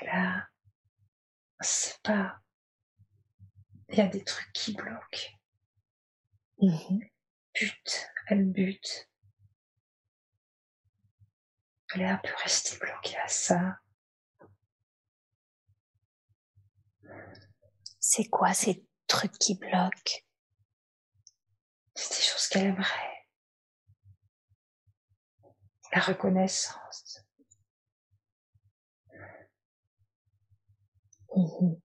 Là, 0.03 0.47
c'est 1.61 2.01
pas. 2.01 2.39
Il 3.89 3.97
y 3.97 4.01
a 4.01 4.07
des 4.07 4.23
trucs 4.23 4.51
qui 4.53 4.73
bloquent. 4.73 5.29
Mhm. 6.61 6.99
Bute, 7.53 8.09
elle 8.27 8.51
bute. 8.51 9.09
Elle 11.93 12.01
est 12.01 12.09
un 12.09 12.17
peu 12.17 12.33
restée 12.43 12.77
bloquée 12.77 13.17
à 13.17 13.27
ça. 13.27 13.79
C'est 17.99 18.29
quoi 18.29 18.53
ces 18.53 18.85
trucs 19.07 19.37
qui 19.37 19.55
bloquent? 19.55 20.23
Ce 21.95 22.49
qu'elle 22.49 22.67
aimerait. 22.67 23.27
La 25.93 26.01
reconnaissance. 26.01 27.06
Mhm. 31.37 31.79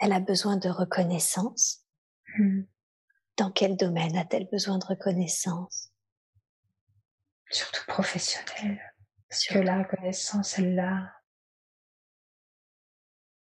Elle 0.00 0.12
a 0.12 0.20
besoin 0.20 0.58
de 0.58 0.68
reconnaissance. 0.68 1.86
Hmm. 2.36 2.64
Dans 3.38 3.50
quel 3.50 3.76
domaine 3.76 4.16
a-t-elle 4.18 4.48
besoin 4.50 4.78
de 4.78 4.84
reconnaissance? 4.84 5.90
Surtout 7.50 7.84
professionnelle. 7.86 8.80
Parce 9.28 9.46
que 9.46 9.58
la 9.58 9.82
reconnaissance, 9.82 10.58
elle 10.58 10.74
l'a. 10.74 11.10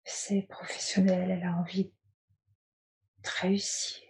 C'est 0.05 0.43
professionnel, 0.43 1.33
elle 1.33 1.45
a 1.45 1.57
envie 1.57 1.93
de 3.25 3.29
réussir. 3.41 4.09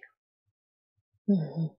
Mhm. 1.28 1.70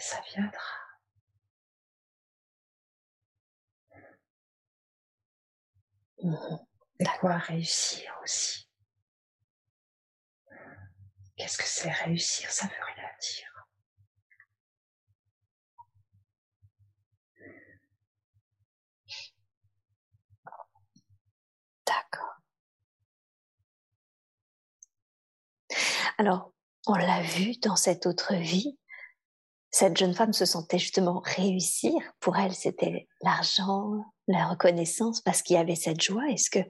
Ça 0.00 0.18
viendra. 0.34 0.80
Mhm. 6.22 6.58
Et 7.00 7.04
quoi 7.20 7.36
réussir 7.36 8.10
aussi? 8.22 8.66
Qu'est-ce 11.36 11.58
que 11.58 11.64
c'est 11.64 11.90
réussir? 11.90 12.50
Ça 12.50 12.66
veut 12.66 12.72
rien 12.96 13.08
dire. 13.20 13.66
D'accord. 21.86 22.40
Alors, 26.18 26.52
on 26.86 26.94
l'a 26.94 27.22
vu 27.22 27.56
dans 27.58 27.76
cette 27.76 28.06
autre 28.06 28.34
vie, 28.34 28.78
cette 29.70 29.96
jeune 29.96 30.14
femme 30.14 30.32
se 30.32 30.44
sentait 30.44 30.78
justement 30.78 31.20
réussir. 31.20 31.92
Pour 32.18 32.36
elle, 32.36 32.54
c'était 32.54 33.08
l'argent, 33.22 34.04
la 34.26 34.46
reconnaissance, 34.46 35.20
parce 35.20 35.42
qu'il 35.42 35.54
y 35.54 35.58
avait 35.58 35.76
cette 35.76 36.00
joie. 36.00 36.28
Est-ce 36.28 36.50
que 36.50 36.68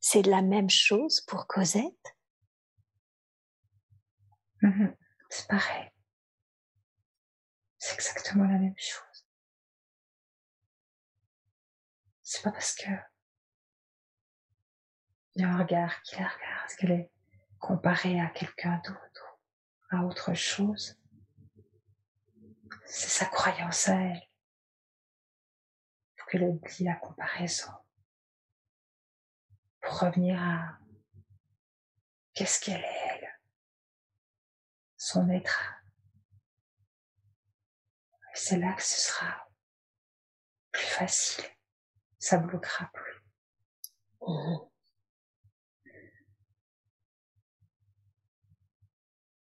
c'est 0.00 0.22
la 0.22 0.42
même 0.42 0.68
chose 0.68 1.22
pour 1.22 1.46
Cosette? 1.46 2.16
Mhm. 4.62 4.94
C'est 5.30 5.48
pareil. 5.48 5.90
C'est 7.78 7.94
exactement 7.94 8.44
la 8.44 8.58
même 8.58 8.74
chose. 8.76 9.26
C'est 12.22 12.42
pas 12.42 12.52
parce 12.52 12.74
que 12.74 12.90
il 15.34 15.42
y 15.42 15.44
a 15.44 15.48
un 15.48 15.58
regard 15.58 16.02
qui 16.02 16.16
la 16.16 16.28
regarde, 16.28 16.70
qu'elle 16.78 16.90
est 16.90 17.10
comparée 17.60 18.20
à 18.20 18.26
quelqu'un 18.30 18.82
d'autre, 18.84 19.38
à 19.90 20.04
autre 20.04 20.34
chose. 20.34 20.97
C'est 22.90 23.10
sa 23.10 23.26
croyance 23.26 23.88
à 23.88 23.96
elle. 23.96 24.28
Faut 26.16 26.26
qu'elle 26.30 26.44
oublie 26.44 26.84
la 26.84 26.94
comparaison. 26.96 27.70
Pour 29.80 30.00
revenir 30.00 30.42
à 30.42 30.78
qu'est-ce 32.32 32.60
qu'elle 32.60 32.80
est, 32.80 33.06
elle. 33.10 33.40
Son 34.96 35.28
être. 35.28 35.74
C'est 38.32 38.56
là 38.56 38.72
que 38.72 38.82
ce 38.82 39.00
sera 39.00 39.48
plus 40.72 40.86
facile. 40.86 41.44
Ça 42.18 42.38
bloquera 42.38 42.90
plus. 42.92 43.22
Mhm. 44.22 44.70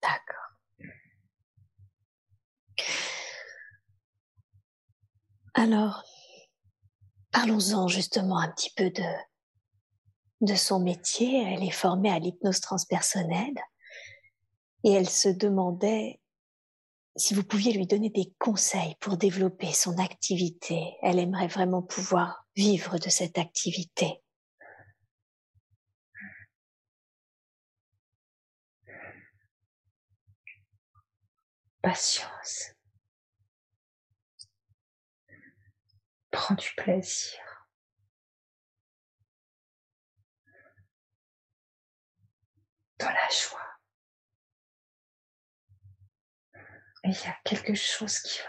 D'accord. 0.01 0.35
Alors, 5.57 6.03
parlons-en 7.31 7.87
justement 7.87 8.39
un 8.39 8.51
petit 8.51 8.71
peu 8.75 8.91
de, 10.41 10.55
son 10.55 10.81
métier. 10.81 11.43
Elle 11.43 11.63
est 11.63 11.71
formée 11.71 12.11
à 12.11 12.19
l'hypnose 12.19 12.59
transpersonnelle 12.59 13.55
et 14.83 14.91
elle 14.91 15.09
se 15.09 15.29
demandait 15.29 16.19
si 17.15 17.33
vous 17.33 17.45
pouviez 17.45 17.71
lui 17.71 17.87
donner 17.87 18.09
des 18.09 18.33
conseils 18.37 18.95
pour 18.99 19.15
développer 19.15 19.71
son 19.71 19.97
activité. 19.97 20.97
Elle 21.01 21.19
aimerait 21.19 21.47
vraiment 21.47 21.81
pouvoir 21.81 22.45
vivre 22.57 22.97
de 22.97 23.09
cette 23.09 23.37
activité. 23.37 24.21
Patience. 31.81 32.74
Prends 36.35 36.55
du 36.55 36.69
plaisir. 36.75 37.39
Dans 42.99 43.07
la 43.07 43.29
joie. 43.29 43.79
Il 47.05 47.11
y 47.11 47.27
a 47.27 47.37
quelque 47.45 47.73
chose 47.73 48.19
qui 48.19 48.39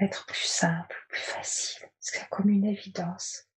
va 0.00 0.06
être 0.06 0.26
plus 0.26 0.48
simple, 0.48 0.96
plus 1.08 1.20
facile. 1.20 1.88
C'est 2.00 2.28
comme 2.28 2.48
une 2.48 2.66
évidence. 2.66 3.48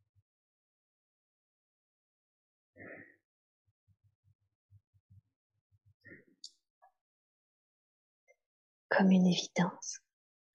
Comme 8.91 9.11
une 9.11 9.29
évidence. 9.29 10.01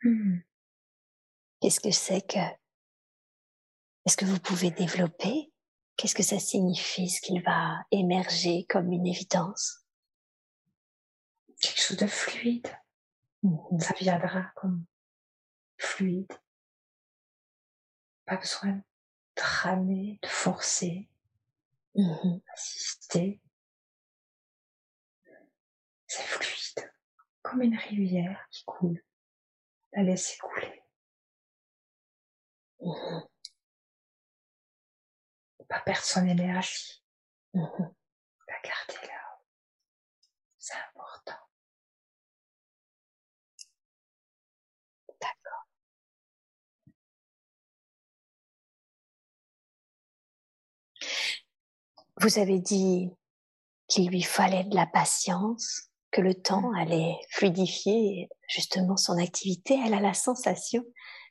Hmm. 0.03 0.41
Qu'est-ce 1.60 1.80
que 1.80 1.91
c'est 1.91 2.22
que... 2.22 2.39
Est-ce 4.05 4.16
que 4.18 4.26
vous 4.26 4.39
pouvez 4.39 4.72
développer? 4.72 5.51
Qu'est-ce 5.97 6.16
que 6.16 6.24
ça 6.24 6.39
signifie, 6.39 7.10
ce 7.10 7.20
qu'il 7.22 7.43
va 7.43 7.84
émerger 7.91 8.66
comme 8.70 8.91
une 8.91 9.05
évidence? 9.05 9.86
Quelque 11.60 11.82
chose 11.82 11.97
de 11.97 12.07
fluide. 12.07 12.74
Mhm. 13.43 13.80
Ça 13.80 13.93
viendra 13.99 14.51
comme 14.55 14.86
fluide. 15.78 16.32
Pas 18.26 18.38
besoin 18.38 18.72
de 19.36 19.41
ramer, 19.41 20.20
de 20.22 20.28
forcer, 20.28 21.10
Mhm. 21.95 22.39
d'insister. 22.47 23.41
C'est 26.07 26.24
fluide. 26.24 26.91
Comme 27.41 27.62
une 27.62 27.78
rivière 27.78 28.47
qui 28.51 28.64
coule. 28.64 29.03
La 29.93 30.03
laisser 30.03 30.38
couler. 30.38 30.78
Mhm. 32.82 33.30
Pas 35.67 35.80
perdre 35.82 36.03
son 36.03 36.27
énergie. 36.27 37.01
Mhm. 37.53 37.93
La 38.47 38.55
garder 38.63 39.07
là. 39.07 39.39
C'est 40.59 40.75
important. 40.95 41.39
D'accord. 45.21 45.65
Vous 52.21 52.38
avez 52.39 52.59
dit 52.59 53.09
qu'il 53.88 54.09
lui 54.09 54.23
fallait 54.23 54.65
de 54.65 54.75
la 54.75 54.88
patience, 54.88 55.89
que 56.11 56.21
le 56.21 56.36
temps 56.36 56.73
allait 56.75 57.15
fluidifier 57.32 58.30
justement 58.47 58.97
son 58.97 59.17
activité. 59.17 59.80
Elle 59.86 59.93
a 59.93 60.01
la 60.01 60.13
sensation 60.13 60.84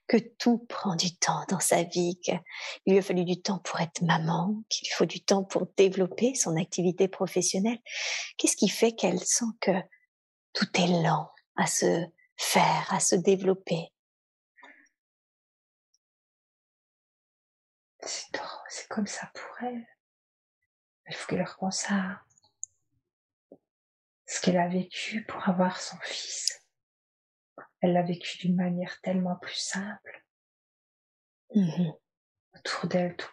que 0.09 0.17
tout 0.17 0.59
prend 0.59 0.97
du 0.97 1.15
temps 1.17 1.45
dans 1.49 1.61
sa 1.61 1.83
vie, 1.83 2.19
qu'il 2.21 2.41
lui 2.87 2.99
a 2.99 3.03
fallu 3.03 3.25
du 3.25 3.41
temps 3.41 3.59
pour 3.59 3.79
être 3.81 4.01
maman, 4.03 4.63
qu'il 4.69 4.89
lui 4.89 4.95
faut 4.95 5.05
du 5.05 5.23
temps 5.23 5.45
pour 5.45 5.67
développer 5.77 6.35
son 6.35 6.57
activité 6.57 7.09
professionnelle. 7.09 7.79
Qu'est-ce 8.39 8.57
qui 8.57 8.69
fait 8.69 8.93
qu'elle 8.93 9.21
sent 9.21 9.45
que 9.61 9.71
tout 10.55 10.69
est 10.81 11.03
lent 11.03 11.31
à 11.57 11.67
se 11.67 12.07
faire, 12.37 12.93
à 12.93 13.01
se 13.01 13.15
développer? 13.17 13.93
C'est 18.01 18.89
comme 18.89 19.07
ça 19.07 19.31
pour 19.35 19.69
elle. 19.69 19.87
Il 21.09 21.15
faut 21.15 21.29
qu'elle 21.29 21.43
repense 21.43 21.85
à 21.91 22.23
ce 24.27 24.41
qu'elle 24.41 24.59
a 24.59 24.69
vécu 24.69 25.25
pour 25.25 25.47
avoir 25.49 25.81
son 25.81 25.97
fils. 26.03 26.63
Elle 27.81 27.93
l'a 27.93 28.03
vécu 28.03 28.39
d'une 28.39 28.57
manière 28.57 29.01
tellement 29.01 29.37
plus 29.37 29.55
simple. 29.55 30.25
Mhm. 31.55 31.93
Autour 32.55 32.89
d'elle, 32.89 33.17
tout, 33.17 33.31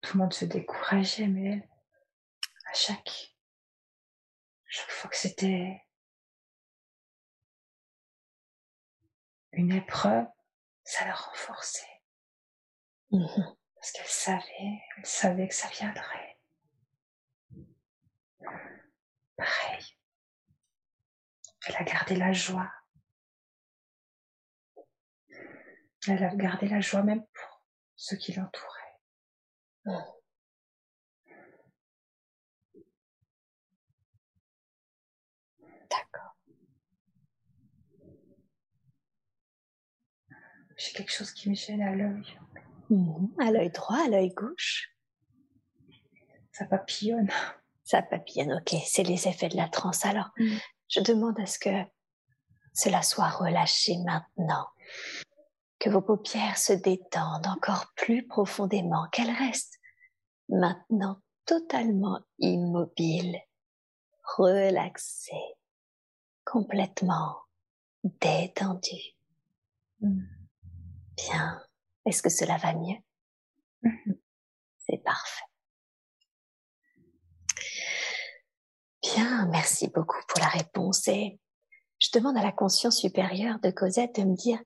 tout 0.00 0.16
le 0.16 0.22
monde 0.22 0.32
se 0.32 0.44
décourageait, 0.44 1.26
mais 1.26 1.52
elle, 1.52 1.68
à 2.70 2.74
chaque, 2.74 3.36
chaque 4.66 4.90
fois 4.90 5.10
que 5.10 5.16
c'était 5.16 5.82
une 9.52 9.72
épreuve, 9.72 10.26
ça 10.84 11.04
la 11.04 11.14
renforçait. 11.14 12.02
Mhm. 13.10 13.56
Parce 13.74 13.92
qu'elle 13.92 14.06
savait, 14.06 14.82
elle 14.96 15.06
savait 15.06 15.48
que 15.48 15.54
ça 15.54 15.68
viendrait. 15.68 16.38
Pareil. 19.36 19.96
Elle 21.66 21.76
a 21.76 21.84
gardé 21.84 22.16
la 22.16 22.32
joie. 22.32 22.70
Elle 26.08 26.24
a 26.24 26.34
gardé 26.34 26.68
la 26.68 26.80
joie 26.80 27.02
même 27.02 27.22
pour 27.32 27.62
ceux 27.96 28.16
qui 28.16 28.32
l'entouraient. 28.32 28.98
D'accord. 35.90 36.36
J'ai 40.76 40.92
quelque 40.92 41.12
chose 41.12 41.32
qui 41.32 41.50
me 41.50 41.54
gêne 41.54 41.82
à 41.82 41.94
l'œil. 41.94 42.38
Mhm. 42.88 43.34
À 43.38 43.50
l'œil 43.50 43.70
droit, 43.70 44.04
à 44.04 44.08
l'œil 44.08 44.30
gauche. 44.30 44.90
Ça 46.52 46.64
papillonne. 46.64 47.30
Ça 47.84 48.02
papillonne, 48.02 48.52
ok. 48.54 48.74
C'est 48.86 49.02
les 49.02 49.28
effets 49.28 49.48
de 49.48 49.56
la 49.56 49.68
transe. 49.68 50.04
Alors, 50.06 50.30
Mm. 50.38 50.56
je 50.88 51.00
demande 51.00 51.38
à 51.40 51.46
ce 51.46 51.58
que 51.58 51.70
cela 52.72 53.02
soit 53.02 53.28
relâché 53.28 53.98
maintenant. 54.04 54.68
Que 55.80 55.90
vos 55.90 56.02
paupières 56.02 56.58
se 56.58 56.72
détendent 56.72 57.48
encore 57.48 57.92
plus 57.96 58.26
profondément, 58.26 59.08
qu'elles 59.10 59.34
restent 59.34 59.80
maintenant 60.48 61.20
totalement 61.46 62.20
immobiles, 62.38 63.40
relaxées, 64.36 65.56
complètement 66.44 67.36
détendues. 68.04 69.16
Mm. 70.00 70.22
Bien. 71.16 71.60
Est-ce 72.06 72.22
que 72.22 72.30
cela 72.30 72.56
va 72.56 72.74
mieux? 72.74 72.98
Mhm. 73.82 74.18
C'est 74.78 74.98
parfait. 74.98 75.44
Bien, 79.02 79.46
merci 79.46 79.88
beaucoup 79.88 80.20
pour 80.28 80.40
la 80.40 80.48
réponse. 80.48 81.08
Et 81.08 81.38
je 81.98 82.08
demande 82.14 82.36
à 82.36 82.42
la 82.42 82.52
conscience 82.52 82.98
supérieure 82.98 83.58
de 83.60 83.70
Cosette 83.70 84.16
de 84.16 84.24
me 84.24 84.34
dire 84.34 84.58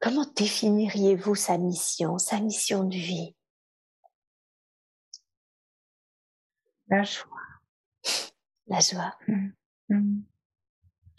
comment 0.00 0.26
définiriez-vous 0.36 1.34
sa 1.34 1.58
mission, 1.58 2.18
sa 2.18 2.40
mission 2.40 2.84
de 2.84 2.96
vie? 2.96 3.34
La 6.88 7.02
joie. 7.02 7.26
La 8.68 8.80
joie. 8.80 9.18
Mm. 9.88 10.22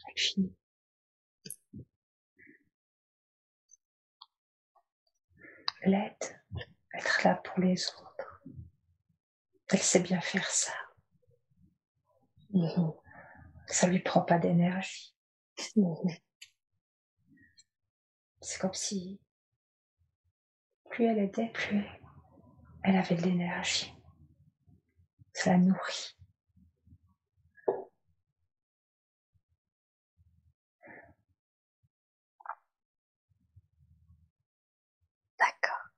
Infini. 0.10 0.56
L'aide. 5.84 6.42
Être 6.94 7.24
là 7.24 7.36
pour 7.36 7.60
les 7.60 7.86
autres. 7.88 8.44
Elle 9.70 9.82
sait 9.82 10.00
bien 10.00 10.22
faire 10.22 10.50
ça. 10.50 10.74
Mhm. 12.52 12.94
Ça 13.68 13.88
lui 13.88 14.00
prend 14.00 14.22
pas 14.22 14.40
d'énergie. 14.40 15.14
C'est 18.50 18.62
comme 18.62 18.74
si 18.74 19.20
plus 20.90 21.04
elle 21.04 21.20
aidait, 21.20 21.50
plus 21.50 21.84
elle 22.82 22.96
avait 22.96 23.16
de 23.16 23.24
l'énergie. 23.24 23.94
Ça 25.34 25.52
la 25.52 25.58
nourrit. 25.58 26.18
D'accord. 35.38 35.90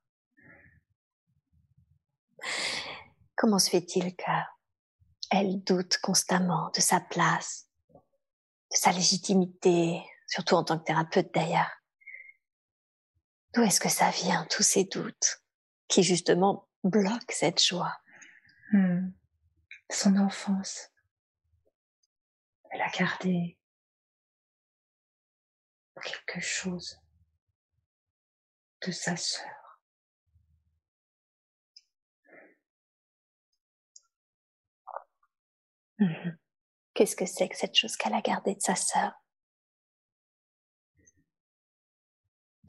Comment 3.35 3.59
se 3.59 3.69
fait-il 3.69 4.15
qu'elle 4.15 5.63
doute 5.63 5.99
constamment 5.99 6.71
de 6.71 6.81
sa 6.81 6.99
place, 6.99 7.69
de 7.93 8.75
sa 8.75 8.91
légitimité, 8.91 10.03
surtout 10.25 10.55
en 10.55 10.63
tant 10.63 10.79
que 10.79 10.85
thérapeute 10.85 11.31
d'ailleurs? 11.31 11.78
D'où 13.53 13.63
est-ce 13.63 13.79
que 13.79 13.89
ça 13.89 14.11
vient, 14.11 14.45
tous 14.49 14.63
ces 14.63 14.83
doutes 14.83 15.43
qui 15.87 16.03
justement 16.03 16.67
bloquent 16.83 17.33
cette 17.33 17.63
joie? 17.63 17.99
Hmm. 18.71 19.11
Son 19.91 20.17
enfance. 20.17 20.91
Elle 22.71 22.81
a 22.81 22.89
gardé 22.89 23.57
quelque 26.01 26.39
chose 26.39 26.99
de 28.85 28.91
sa 28.91 29.17
sœur. 29.17 29.59
Mhm. 35.99 36.37
Qu'est-ce 36.93 37.15
que 37.15 37.25
c'est 37.25 37.49
que 37.49 37.57
cette 37.57 37.75
chose 37.75 37.97
qu'elle 37.97 38.13
a 38.13 38.21
gardée 38.21 38.55
de 38.55 38.61
sa 38.61 38.75
sœur? 38.75 39.11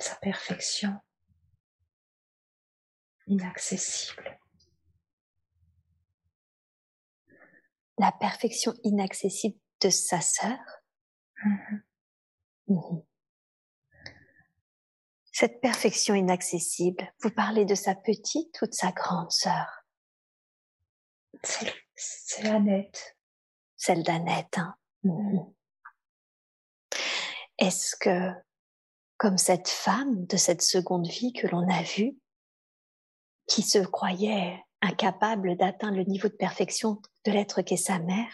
Sa 0.03 0.17
perfection 0.17 0.99
inaccessible. 3.27 4.39
La 7.99 8.13
perfection 8.13 8.73
inaccessible 8.83 9.59
de 9.83 9.91
sa 9.91 10.21
sœur 10.21 10.59
Mhm. 11.45 11.83
Mhm. 12.69 13.03
Cette 15.33 15.61
perfection 15.63 16.15
inaccessible, 16.15 17.11
vous 17.23 17.31
parlez 17.31 17.65
de 17.65 17.75
sa 17.75 17.95
petite 17.95 18.61
ou 18.61 18.67
de 18.67 18.75
sa 18.75 18.93
grande 18.93 19.31
sœur? 19.31 19.87
C'est 21.43 22.47
Annette. 22.47 23.17
Celle 23.77 24.03
d'Annette. 24.03 24.59
Hein 24.59 24.77
Mhm. 25.03 25.55
Est-ce 27.59 27.97
que, 27.97 28.33
comme 29.21 29.37
cette 29.37 29.69
femme 29.69 30.25
de 30.25 30.39
cette 30.39 30.63
seconde 30.63 31.07
vie 31.07 31.35
que 31.35 31.47
l'on 31.47 31.69
a 31.69 31.83
vue, 31.83 32.19
qui 33.47 33.61
se 33.61 33.79
croyait 33.79 34.65
incapable 34.81 35.59
d'atteindre 35.59 35.99
le 35.99 36.05
niveau 36.05 36.29
de 36.29 36.37
perfection 36.37 37.03
de 37.27 37.33
l'être 37.33 37.61
qu'est 37.61 37.77
sa 37.77 37.99
mère, 37.99 38.33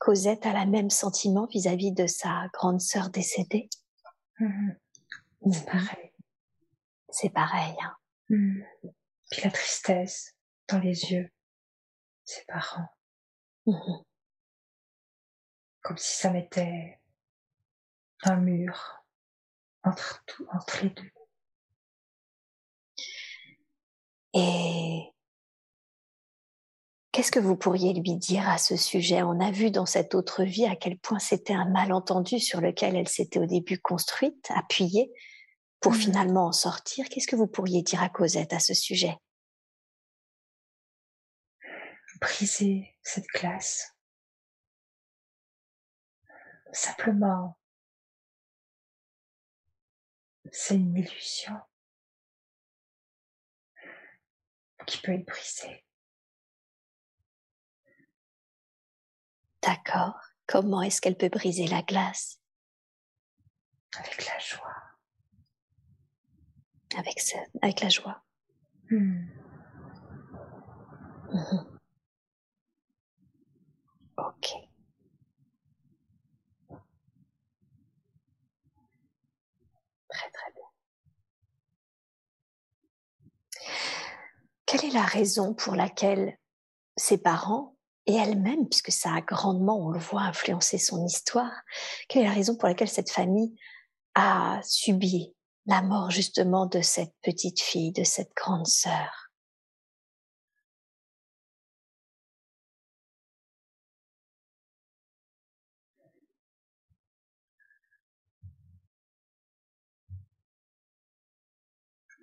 Cosette 0.00 0.44
a 0.44 0.52
la 0.52 0.66
même 0.66 0.90
sentiment 0.90 1.46
vis-à-vis 1.46 1.92
de 1.92 2.08
sa 2.08 2.48
grande 2.52 2.80
sœur 2.80 3.10
décédée 3.10 3.70
Mhm. 4.40 4.76
C'est 5.52 5.66
pareil. 5.66 6.12
C'est 7.10 7.30
pareil. 7.30 7.76
Hein 7.80 7.96
Mhm. 8.30 8.64
Puis 9.30 9.42
la 9.44 9.50
tristesse 9.52 10.34
dans 10.68 10.80
les 10.80 11.12
yeux. 11.12 11.30
Ses 12.24 12.44
parents. 12.46 12.88
Mhm. 13.66 14.02
Comme 15.82 15.98
si 15.98 16.16
ça 16.16 16.30
mettait 16.30 17.00
un 18.24 18.36
mur 18.36 18.99
entre, 19.84 20.22
tout, 20.26 20.46
entre 20.52 20.84
les 20.84 20.90
deux. 20.90 21.10
Et 24.34 25.02
qu'est-ce 27.12 27.32
que 27.32 27.40
vous 27.40 27.56
pourriez 27.56 27.92
lui 27.94 28.16
dire 28.16 28.48
à 28.48 28.58
ce 28.58 28.76
sujet? 28.76 29.22
On 29.22 29.40
a 29.40 29.50
vu 29.50 29.70
dans 29.70 29.86
cette 29.86 30.14
autre 30.14 30.44
vie 30.44 30.66
à 30.66 30.76
quel 30.76 30.98
point 30.98 31.18
c'était 31.18 31.54
un 31.54 31.68
malentendu 31.68 32.38
sur 32.38 32.60
lequel 32.60 32.94
elle 32.96 33.08
s'était 33.08 33.40
au 33.40 33.46
début 33.46 33.78
construite, 33.78 34.50
appuyée, 34.54 35.12
pour 35.80 35.92
Mhm. 35.92 35.98
finalement 35.98 36.46
en 36.46 36.52
sortir. 36.52 37.08
Qu'est-ce 37.08 37.26
que 37.26 37.36
vous 37.36 37.46
pourriez 37.48 37.82
dire 37.82 38.02
à 38.02 38.08
Cosette 38.08 38.52
à 38.52 38.60
ce 38.60 38.74
sujet? 38.74 39.16
Briser 42.20 42.94
cette 43.02 43.26
glace. 43.34 43.96
Simplement, 46.70 47.56
c'est 50.52 50.74
une 50.76 50.96
illusion 50.96 51.60
qui 54.86 54.98
peut 54.98 55.12
être 55.12 55.26
brisée. 55.26 55.84
D'accord. 59.62 60.18
Comment 60.46 60.82
est-ce 60.82 61.00
qu'elle 61.00 61.16
peut 61.16 61.28
briser 61.28 61.66
la 61.66 61.82
glace? 61.82 62.40
Avec 63.98 64.26
la 64.26 64.38
joie. 64.38 64.74
avec, 66.96 67.20
ce, 67.20 67.36
avec 67.62 67.80
la 67.80 67.88
joie 67.88 68.22
Hmm. 68.90 69.28
Mhm. 71.32 71.78
Ok. 74.16 74.46
Très 80.08 80.30
très 80.32 80.52
bien. 80.52 80.66
Quelle 84.66 84.84
est 84.84 84.94
la 84.94 85.02
raison 85.02 85.54
pour 85.54 85.74
laquelle 85.74 86.38
ses 86.96 87.18
parents 87.18 87.76
et 88.06 88.14
elle-même, 88.14 88.68
puisque 88.68 88.92
ça 88.92 89.14
a 89.14 89.20
grandement, 89.20 89.78
on 89.78 89.90
le 89.90 89.98
voit, 89.98 90.22
influencé 90.22 90.78
son 90.78 91.04
histoire, 91.04 91.52
quelle 92.08 92.22
est 92.22 92.28
la 92.28 92.34
raison 92.34 92.56
pour 92.56 92.68
laquelle 92.68 92.88
cette 92.88 93.10
famille 93.10 93.54
a 94.14 94.60
subi 94.64 95.34
la 95.66 95.82
mort 95.82 96.10
justement 96.10 96.66
de 96.66 96.80
cette 96.80 97.14
petite 97.22 97.60
fille, 97.60 97.92
de 97.92 98.04
cette 98.04 98.32
grande 98.34 98.66
sœur? 98.66 99.30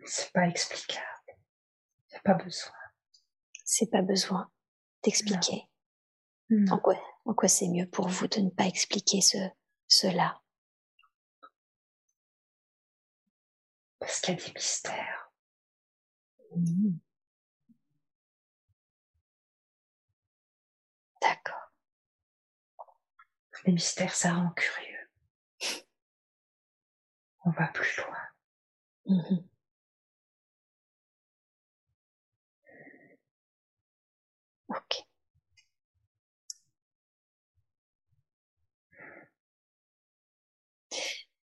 C'est 0.06 0.32
pas 0.32 0.48
explicable. 0.48 1.17
Pas 2.24 2.34
besoin. 2.34 2.74
C'est 3.64 3.90
pas 3.90 4.02
besoin 4.02 4.52
d'expliquer. 5.04 5.68
En 6.70 6.80
quoi, 6.80 6.96
en 7.26 7.34
quoi 7.34 7.50
c'est 7.50 7.68
mieux 7.68 7.90
pour 7.90 8.08
vous 8.08 8.28
de 8.28 8.40
ne 8.40 8.50
pas 8.50 8.66
expliquer 8.66 9.20
ce, 9.22 9.38
cela? 9.88 10.42
Parce 14.00 14.22
qu'il 14.22 14.38
y 14.38 14.42
a 14.42 14.46
des 14.46 14.54
mystères. 14.54 15.32
Mmh. 16.56 16.98
D'accord. 21.22 21.74
Les 23.66 23.74
mystères, 23.74 24.16
ça 24.16 24.34
rend 24.34 24.52
curieux. 24.52 25.10
On 27.44 27.52
va 27.52 27.68
plus 27.68 27.98
loin. 27.98 28.18
Mmh 29.08 29.57
ok. 34.68 34.94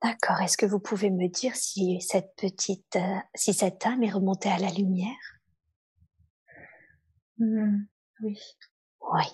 D'accord. 0.02 0.40
Est-ce 0.42 0.56
que 0.56 0.66
vous 0.66 0.78
pouvez 0.80 1.10
me 1.10 1.28
dire 1.28 1.56
si 1.56 2.00
cette 2.00 2.34
petite, 2.36 2.96
euh, 2.96 3.16
si 3.34 3.52
cette 3.54 3.84
âme 3.86 4.02
est 4.02 4.10
remontée 4.12 4.48
à 4.50 4.58
la 4.58 4.70
lumière? 4.70 5.16
Mmh, 7.38 7.84
Oui. 8.22 8.38
Oui. 9.00 9.24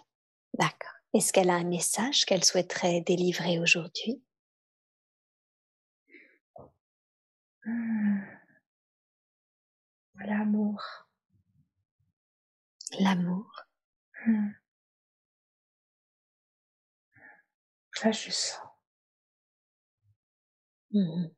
D'accord. 0.59 0.91
Est-ce 1.15 1.33
qu'elle 1.33 1.51
a 1.51 1.55
un 1.55 1.65
message 1.65 2.25
qu'elle 2.27 2.45
souhaiterait 2.45 3.03
délivrer 3.03 3.59
aujourd'hui? 3.61 4.23
Mmh. 7.65 8.39
L'amour. 10.27 10.83
L'amour. 13.01 13.51
Mmh. 14.29 14.53
Là, 18.05 18.13
je 18.13 18.31
sens. 18.31 18.61
Mmh 20.91 21.29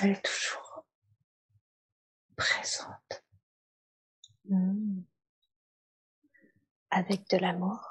Elle 0.00 0.10
est 0.12 0.24
toujours 0.24 0.86
présente. 2.34 3.24
Mmh. 4.46 5.02
Avec 6.90 7.28
de 7.28 7.36
l'amour. 7.36 7.86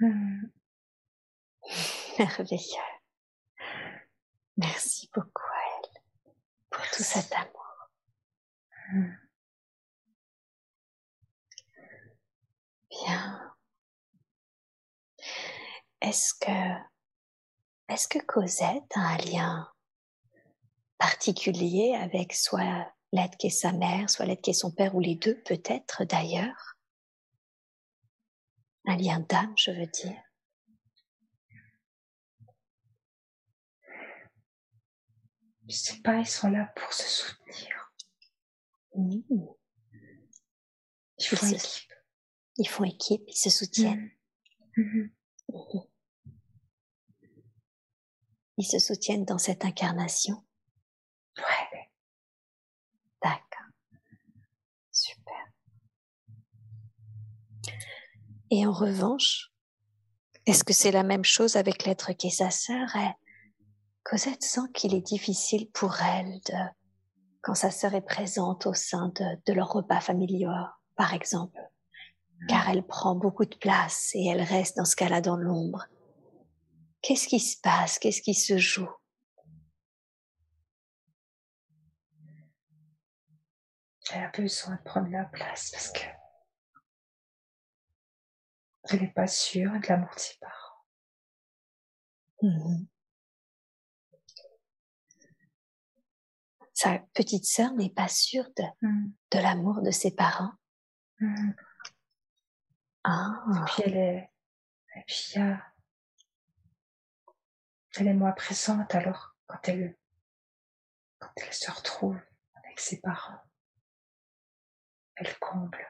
Mmh. 0.00 0.46
Merveilleux. 2.18 2.90
Merci 4.56 5.10
beaucoup 5.12 5.42
à 5.42 5.60
elle 5.76 6.00
pour 6.70 6.90
tout 6.90 7.02
cet 7.02 7.30
amour. 7.34 7.90
Bien. 13.02 13.54
Est-ce 16.00 16.34
que 16.34 16.84
est-ce 17.88 18.08
que 18.08 18.18
Cosette 18.18 18.96
a 18.96 19.00
un 19.00 19.16
lien 19.18 19.72
particulier 20.98 21.94
avec 21.94 22.32
soit 22.32 22.92
l'aide 23.12 23.36
qui 23.36 23.48
est 23.48 23.50
sa 23.50 23.72
mère, 23.72 24.08
soit 24.08 24.24
l'aide 24.26 24.40
qui 24.40 24.50
est 24.50 24.54
son 24.54 24.70
père, 24.70 24.94
ou 24.94 25.00
les 25.00 25.16
deux 25.16 25.40
peut-être 25.42 26.04
d'ailleurs? 26.04 26.76
Un 28.86 28.96
lien 28.96 29.20
d'âme, 29.20 29.54
je 29.56 29.70
veux 29.70 29.86
dire. 29.86 30.20
Je 35.68 35.74
sais 35.74 36.00
pas, 36.02 36.18
ils 36.18 36.26
sont 36.26 36.50
là 36.50 36.70
pour 36.76 36.92
se 36.92 37.08
soutenir. 37.08 37.92
Mmh. 38.94 39.20
Font 41.20 41.46
équipe. 41.48 41.93
Ils 42.56 42.68
font 42.68 42.84
équipe, 42.84 43.24
ils 43.28 43.36
se 43.36 43.50
soutiennent. 43.50 44.10
Mmh. 44.76 44.82
Mmh. 45.48 45.80
Ils 48.56 48.66
se 48.66 48.78
soutiennent 48.78 49.24
dans 49.24 49.38
cette 49.38 49.64
incarnation 49.64 50.44
Ouais. 51.36 51.90
D'accord. 53.22 53.68
Super. 54.92 55.52
Et 58.50 58.66
en 58.66 58.72
revanche, 58.72 59.50
est-ce 60.46 60.62
que 60.62 60.72
c'est 60.72 60.92
la 60.92 61.02
même 61.02 61.24
chose 61.24 61.56
avec 61.56 61.84
l'être 61.84 62.12
qui 62.12 62.28
est 62.28 62.30
sa 62.30 62.50
sœur? 62.50 62.88
Cosette 64.04 64.42
sent 64.42 64.70
qu'il 64.74 64.94
est 64.94 65.00
difficile 65.00 65.70
pour 65.70 66.00
elle 66.02 66.38
de, 66.46 66.54
quand 67.40 67.54
sa 67.54 67.70
sœur 67.70 67.94
est 67.94 68.04
présente 68.04 68.66
au 68.66 68.74
sein 68.74 69.08
de, 69.08 69.24
de 69.46 69.52
leur 69.54 69.72
repas 69.72 70.00
familial, 70.00 70.70
par 70.94 71.14
exemple, 71.14 71.58
car 72.48 72.68
elle 72.68 72.86
prend 72.86 73.14
beaucoup 73.14 73.44
de 73.44 73.56
place 73.56 74.10
et 74.14 74.26
elle 74.26 74.42
reste 74.42 74.76
dans 74.76 74.84
ce 74.84 74.96
cas-là 74.96 75.20
dans 75.20 75.36
l'ombre. 75.36 75.86
Qu'est-ce 77.02 77.28
qui 77.28 77.40
se 77.40 77.60
passe? 77.60 77.98
Qu'est-ce 77.98 78.22
qui 78.22 78.34
se 78.34 78.58
joue? 78.58 78.90
Elle 84.12 84.24
a 84.24 84.30
besoin 84.30 84.76
de 84.76 84.82
prendre 84.82 85.08
la 85.10 85.24
place 85.24 85.70
parce 85.70 85.90
que 85.90 86.00
elle 88.90 89.00
n'est 89.00 89.12
pas 89.12 89.26
sûre 89.26 89.72
de 89.72 89.88
l'amour 89.88 90.10
de 90.14 90.20
ses 90.20 90.36
parents. 90.40 90.84
Mmh 92.42 92.86
Sa 96.76 96.98
petite 97.14 97.46
sœur 97.46 97.72
n'est 97.74 97.92
pas 97.92 98.08
sûre 98.08 98.50
de, 98.56 98.64
mmh. 98.82 99.12
de 99.30 99.38
l'amour 99.38 99.80
de 99.80 99.92
ses 99.92 100.10
parents. 100.14 100.52
Mmh. 101.20 101.52
Ah. 103.04 103.44
Et 103.50 103.64
puis 103.66 103.82
elle 103.84 103.96
est, 103.96 104.30
et 104.96 105.04
puis 105.06 105.38
a 105.40 105.74
elle 107.96 108.08
est 108.08 108.14
moins 108.14 108.32
présente 108.32 108.94
alors 108.94 109.36
quand 109.46 109.68
elle, 109.68 109.96
quand 111.18 111.30
elle 111.36 111.52
se 111.52 111.70
retrouve 111.70 112.18
avec 112.54 112.80
ses 112.80 113.00
parents. 113.00 113.40
Elle 115.16 115.38
comble. 115.38 115.86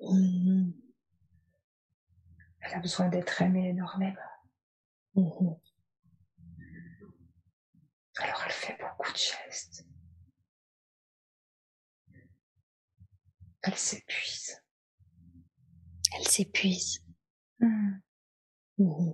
Mmh. 0.00 0.72
Elle 2.60 2.74
a 2.74 2.80
besoin 2.80 3.08
d'être 3.08 3.40
aimée 3.40 3.68
énormément. 3.68 4.16
Mmh. 5.14 5.54
Alors 8.16 8.42
elle 8.44 8.52
fait 8.52 8.78
beaucoup 8.80 9.12
de 9.12 9.16
gestes. 9.16 9.86
Elle 13.62 13.76
s'épuise. 13.76 14.61
Elle 16.14 16.28
s'épuise. 16.28 17.00
Mmh. 17.60 17.92
Mmh. 18.78 19.12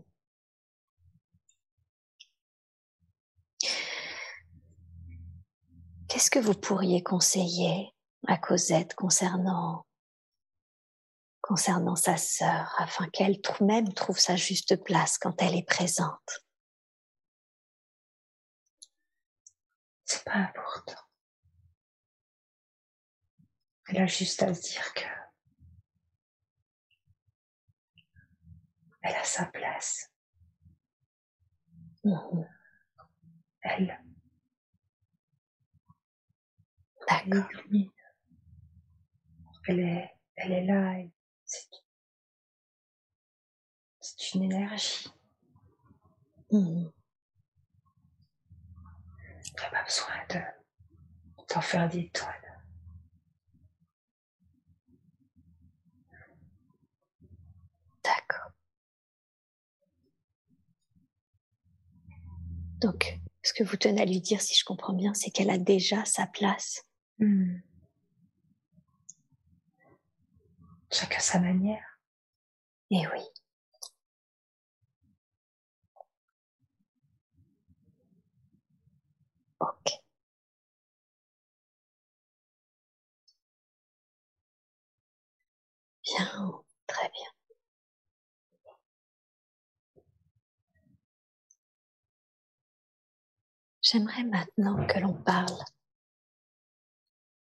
Qu'est-ce 6.08 6.30
que 6.30 6.38
vous 6.38 6.54
pourriez 6.54 7.02
conseiller 7.02 7.92
à 8.26 8.38
Cosette 8.38 8.94
concernant 8.94 9.84
concernant 11.40 11.96
sa 11.96 12.16
sœur 12.16 12.74
afin 12.78 13.08
qu'elle 13.08 13.40
même 13.60 13.92
trouve 13.94 14.18
sa 14.18 14.36
juste 14.36 14.82
place 14.84 15.16
quand 15.16 15.40
elle 15.40 15.54
est 15.54 15.66
présente? 15.66 16.44
C'est 20.04 20.24
pas 20.24 20.34
important. 20.34 21.00
Elle 23.88 23.98
a 23.98 24.06
juste 24.06 24.42
à 24.42 24.52
se 24.52 24.60
dire 24.60 24.92
que 24.94 25.04
elle 29.02 29.16
a 29.16 29.24
sa 29.24 29.46
place. 29.46 30.12
Mmh 32.04 32.44
elle 33.62 33.98
D'accord. 37.08 37.48
Elle 39.66 39.80
est, 39.80 40.10
elle 40.36 40.52
est 40.52 40.64
là. 40.64 40.96
C'est, 44.00 44.34
une 44.34 44.44
énergie. 44.44 45.12
Mmh. 46.50 46.86
A 49.58 49.70
pas 49.70 49.82
besoin 49.84 50.26
de, 50.30 50.40
d'en 51.54 51.60
faire 51.60 51.88
des 51.88 52.08
tonnes. 52.10 52.26
D'accord. 58.02 58.52
Donc, 62.80 63.18
ce 63.42 63.52
que 63.52 63.64
vous 63.64 63.76
tenez 63.76 64.02
à 64.02 64.04
lui 64.04 64.20
dire, 64.20 64.40
si 64.40 64.54
je 64.54 64.64
comprends 64.64 64.92
bien, 64.92 65.14
c'est 65.14 65.30
qu'elle 65.30 65.50
a 65.50 65.58
déjà 65.58 66.04
sa 66.04 66.26
place. 66.26 66.84
Hmm. 67.18 67.58
Chacun 70.90 71.20
sa 71.20 71.40
manière. 71.40 71.84
Eh 72.90 73.06
oui. 73.08 73.20
Ok. 79.60 79.90
Bien, 86.04 86.62
très 86.86 87.08
bien. 87.10 87.37
J'aimerais 93.90 94.24
maintenant 94.24 94.86
que 94.86 94.98
l'on 94.98 95.14
parle 95.14 95.64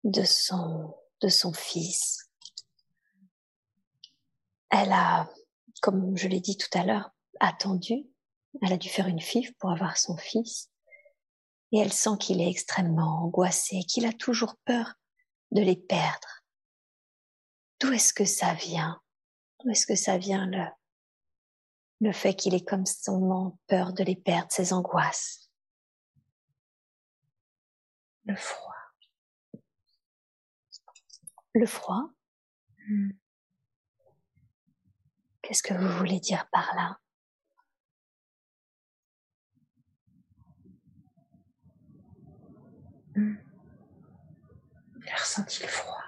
de 0.03 0.25
son, 0.25 0.93
de 1.21 1.29
son 1.29 1.53
fils. 1.53 2.29
Elle 4.69 4.91
a, 4.91 5.29
comme 5.81 6.17
je 6.17 6.27
l'ai 6.27 6.41
dit 6.41 6.57
tout 6.57 6.77
à 6.77 6.83
l'heure, 6.83 7.11
attendu. 7.39 8.05
Elle 8.61 8.73
a 8.73 8.77
dû 8.77 8.89
faire 8.89 9.07
une 9.07 9.21
fif 9.21 9.53
pour 9.57 9.71
avoir 9.71 9.95
son 9.95 10.17
fils. 10.17 10.69
Et 11.71 11.77
elle 11.77 11.93
sent 11.93 12.17
qu'il 12.19 12.41
est 12.41 12.49
extrêmement 12.49 13.23
angoissé, 13.23 13.83
qu'il 13.85 14.05
a 14.05 14.11
toujours 14.11 14.57
peur 14.65 14.95
de 15.51 15.61
les 15.61 15.77
perdre. 15.77 16.43
D'où 17.79 17.93
est-ce 17.93 18.13
que 18.13 18.25
ça 18.25 18.53
vient? 18.53 19.01
D'où 19.59 19.69
est-ce 19.69 19.85
que 19.85 19.95
ça 19.95 20.17
vient 20.17 20.45
le, 20.47 20.65
le 22.01 22.11
fait 22.11 22.35
qu'il 22.35 22.53
ait 22.53 22.65
comme 22.65 22.85
son 22.85 23.57
peur 23.67 23.93
de 23.93 24.03
les 24.03 24.17
perdre, 24.17 24.51
ses 24.51 24.73
angoisses? 24.73 25.42
Le 28.25 28.35
froid. 28.35 28.75
Le 31.55 31.65
froid? 31.65 32.09
Hmm. 32.87 33.11
Qu'est-ce 35.41 35.63
que 35.63 35.73
vous 35.73 35.97
voulez 35.97 36.19
dire 36.19 36.49
par 36.49 36.73
là? 36.75 36.99
Hmm. 43.15 43.35
Il 45.05 45.09
a 45.09 45.15
ressenti 45.15 45.61
le 45.61 45.67
froid. 45.67 46.03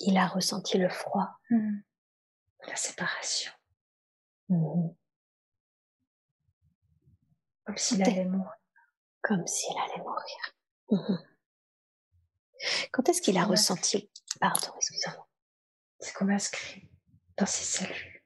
Il 0.00 0.16
a 0.16 0.26
ressenti 0.26 0.78
le 0.78 0.88
froid. 0.88 1.38
Hmm. 1.50 1.80
La 2.66 2.76
séparation. 2.76 3.52
Comme 4.48 4.96
s'il 7.76 8.02
allait 8.02 8.24
mourir 8.24 8.57
comme 9.22 9.46
s'il 9.46 9.76
allait 9.76 10.02
mourir. 10.02 10.54
Mhm. 10.90 11.18
Quand 12.92 13.08
est-ce 13.08 13.22
qu'il 13.22 13.38
a 13.38 13.44
ressenti 13.44 14.10
Pardon, 14.40 14.72
excusez-moi. 14.76 15.26
C'est 16.00 16.12
comme 16.14 16.30
inscrit 16.30 16.88
dans 17.36 17.46
ses 17.46 17.64
cellules? 17.64 18.22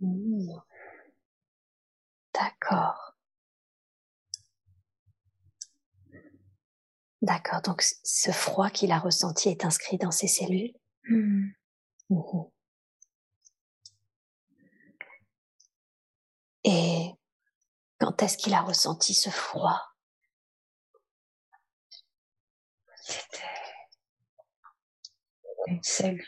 Mmh. 0.00 0.60
D'accord. 2.34 3.14
D'accord, 7.22 7.62
donc 7.62 7.82
ce 7.82 8.30
froid 8.32 8.70
qu'il 8.70 8.92
a 8.92 8.98
ressenti 8.98 9.48
est 9.48 9.64
inscrit 9.64 9.96
dans 9.98 10.10
ses 10.10 10.28
cellules? 10.28 10.74
Mmh. 11.08 11.48
Mmh. 12.10 12.42
Et 16.64 17.12
quand 17.98 18.22
est-ce 18.22 18.36
qu'il 18.36 18.54
a 18.54 18.60
ressenti 18.62 19.14
ce 19.14 19.30
froid? 19.30 19.80
C'était 22.96 23.38
une 25.66 25.82
cellule. 25.82 26.24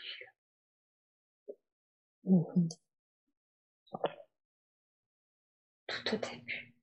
Tout 5.87 6.13
au 6.13 6.17
début. 6.17 6.75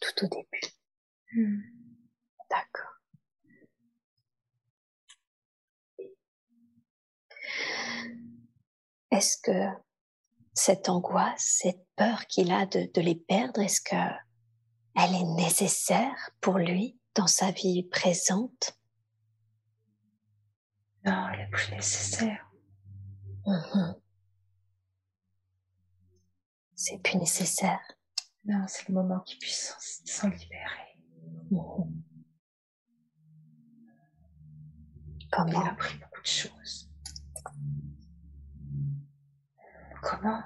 Tout 0.00 0.24
au 0.24 0.28
début. 0.28 0.60
Hmm. 1.32 1.60
D'accord. 2.50 3.00
Est-ce 9.10 9.38
que 9.42 9.89
cette 10.60 10.88
angoisse, 10.88 11.58
cette 11.62 11.86
peur 11.96 12.26
qu'il 12.26 12.52
a 12.52 12.66
de, 12.66 13.00
les 13.00 13.14
perdre, 13.14 13.60
est-ce 13.60 13.80
que 13.80 13.96
elle 14.96 15.14
est 15.14 15.34
nécessaire 15.36 16.30
pour 16.40 16.58
lui 16.58 16.98
dans 17.14 17.26
sa 17.26 17.50
vie 17.50 17.82
présente? 17.84 18.78
Non, 21.04 21.28
elle 21.32 21.40
est 21.40 21.50
plus 21.50 21.70
nécessaire. 21.70 22.50
Mhm. 23.46 23.94
C'est 26.74 27.02
plus 27.02 27.16
nécessaire. 27.18 27.80
Non, 28.44 28.64
c'est 28.68 28.88
le 28.88 28.94
moment 28.94 29.20
qu'il 29.20 29.38
puisse 29.38 29.74
s'en 30.04 30.28
libérer. 30.28 30.98
Comment 35.32 35.46
Il 35.48 35.56
a 35.56 35.72
appris 35.72 35.98
beaucoup 35.98 36.22
de 36.22 36.26
choses. 36.26 36.89
Comment? 40.02 40.42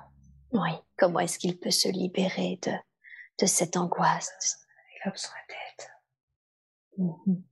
Oui, 0.52 0.70
comment 0.97 1.20
est-ce 1.20 1.39
qu'il 1.39 1.59
peut 1.59 1.70
se 1.70 1.89
libérer 1.89 2.59
de, 2.62 2.72
de 3.40 3.47
cette 3.47 3.76
angoisse? 3.76 4.59
Il 4.97 5.09
a 5.09 5.10
besoin 5.10 5.31
d'aide. 5.48 5.89
Mhm. 6.98 7.43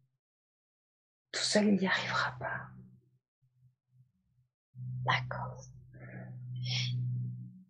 Tout 1.32 1.40
seul, 1.42 1.66
il 1.68 1.76
n'y 1.76 1.86
arrivera 1.86 2.32
pas. 2.38 2.60
D'accord. 5.04 5.64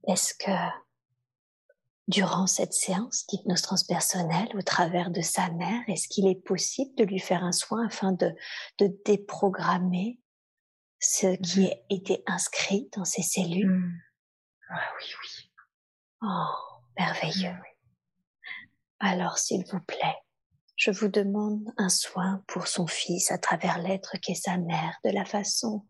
Est-ce 0.09 0.35
que 0.35 0.51
durant 2.09 2.47
cette 2.47 2.73
séance 2.75 3.27
d'hypnose 3.29 3.63
transpersonnelle, 3.63 4.49
au 4.57 4.63
travers 4.63 5.11
de 5.11 5.21
sa 5.23 5.51
mère, 5.53 5.81
est-ce 5.89 6.09
qu'il 6.09 6.27
est 6.27 6.43
possible 6.45 6.95
de 6.97 7.05
lui 7.05 7.21
faire 7.21 7.45
un 7.45 7.53
soin 7.53 7.87
afin 7.87 8.13
de, 8.13 8.35
de 8.79 8.89
déprogrammer 9.07 10.21
ce 10.99 11.37
qui 11.37 11.61
Mhm. 11.61 11.67
a 11.71 11.75
été 11.91 12.23
inscrit 12.27 12.89
dans 12.97 13.05
ses 13.05 13.23
cellules? 13.23 13.71
Hmm. 13.71 13.99
Ah 14.75 14.93
oui, 14.99 15.07
oui. 15.23 15.51
Oh, 16.23 16.81
merveilleux. 16.99 17.59
Alors, 19.01 19.37
s'il 19.37 19.65
vous 19.67 19.81
plaît, 19.81 20.17
je 20.77 20.91
vous 20.91 21.09
demande 21.09 21.65
un 21.77 21.89
soin 21.89 22.43
pour 22.47 22.67
son 22.67 22.87
fils 22.87 23.31
à 23.31 23.39
travers 23.39 23.79
l'être 23.79 24.17
qu'est 24.19 24.35
sa 24.35 24.57
mère, 24.57 24.97
de 25.05 25.11
la 25.11 25.25
façon 25.25 25.87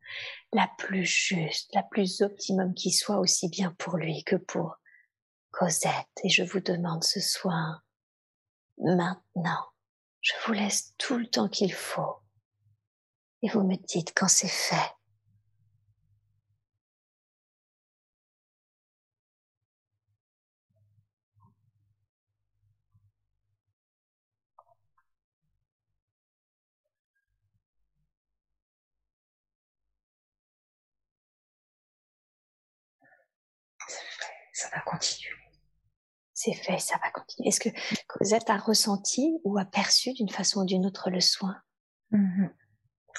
la 0.52 0.68
plus 0.78 1.04
juste, 1.04 1.72
la 1.74 1.82
plus 1.82 2.22
optimum 2.22 2.74
qui 2.74 2.90
soit, 2.90 3.18
aussi 3.18 3.48
bien 3.48 3.72
pour 3.78 3.96
lui 3.96 4.24
que 4.24 4.36
pour 4.36 4.76
Cosette. 5.50 6.08
Et 6.24 6.28
je 6.28 6.42
vous 6.42 6.60
demande 6.60 7.04
ce 7.04 7.20
soin 7.20 7.80
maintenant. 8.78 9.70
Je 10.20 10.32
vous 10.44 10.52
laisse 10.52 10.94
tout 10.98 11.18
le 11.18 11.26
temps 11.26 11.48
qu'il 11.48 11.72
faut. 11.72 12.16
Et 13.42 13.48
vous 13.48 13.62
me 13.62 13.76
dites 13.76 14.12
quand 14.14 14.28
c'est 14.28 14.48
fait. 14.48 14.92
Ça 34.52 34.68
va 34.68 34.80
continuer. 34.82 35.34
C'est 36.34 36.54
fait, 36.54 36.78
ça 36.78 36.98
va 36.98 37.10
continuer. 37.10 37.48
Est-ce 37.48 37.60
que 37.60 37.68
Cosette 38.08 38.50
a 38.50 38.56
ressenti 38.56 39.38
ou 39.44 39.58
a 39.58 39.64
perçu 39.64 40.12
d'une 40.12 40.30
façon 40.30 40.62
ou 40.62 40.64
d'une 40.64 40.86
autre 40.86 41.10
le 41.10 41.20
soin? 41.20 41.60
Mhm. 42.10 42.54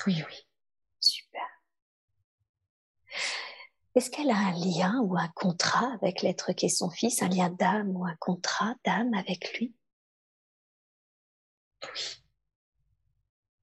Oui, 0.08 0.24
oui. 0.28 0.48
Super. 1.00 1.42
Est-ce 3.96 4.10
qu'elle 4.10 4.32
a 4.32 4.36
un 4.38 4.52
lien 4.54 5.00
ou 5.04 5.18
un 5.18 5.28
contrat 5.30 5.94
avec 5.94 6.22
l'être 6.24 6.54
qui 6.54 6.66
est 6.66 6.70
son 6.70 6.90
fils, 6.90 7.22
un 7.22 7.30
lien 7.30 7.50
d'âme 7.50 7.96
ou 7.96 8.06
un 8.06 8.16
contrat 8.16 8.76
d'âme 8.84 9.14
avec 9.14 9.58
lui? 9.58 9.76
Oui. 11.84 12.24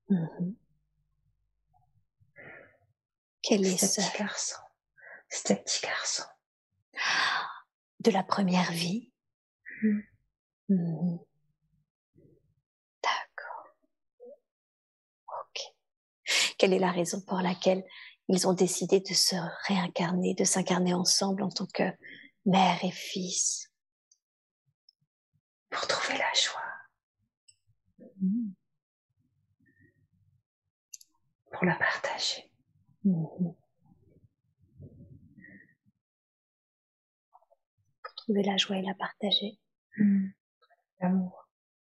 Mhm. 0.09 0.55
Quel 3.43 3.67
est 3.67 3.77
ce 3.79 4.01
petit 4.01 4.19
garçon. 4.19 4.61
C'était 5.29 5.57
petit 5.57 5.81
garçon. 5.83 6.25
De 8.01 8.11
la 8.11 8.23
première 8.23 8.73
vie 8.73 9.07
Mhm. 9.83 10.03
Mhm. 10.69 11.19
D'accord. 13.03 13.67
Ok. 15.29 15.61
Quelle 16.59 16.73
est 16.75 16.79
la 16.79 16.91
raison 16.93 17.21
pour 17.23 17.39
laquelle 17.41 17.83
ils 18.29 18.47
ont 18.47 18.53
décidé 18.53 19.01
de 19.01 19.15
se 19.15 19.37
réincarner, 19.69 20.35
de 20.35 20.45
s'incarner 20.45 20.93
ensemble 20.95 21.43
en 21.43 21.49
tant 21.51 21.67
que 21.67 21.83
mère 22.45 22.85
et 22.85 22.91
fils? 22.91 23.71
Pour 25.71 25.87
trouver 25.87 26.19
la 26.19 26.33
joie, 26.35 26.61
Mhm. 28.21 28.55
pour 31.53 31.65
la 31.65 31.75
partager. 31.77 32.51
Mhm. 33.05 33.55
Pour 38.03 38.20
trouver 38.31 38.45
la 38.45 38.57
joie 38.57 38.77
et 38.77 38.83
la 38.83 38.95
partager. 38.95 39.59
Mm. 39.97 40.29
L'amour. 41.01 41.49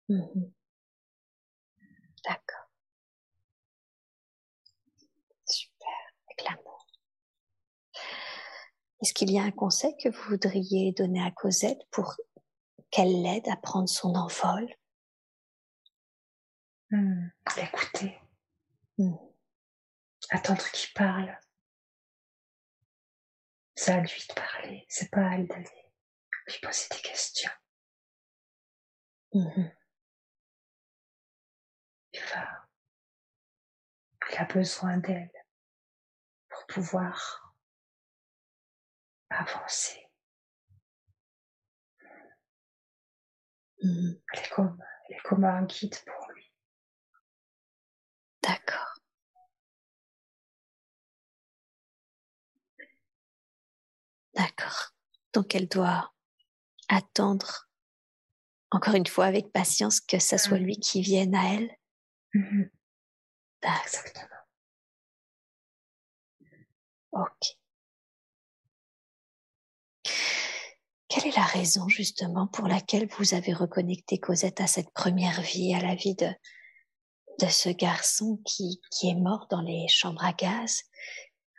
Mhm. 0.09 0.53
D'accord. 2.25 2.71
Super, 5.47 5.89
avec 6.27 6.45
l'amour. 6.45 6.87
Est-ce 9.03 9.13
qu'il 9.15 9.33
y 9.33 9.39
a 9.39 9.43
un 9.43 9.51
conseil 9.51 9.97
que 9.97 10.09
vous 10.09 10.23
voudriez 10.29 10.93
donner 10.93 11.23
à 11.23 11.33
Cosette 11.33 11.81
pour 11.91 12.15
qu'elle 12.91 13.23
l'aide 13.23 13.49
à 13.49 13.57
prendre 13.57 13.89
son 13.89 14.15
envol? 14.15 14.73
Mm. 16.91 17.31
L'écouter. 17.57 18.17
Mm. 18.99 19.15
Attendre 20.31 20.71
qu'il 20.71 20.93
parle. 20.95 21.37
C'est 23.75 23.93
à 23.93 24.01
lui 24.01 24.27
de 24.29 24.35
parler, 24.35 24.87
c'est 24.89 25.11
pas 25.11 25.29
à 25.29 25.35
elle 25.35 25.47
d'aller 25.47 25.78
lui 26.49 26.59
poser 26.63 26.89
des 26.91 27.03
questions. 27.03 27.51
Mhm. 29.35 29.71
Il 32.13 32.21
va. 32.33 32.69
A 34.41 34.45
besoin 34.45 34.99
d'elle 34.99 35.33
pour 36.49 36.65
pouvoir 36.69 37.57
avancer. 39.31 40.09
Mhm. 43.83 44.21
Elle 44.33 44.41
est 44.41 44.49
comme, 44.51 44.81
elle 45.09 45.17
est 45.17 45.21
comme 45.25 45.43
un 45.43 45.65
guide 45.65 45.97
pour 46.07 46.31
lui. 46.31 46.53
D'accord. 48.43 48.95
D'accord. 54.35 54.95
Donc 55.33 55.53
elle 55.57 55.67
doit 55.67 56.15
attendre, 56.89 57.69
encore 58.71 58.95
une 58.95 59.07
fois 59.07 59.27
avec 59.27 59.53
patience, 59.53 60.01
que 60.01 60.19
ça 60.19 60.39
soit 60.39 60.59
Mm. 60.59 60.63
lui 60.63 60.77
qui 60.79 61.01
vienne 61.03 61.35
à 61.35 61.55
elle. 61.55 61.71
D'accord. 63.63 63.83
Exactement. 63.85 64.25
Ok. 67.13 67.57
Quelle 71.09 71.27
est 71.27 71.37
la 71.37 71.43
raison 71.45 71.89
justement 71.89 72.47
pour 72.47 72.69
laquelle 72.69 73.09
vous 73.19 73.35
avez 73.35 73.53
reconnecté 73.53 74.19
Cosette 74.19 74.61
à 74.61 74.67
cette 74.67 74.93
première 74.93 75.41
vie, 75.41 75.75
à 75.75 75.81
la 75.81 75.95
vie 75.95 76.15
de, 76.15 76.29
de 77.41 77.47
ce 77.49 77.71
garçon 77.71 78.41
qui, 78.45 78.81
qui 78.91 79.09
est 79.09 79.15
mort 79.15 79.47
dans 79.51 79.63
les 79.63 79.87
chambres 79.89 80.25
à 80.25 80.33
gaz 80.33 80.83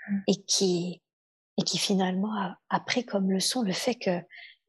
Mm. 0.09 0.21
et 0.27 0.43
qui, 0.45 1.01
et 1.57 1.63
qui 1.63 1.77
finalement 1.77 2.33
a, 2.35 2.57
a 2.69 2.79
pris 2.79 3.05
comme 3.05 3.29
leçon 3.31 3.61
le 3.63 3.73
fait 3.73 3.95
que 3.95 4.21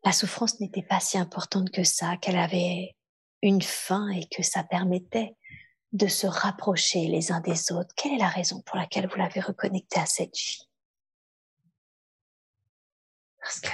la 0.05 0.12
souffrance 0.12 0.60
n'était 0.60 0.82
pas 0.82 1.01
si 1.01 1.18
importante 1.18 1.70
que 1.70 1.85
ça, 1.85 2.16
qu'elle 2.16 2.39
avait 2.39 2.97
une 3.43 3.62
fin 3.62 4.09
et 4.10 4.27
que 4.27 4.43
ça 4.43 4.64
permettait 4.64 5.36
de 5.93 6.06
se 6.06 6.27
rapprocher 6.27 7.06
les 7.06 7.32
uns 7.32 7.40
des 7.40 7.72
autres. 7.72 7.94
Quelle 7.97 8.14
est 8.14 8.18
la 8.18 8.28
raison 8.28 8.62
pour 8.62 8.77
laquelle 8.77 9.09
vous 9.09 9.16
l'avez 9.16 9.40
reconnecté 9.40 9.98
à 9.98 10.06
cette 10.06 10.36
vie? 10.36 10.68
Parce 13.40 13.60
que 13.60 13.68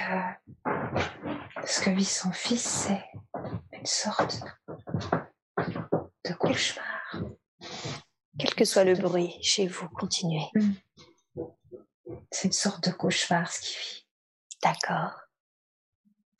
ce 1.65 1.81
que 1.81 1.89
vit 1.91 2.05
son 2.05 2.31
fils, 2.31 2.87
c'est 2.87 3.03
une 3.73 3.85
sorte 3.85 4.41
de 6.25 6.33
cauchemar. 6.33 7.21
Quel 8.39 8.55
que 8.55 8.65
soit 8.65 8.85
le 8.85 8.95
bruit 8.95 9.37
chez 9.41 9.67
vous, 9.67 9.89
continuez. 9.89 10.49
C'est 12.31 12.47
une 12.47 12.53
sorte 12.53 12.87
de 12.87 12.91
cauchemar 12.91 13.51
ce 13.51 13.59
qu'il 13.61 13.77
vit. 13.77 14.07
D'accord. 14.63 15.26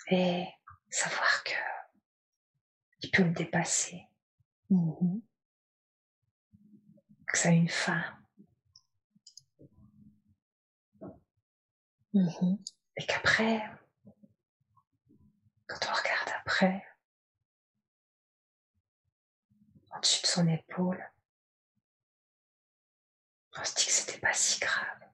Et 0.10 0.48
savoir 0.90 1.44
que 1.44 1.52
il 3.02 3.12
peut 3.12 3.24
le 3.24 3.32
dépasser, 3.32 4.08
Mhm. 4.70 5.22
que 7.28 7.38
ça 7.38 7.50
a 7.50 7.52
une 7.52 7.70
fin. 7.70 8.04
Mhm. 12.14 12.58
Et 12.96 13.06
qu'après, 13.06 13.62
quand 15.68 15.80
on 15.90 15.94
regarde 15.94 16.30
après, 16.40 16.84
en 19.92 20.00
dessus 20.00 20.22
de 20.24 20.28
son 20.28 20.48
épaule, 20.48 21.04
on 23.60 23.64
se 23.64 23.76
dit 23.76 23.86
que 23.86 23.92
c'était 23.92 24.20
pas 24.20 24.34
si 24.34 24.60
grave. 24.60 25.12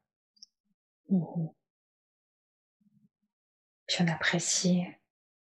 Mhm. 1.10 1.50
Puis 3.94 4.04
on 4.04 4.08
apprécie 4.12 4.88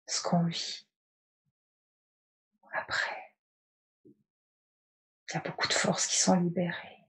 ce 0.07 0.22
qu'on 0.22 0.45
vit. 0.45 0.88
Après, 2.72 3.36
il 4.06 4.14
y 5.34 5.36
a 5.36 5.41
beaucoup 5.41 5.68
de 5.68 5.74
forces 5.74 6.07
qui 6.07 6.18
sont 6.18 6.40
libérées. 6.40 7.06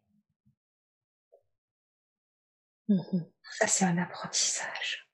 Mhm. 2.88 3.30
Ça, 3.44 3.68
c'est 3.68 3.84
un 3.84 3.96
apprentissage. 3.98 5.08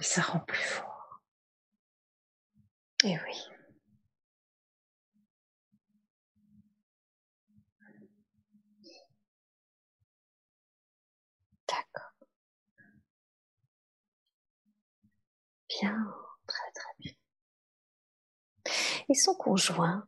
Et 0.00 0.04
ça 0.04 0.20
rend 0.20 0.40
plus 0.40 0.62
fort. 0.62 1.22
Et 3.04 3.18
oui. 3.18 3.42
D'accord. 11.66 12.06
Bien, 15.80 16.14
très 16.46 16.72
très 16.72 16.92
bien. 16.98 17.12
Et 19.08 19.14
son 19.14 19.34
conjoint, 19.34 20.06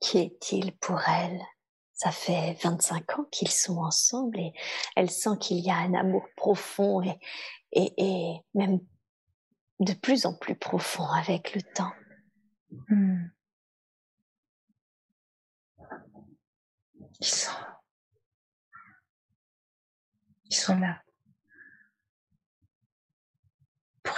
qui 0.00 0.18
est-il 0.18 0.76
pour 0.78 1.00
elle? 1.08 1.40
Ça 1.94 2.12
fait 2.12 2.56
25 2.62 3.18
ans 3.18 3.24
qu'ils 3.24 3.50
sont 3.50 3.78
ensemble 3.78 4.38
et 4.38 4.52
elle 4.94 5.10
sent 5.10 5.36
qu'il 5.40 5.58
y 5.58 5.70
a 5.70 5.76
un 5.76 5.94
amour 5.94 6.28
profond 6.36 7.02
et, 7.02 7.18
et, 7.72 7.92
et 7.96 8.40
même 8.54 8.78
de 9.80 9.94
plus 9.94 10.24
en 10.26 10.34
plus 10.36 10.54
profond 10.54 11.08
avec 11.08 11.54
le 11.54 11.62
temps. 11.62 11.92
Hmm. 12.88 13.26
Ils 17.20 17.26
sont, 17.26 17.50
ils 20.44 20.54
sont 20.54 20.78
là 20.78 21.02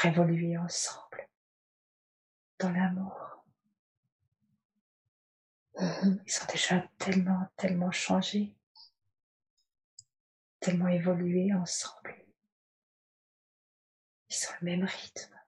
pour 0.00 0.08
évoluer 0.08 0.56
ensemble 0.56 1.28
dans 2.58 2.70
l'amour. 2.70 3.44
Mhm. 5.78 6.22
Ils 6.26 6.32
sont 6.32 6.46
déjà 6.46 6.88
tellement, 6.98 7.48
tellement 7.56 7.90
changés, 7.90 8.54
tellement 10.58 10.88
évolués 10.88 11.52
ensemble. 11.54 12.14
Ils 14.28 14.36
sont 14.36 14.52
le 14.60 14.64
même 14.64 14.84
rythme. 14.84 15.38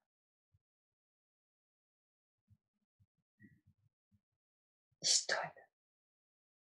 Ils 5.03 5.09
se 5.09 5.27
donnent 5.29 5.63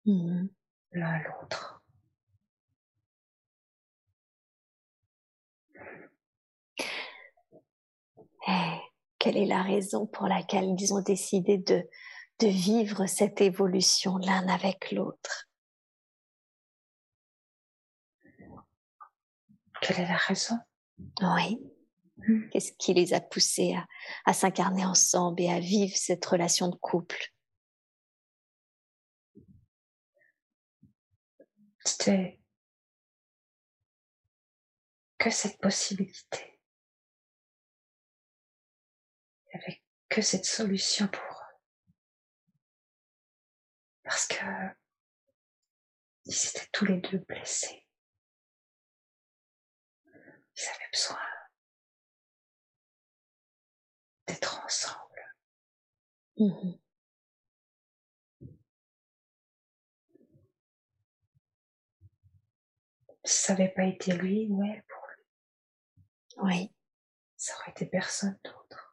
Mhm. 0.06 0.50
l'un 0.92 1.14
à 1.14 1.24
l'autre. 1.24 1.85
Quelle 9.20 9.38
est 9.38 9.46
la 9.46 9.64
raison 9.64 10.06
pour 10.06 10.28
laquelle 10.28 10.76
ils 10.78 10.94
ont 10.94 11.02
décidé 11.02 11.58
de, 11.58 11.88
de 12.40 12.48
vivre 12.48 13.08
cette 13.08 13.42
évolution 13.42 14.18
l'un 14.18 14.48
avec 14.48 14.92
l'autre? 14.92 15.50
Quelle 19.82 20.00
est 20.00 20.08
la 20.08 20.18
raison? 20.18 20.56
Oui. 21.22 21.60
Hmm. 22.18 22.50
Qu'est-ce 22.50 22.72
qui 22.74 22.94
les 22.94 23.14
a 23.14 23.20
poussés 23.20 23.74
à, 23.74 23.86
à 24.26 24.34
s'incarner 24.34 24.86
ensemble 24.86 25.42
et 25.42 25.50
à 25.50 25.60
vivre 25.60 25.96
cette 25.96 26.26
relation 26.26 26.70
de 26.70 26.76
couple? 26.76 27.34
C'était 31.84 32.40
que 35.18 35.30
cette 35.30 35.60
possibilité. 35.60 36.55
Il 39.56 39.60
n'y 39.60 39.64
avait 39.64 39.82
que 40.10 40.22
cette 40.22 40.44
solution 40.44 41.08
pour 41.08 41.24
eux. 41.24 41.56
Parce 44.04 44.28
que 44.28 44.36
ils 46.26 46.48
étaient 46.50 46.68
tous 46.74 46.84
les 46.86 46.98
deux 46.98 47.20
blessés. 47.20 47.88
Ils 50.06 50.68
avaient 50.68 50.90
besoin 50.92 51.20
d'être 54.28 54.62
ensemble. 54.66 55.36
Mmh 56.38 56.74
Si 63.24 63.42
ça 63.44 63.54
n'avait 63.54 63.70
pas 63.74 63.86
été 63.86 64.12
lui 64.14 64.48
ou 64.50 64.64
elle 64.64 64.84
pour 64.84 65.08
lui, 65.08 65.24
Oui. 66.38 66.76
ça 67.38 67.56
aurait 67.56 67.72
été 67.72 67.86
personne 67.86 68.38
d'autre. 68.44 68.85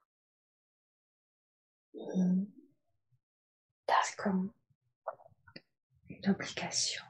C'est 4.05 4.17
comme 4.17 4.51
une 6.09 6.31
obligation. 6.31 7.03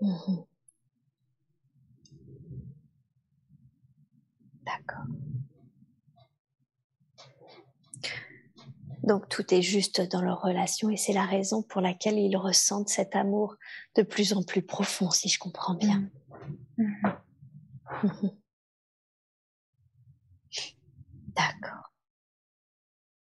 Mmh 0.00 0.44
D'accord. 4.64 5.04
Donc 9.02 9.28
tout 9.28 9.54
est 9.54 9.62
juste 9.62 10.02
dans 10.10 10.20
leur 10.20 10.42
relation 10.42 10.90
et 10.90 10.96
c'est 10.96 11.14
la 11.14 11.24
raison 11.24 11.62
pour 11.62 11.80
laquelle 11.80 12.18
ils 12.18 12.36
ressentent 12.36 12.90
cet 12.90 13.16
amour 13.16 13.56
de 13.96 14.02
plus 14.02 14.34
en 14.34 14.42
plus 14.42 14.62
profond, 14.62 15.10
si 15.10 15.28
je 15.28 15.38
comprends 15.38 15.74
bien. 15.74 16.10
Mhm. 16.76 17.18
D'accord. 21.34 21.92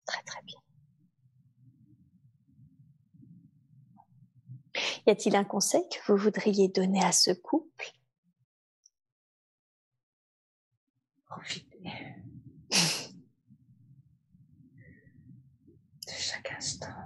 Très 0.07 0.23
très 0.23 0.43
bien. 0.43 0.59
Y 5.07 5.11
a-t-il 5.11 5.37
un 5.37 5.45
conseil 5.45 5.83
que 5.89 6.13
vous 6.13 6.17
voudriez 6.17 6.69
donner 6.69 7.03
à 7.03 7.13
ce 7.13 7.33
couple? 7.33 7.93
Profitez 11.27 11.79
de 12.71 12.77
chaque 16.07 16.53
instant. 16.53 17.02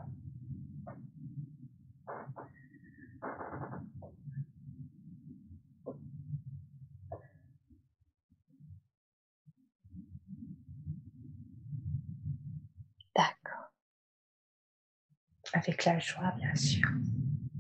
Avec 15.57 15.87
la 15.87 15.99
joie, 15.99 16.33
bien 16.33 16.55
sûr. 16.55 16.87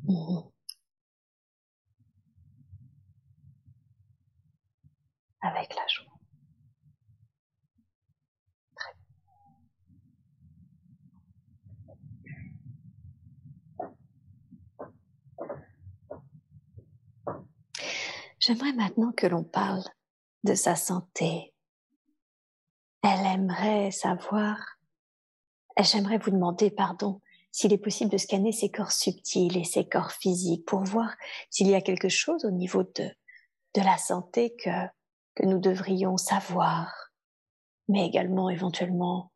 Mhm. 0.04 0.50
Avec 5.40 5.74
la 5.74 5.86
joie. 5.86 6.12
J'aimerais 18.38 18.74
maintenant 18.74 19.12
que 19.12 19.26
l'on 19.26 19.42
parle 19.42 19.82
de 20.44 20.52
sa 20.52 20.76
santé. 20.76 21.54
Elle 23.02 23.24
aimerait 23.24 23.90
savoir, 23.90 24.76
j'aimerais 25.80 26.18
vous 26.18 26.30
demander, 26.30 26.70
pardon, 26.70 27.22
s'il 27.56 27.72
est 27.72 27.78
possible 27.78 28.10
de 28.10 28.18
scanner 28.18 28.52
ses 28.52 28.68
corps 28.68 28.92
subtils 28.92 29.56
et 29.56 29.64
ses 29.64 29.88
corps 29.88 30.12
physiques 30.12 30.66
pour 30.66 30.84
voir 30.84 31.16
s'il 31.48 31.68
y 31.68 31.74
a 31.74 31.80
quelque 31.80 32.10
chose 32.10 32.44
au 32.44 32.50
niveau 32.50 32.82
de, 32.82 33.10
de 33.74 33.80
la 33.80 33.96
santé 33.96 34.54
que, 34.62 34.86
que 35.34 35.46
nous 35.46 35.58
devrions 35.58 36.18
savoir, 36.18 36.92
mais 37.88 38.04
également 38.06 38.50
éventuellement 38.50 39.32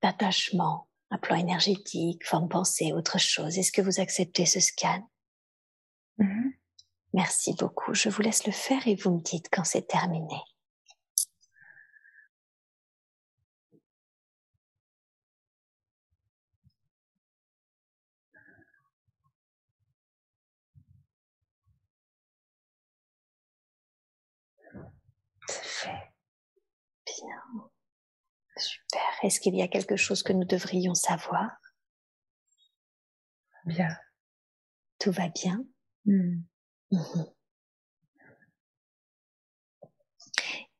d'attachement, 0.00 0.88
un 1.10 1.18
plan 1.18 1.34
énergétique, 1.34 2.24
forme 2.24 2.48
pensée, 2.48 2.92
autre 2.92 3.18
chose. 3.18 3.58
Est-ce 3.58 3.72
que 3.72 3.82
vous 3.82 3.98
acceptez 3.98 4.46
ce 4.46 4.60
scan? 4.60 5.02
Mhm. 6.18 6.52
Merci 7.14 7.52
beaucoup. 7.58 7.94
Je 7.94 8.10
vous 8.10 8.22
laisse 8.22 8.46
le 8.46 8.52
faire 8.52 8.86
et 8.86 8.94
vous 8.94 9.10
me 9.10 9.20
dites 9.20 9.48
quand 9.50 9.64
c'est 9.64 9.88
terminé. 9.88 10.40
C'est 25.48 25.64
fait. 25.64 26.12
Bien. 27.06 27.42
Super. 28.58 29.02
Est-ce 29.22 29.40
qu'il 29.40 29.54
y 29.56 29.62
a 29.62 29.68
quelque 29.68 29.96
chose 29.96 30.22
que 30.22 30.32
nous 30.32 30.44
devrions 30.44 30.94
savoir? 30.94 31.50
Bien. 33.64 33.96
Tout 34.98 35.12
va 35.12 35.28
bien? 35.28 35.64
Mhm. 36.04 36.44
Mhm. 36.90 37.26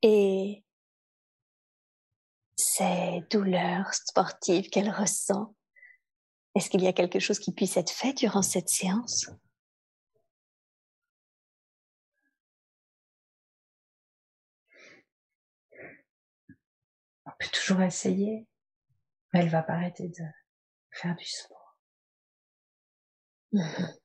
Et 0.03 0.63
ces 2.57 3.23
douleurs 3.31 3.95
sportives 3.95 4.69
qu'elle 4.71 4.91
ressent, 4.91 5.55
est-ce 6.55 6.71
qu'il 6.71 6.83
y 6.83 6.87
a 6.87 6.93
quelque 6.93 7.19
chose 7.21 7.39
qui 7.39 7.53
puisse 7.53 7.77
être 7.77 7.91
fait 7.93 8.13
durant 8.15 8.43
cette 8.43 8.69
séance? 8.69 9.27
Peut 17.39 17.49
toujours 17.53 17.83
essayer, 17.83 18.47
mais 19.33 19.41
elle 19.41 19.49
va 19.49 19.63
pas 19.63 19.75
arrêter 19.75 20.09
de 20.09 20.25
faire 20.91 21.15
du 21.17 21.25
sport. 21.27 21.77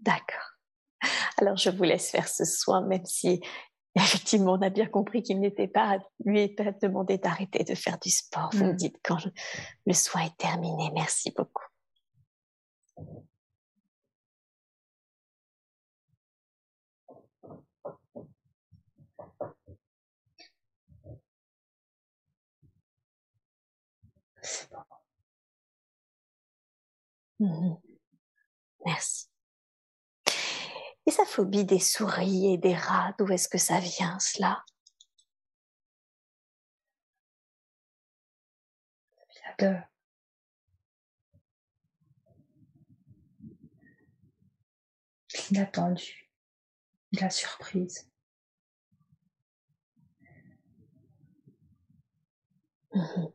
D'accord. 0.00 0.56
Alors 1.38 1.56
je 1.56 1.70
vous 1.70 1.84
laisse 1.84 2.10
faire 2.10 2.28
ce 2.28 2.44
soin, 2.44 2.86
même 2.86 3.04
si 3.04 3.40
effectivement 3.94 4.52
on 4.52 4.62
a 4.62 4.70
bien 4.70 4.86
compris 4.86 5.22
qu'il 5.22 5.40
n'était 5.40 5.68
pas 5.68 5.98
lui 6.24 6.48
pas 6.54 6.72
demandé 6.82 7.18
d'arrêter 7.18 7.64
de 7.64 7.74
faire 7.74 7.98
du 7.98 8.10
sport. 8.10 8.50
Vous 8.52 8.64
me 8.64 8.72
Mm. 8.72 8.76
dites 8.76 8.96
quand 9.04 9.18
je- 9.18 9.28
le 9.86 9.92
soin 9.94 10.22
est 10.22 10.36
terminé. 10.36 10.90
Merci 10.94 11.32
beaucoup. 11.36 11.64
Mhm. 27.40 27.80
Merci. 28.84 29.26
Et 31.06 31.10
sa 31.10 31.24
phobie 31.24 31.64
des 31.64 31.80
souris 31.80 32.52
et 32.52 32.58
des 32.58 32.74
rats, 32.74 33.14
d'où 33.18 33.26
est-ce 33.32 33.48
que 33.48 33.58
ça 33.58 33.80
vient 33.80 34.18
cela? 34.20 34.62
Il 39.34 39.64
y 39.64 39.66
a 39.66 39.72
de 39.72 39.78
l'inattendu, 45.50 46.30
la 47.12 47.30
surprise. 47.30 48.10
Mhm. 52.94 53.32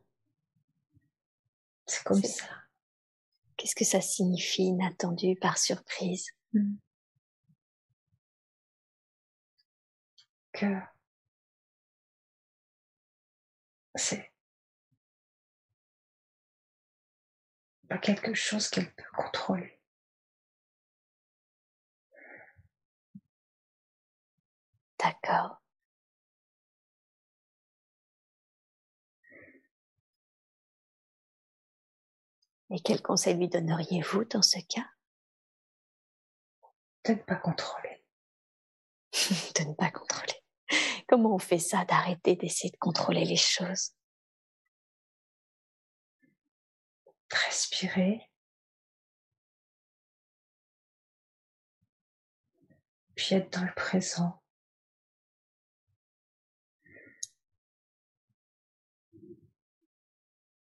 C'est 1.86 2.04
comme 2.04 2.22
ça. 2.22 2.65
Qu'est-ce 3.66 3.74
que 3.74 3.84
ça 3.84 4.00
signifie 4.00 4.62
inattendu 4.62 5.34
par 5.34 5.58
surprise? 5.58 6.30
Mm. 6.52 6.76
Que 10.52 10.66
c'est 13.96 14.30
pas 17.88 17.98
quelque 17.98 18.34
chose 18.34 18.68
qu'elle 18.68 18.94
peut 18.94 19.02
contrôler. 19.16 19.80
D'accord. 25.00 25.65
Et 32.70 32.80
quel 32.80 33.00
conseil 33.02 33.36
lui 33.36 33.48
donneriez-vous 33.48 34.24
dans 34.24 34.42
ce 34.42 34.58
cas? 34.68 34.88
De 37.04 37.12
ne 37.12 37.18
pas 37.18 37.36
contrôler. 37.36 38.04
De 39.54 39.64
ne 39.68 39.74
pas 39.74 39.90
contrôler. 39.90 40.34
Comment 41.08 41.34
on 41.34 41.38
fait 41.38 41.58
ça 41.60 41.84
d'arrêter 41.84 42.34
d'essayer 42.34 42.70
de 42.70 42.78
contrôler 42.78 43.24
les 43.24 43.36
choses? 43.36 43.92
Respirer. 47.30 48.28
puis 53.16 53.34
être 53.34 53.50
dans 53.58 53.64
le 53.64 53.74
présent. 53.74 54.40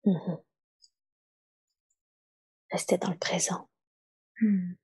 Mmh 0.04 0.47
Rester 2.70 2.98
dans 2.98 3.10
le 3.10 3.18
présent. 3.18 3.68
Mmh. 4.40 4.74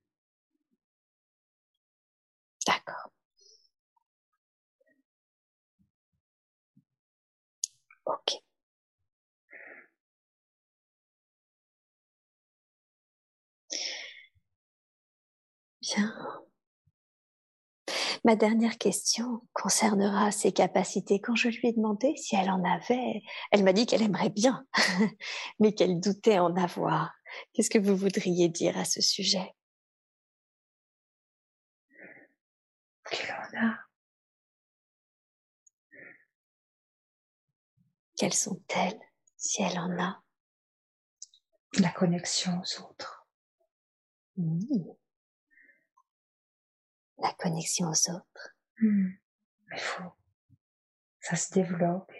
D'accord. 2.67 3.11
Ok. 8.05 8.41
Bien. 15.81 16.44
Ma 18.25 18.35
dernière 18.35 18.79
question 18.79 19.47
concernera 19.53 20.31
ses 20.31 20.51
capacités. 20.51 21.21
Quand 21.21 21.35
je 21.35 21.49
lui 21.49 21.67
ai 21.67 21.73
demandé 21.73 22.15
si 22.15 22.35
elle 22.35 22.49
en 22.49 22.63
avait, 22.63 23.21
elle 23.51 23.63
m'a 23.63 23.71
dit 23.71 23.85
qu'elle 23.85 24.01
aimerait 24.01 24.31
bien, 24.31 24.65
mais 25.59 25.75
qu'elle 25.75 25.99
doutait 25.99 26.39
en 26.39 26.55
avoir. 26.55 27.13
Qu'est-ce 27.53 27.69
que 27.69 27.77
vous 27.77 27.95
voudriez 27.95 28.49
dire 28.49 28.79
à 28.79 28.83
ce 28.83 28.99
sujet? 28.99 29.53
Qu'elle 33.11 33.31
en 33.31 33.67
a. 33.67 33.77
Quelles 38.17 38.33
sont-elles, 38.33 38.99
si 39.37 39.61
elle 39.61 39.77
en 39.77 40.01
a? 40.01 40.23
La 41.77 41.91
connexion 41.91 42.59
aux 42.59 42.81
autres. 42.81 43.27
Mmh. 44.37 44.95
La 47.17 47.33
connexion 47.33 47.87
aux 47.87 48.11
autres. 48.11 48.55
Mmh. 48.79 49.09
Il 49.71 49.79
faut. 49.79 50.11
Ça 51.21 51.35
se 51.35 51.51
développe. 51.53 52.11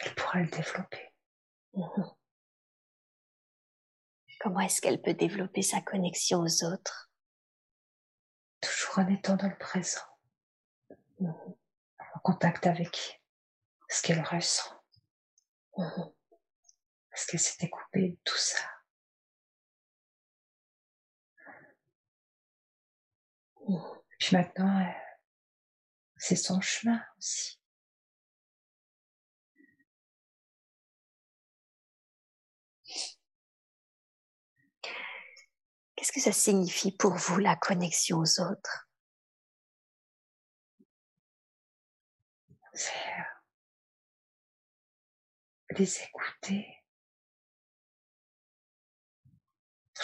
Elle 0.00 0.14
pourra 0.14 0.40
le 0.40 0.48
développer. 0.48 1.12
Mmh. 1.74 2.02
Comment 4.40 4.60
est-ce 4.60 4.80
qu'elle 4.80 5.02
peut 5.02 5.14
développer 5.14 5.62
sa 5.62 5.80
connexion 5.80 6.40
aux 6.40 6.64
autres? 6.64 7.10
Toujours 8.60 8.98
en 8.98 9.08
étant 9.08 9.36
dans 9.36 9.48
le 9.48 9.58
présent, 9.58 10.00
en 11.20 12.18
contact 12.22 12.66
avec 12.66 13.22
ce 13.88 14.02
qu'elle 14.02 14.22
ressent, 14.22 14.82
parce 17.18 17.26
qu'elle 17.26 17.40
s'était 17.40 17.68
coupée 17.68 18.10
de 18.10 18.18
tout 18.22 18.36
ça. 18.36 18.60
Et 23.68 24.16
puis 24.20 24.36
maintenant, 24.36 24.94
c'est 26.16 26.36
son 26.36 26.60
chemin 26.60 27.04
aussi. 27.18 27.60
Qu'est-ce 35.96 36.12
que 36.12 36.20
ça 36.20 36.30
signifie 36.30 36.96
pour 36.96 37.14
vous 37.16 37.38
la 37.38 37.56
connexion 37.56 38.18
aux 38.18 38.40
autres? 38.40 38.88
C'est 42.74 42.92
les 45.70 46.02
écouter, 46.02 46.77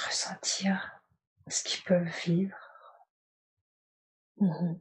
ressentir 0.07 1.01
ce 1.49 1.63
qu'ils 1.65 1.85
peuvent 1.85 2.13
vivre. 2.25 2.57
Mmh 4.39 4.75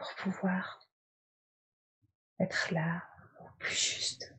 pour 0.00 0.14
pouvoir 0.14 0.80
être 2.38 2.72
là 2.72 3.04
au 3.40 3.48
plus 3.58 3.76
juste. 3.76 4.34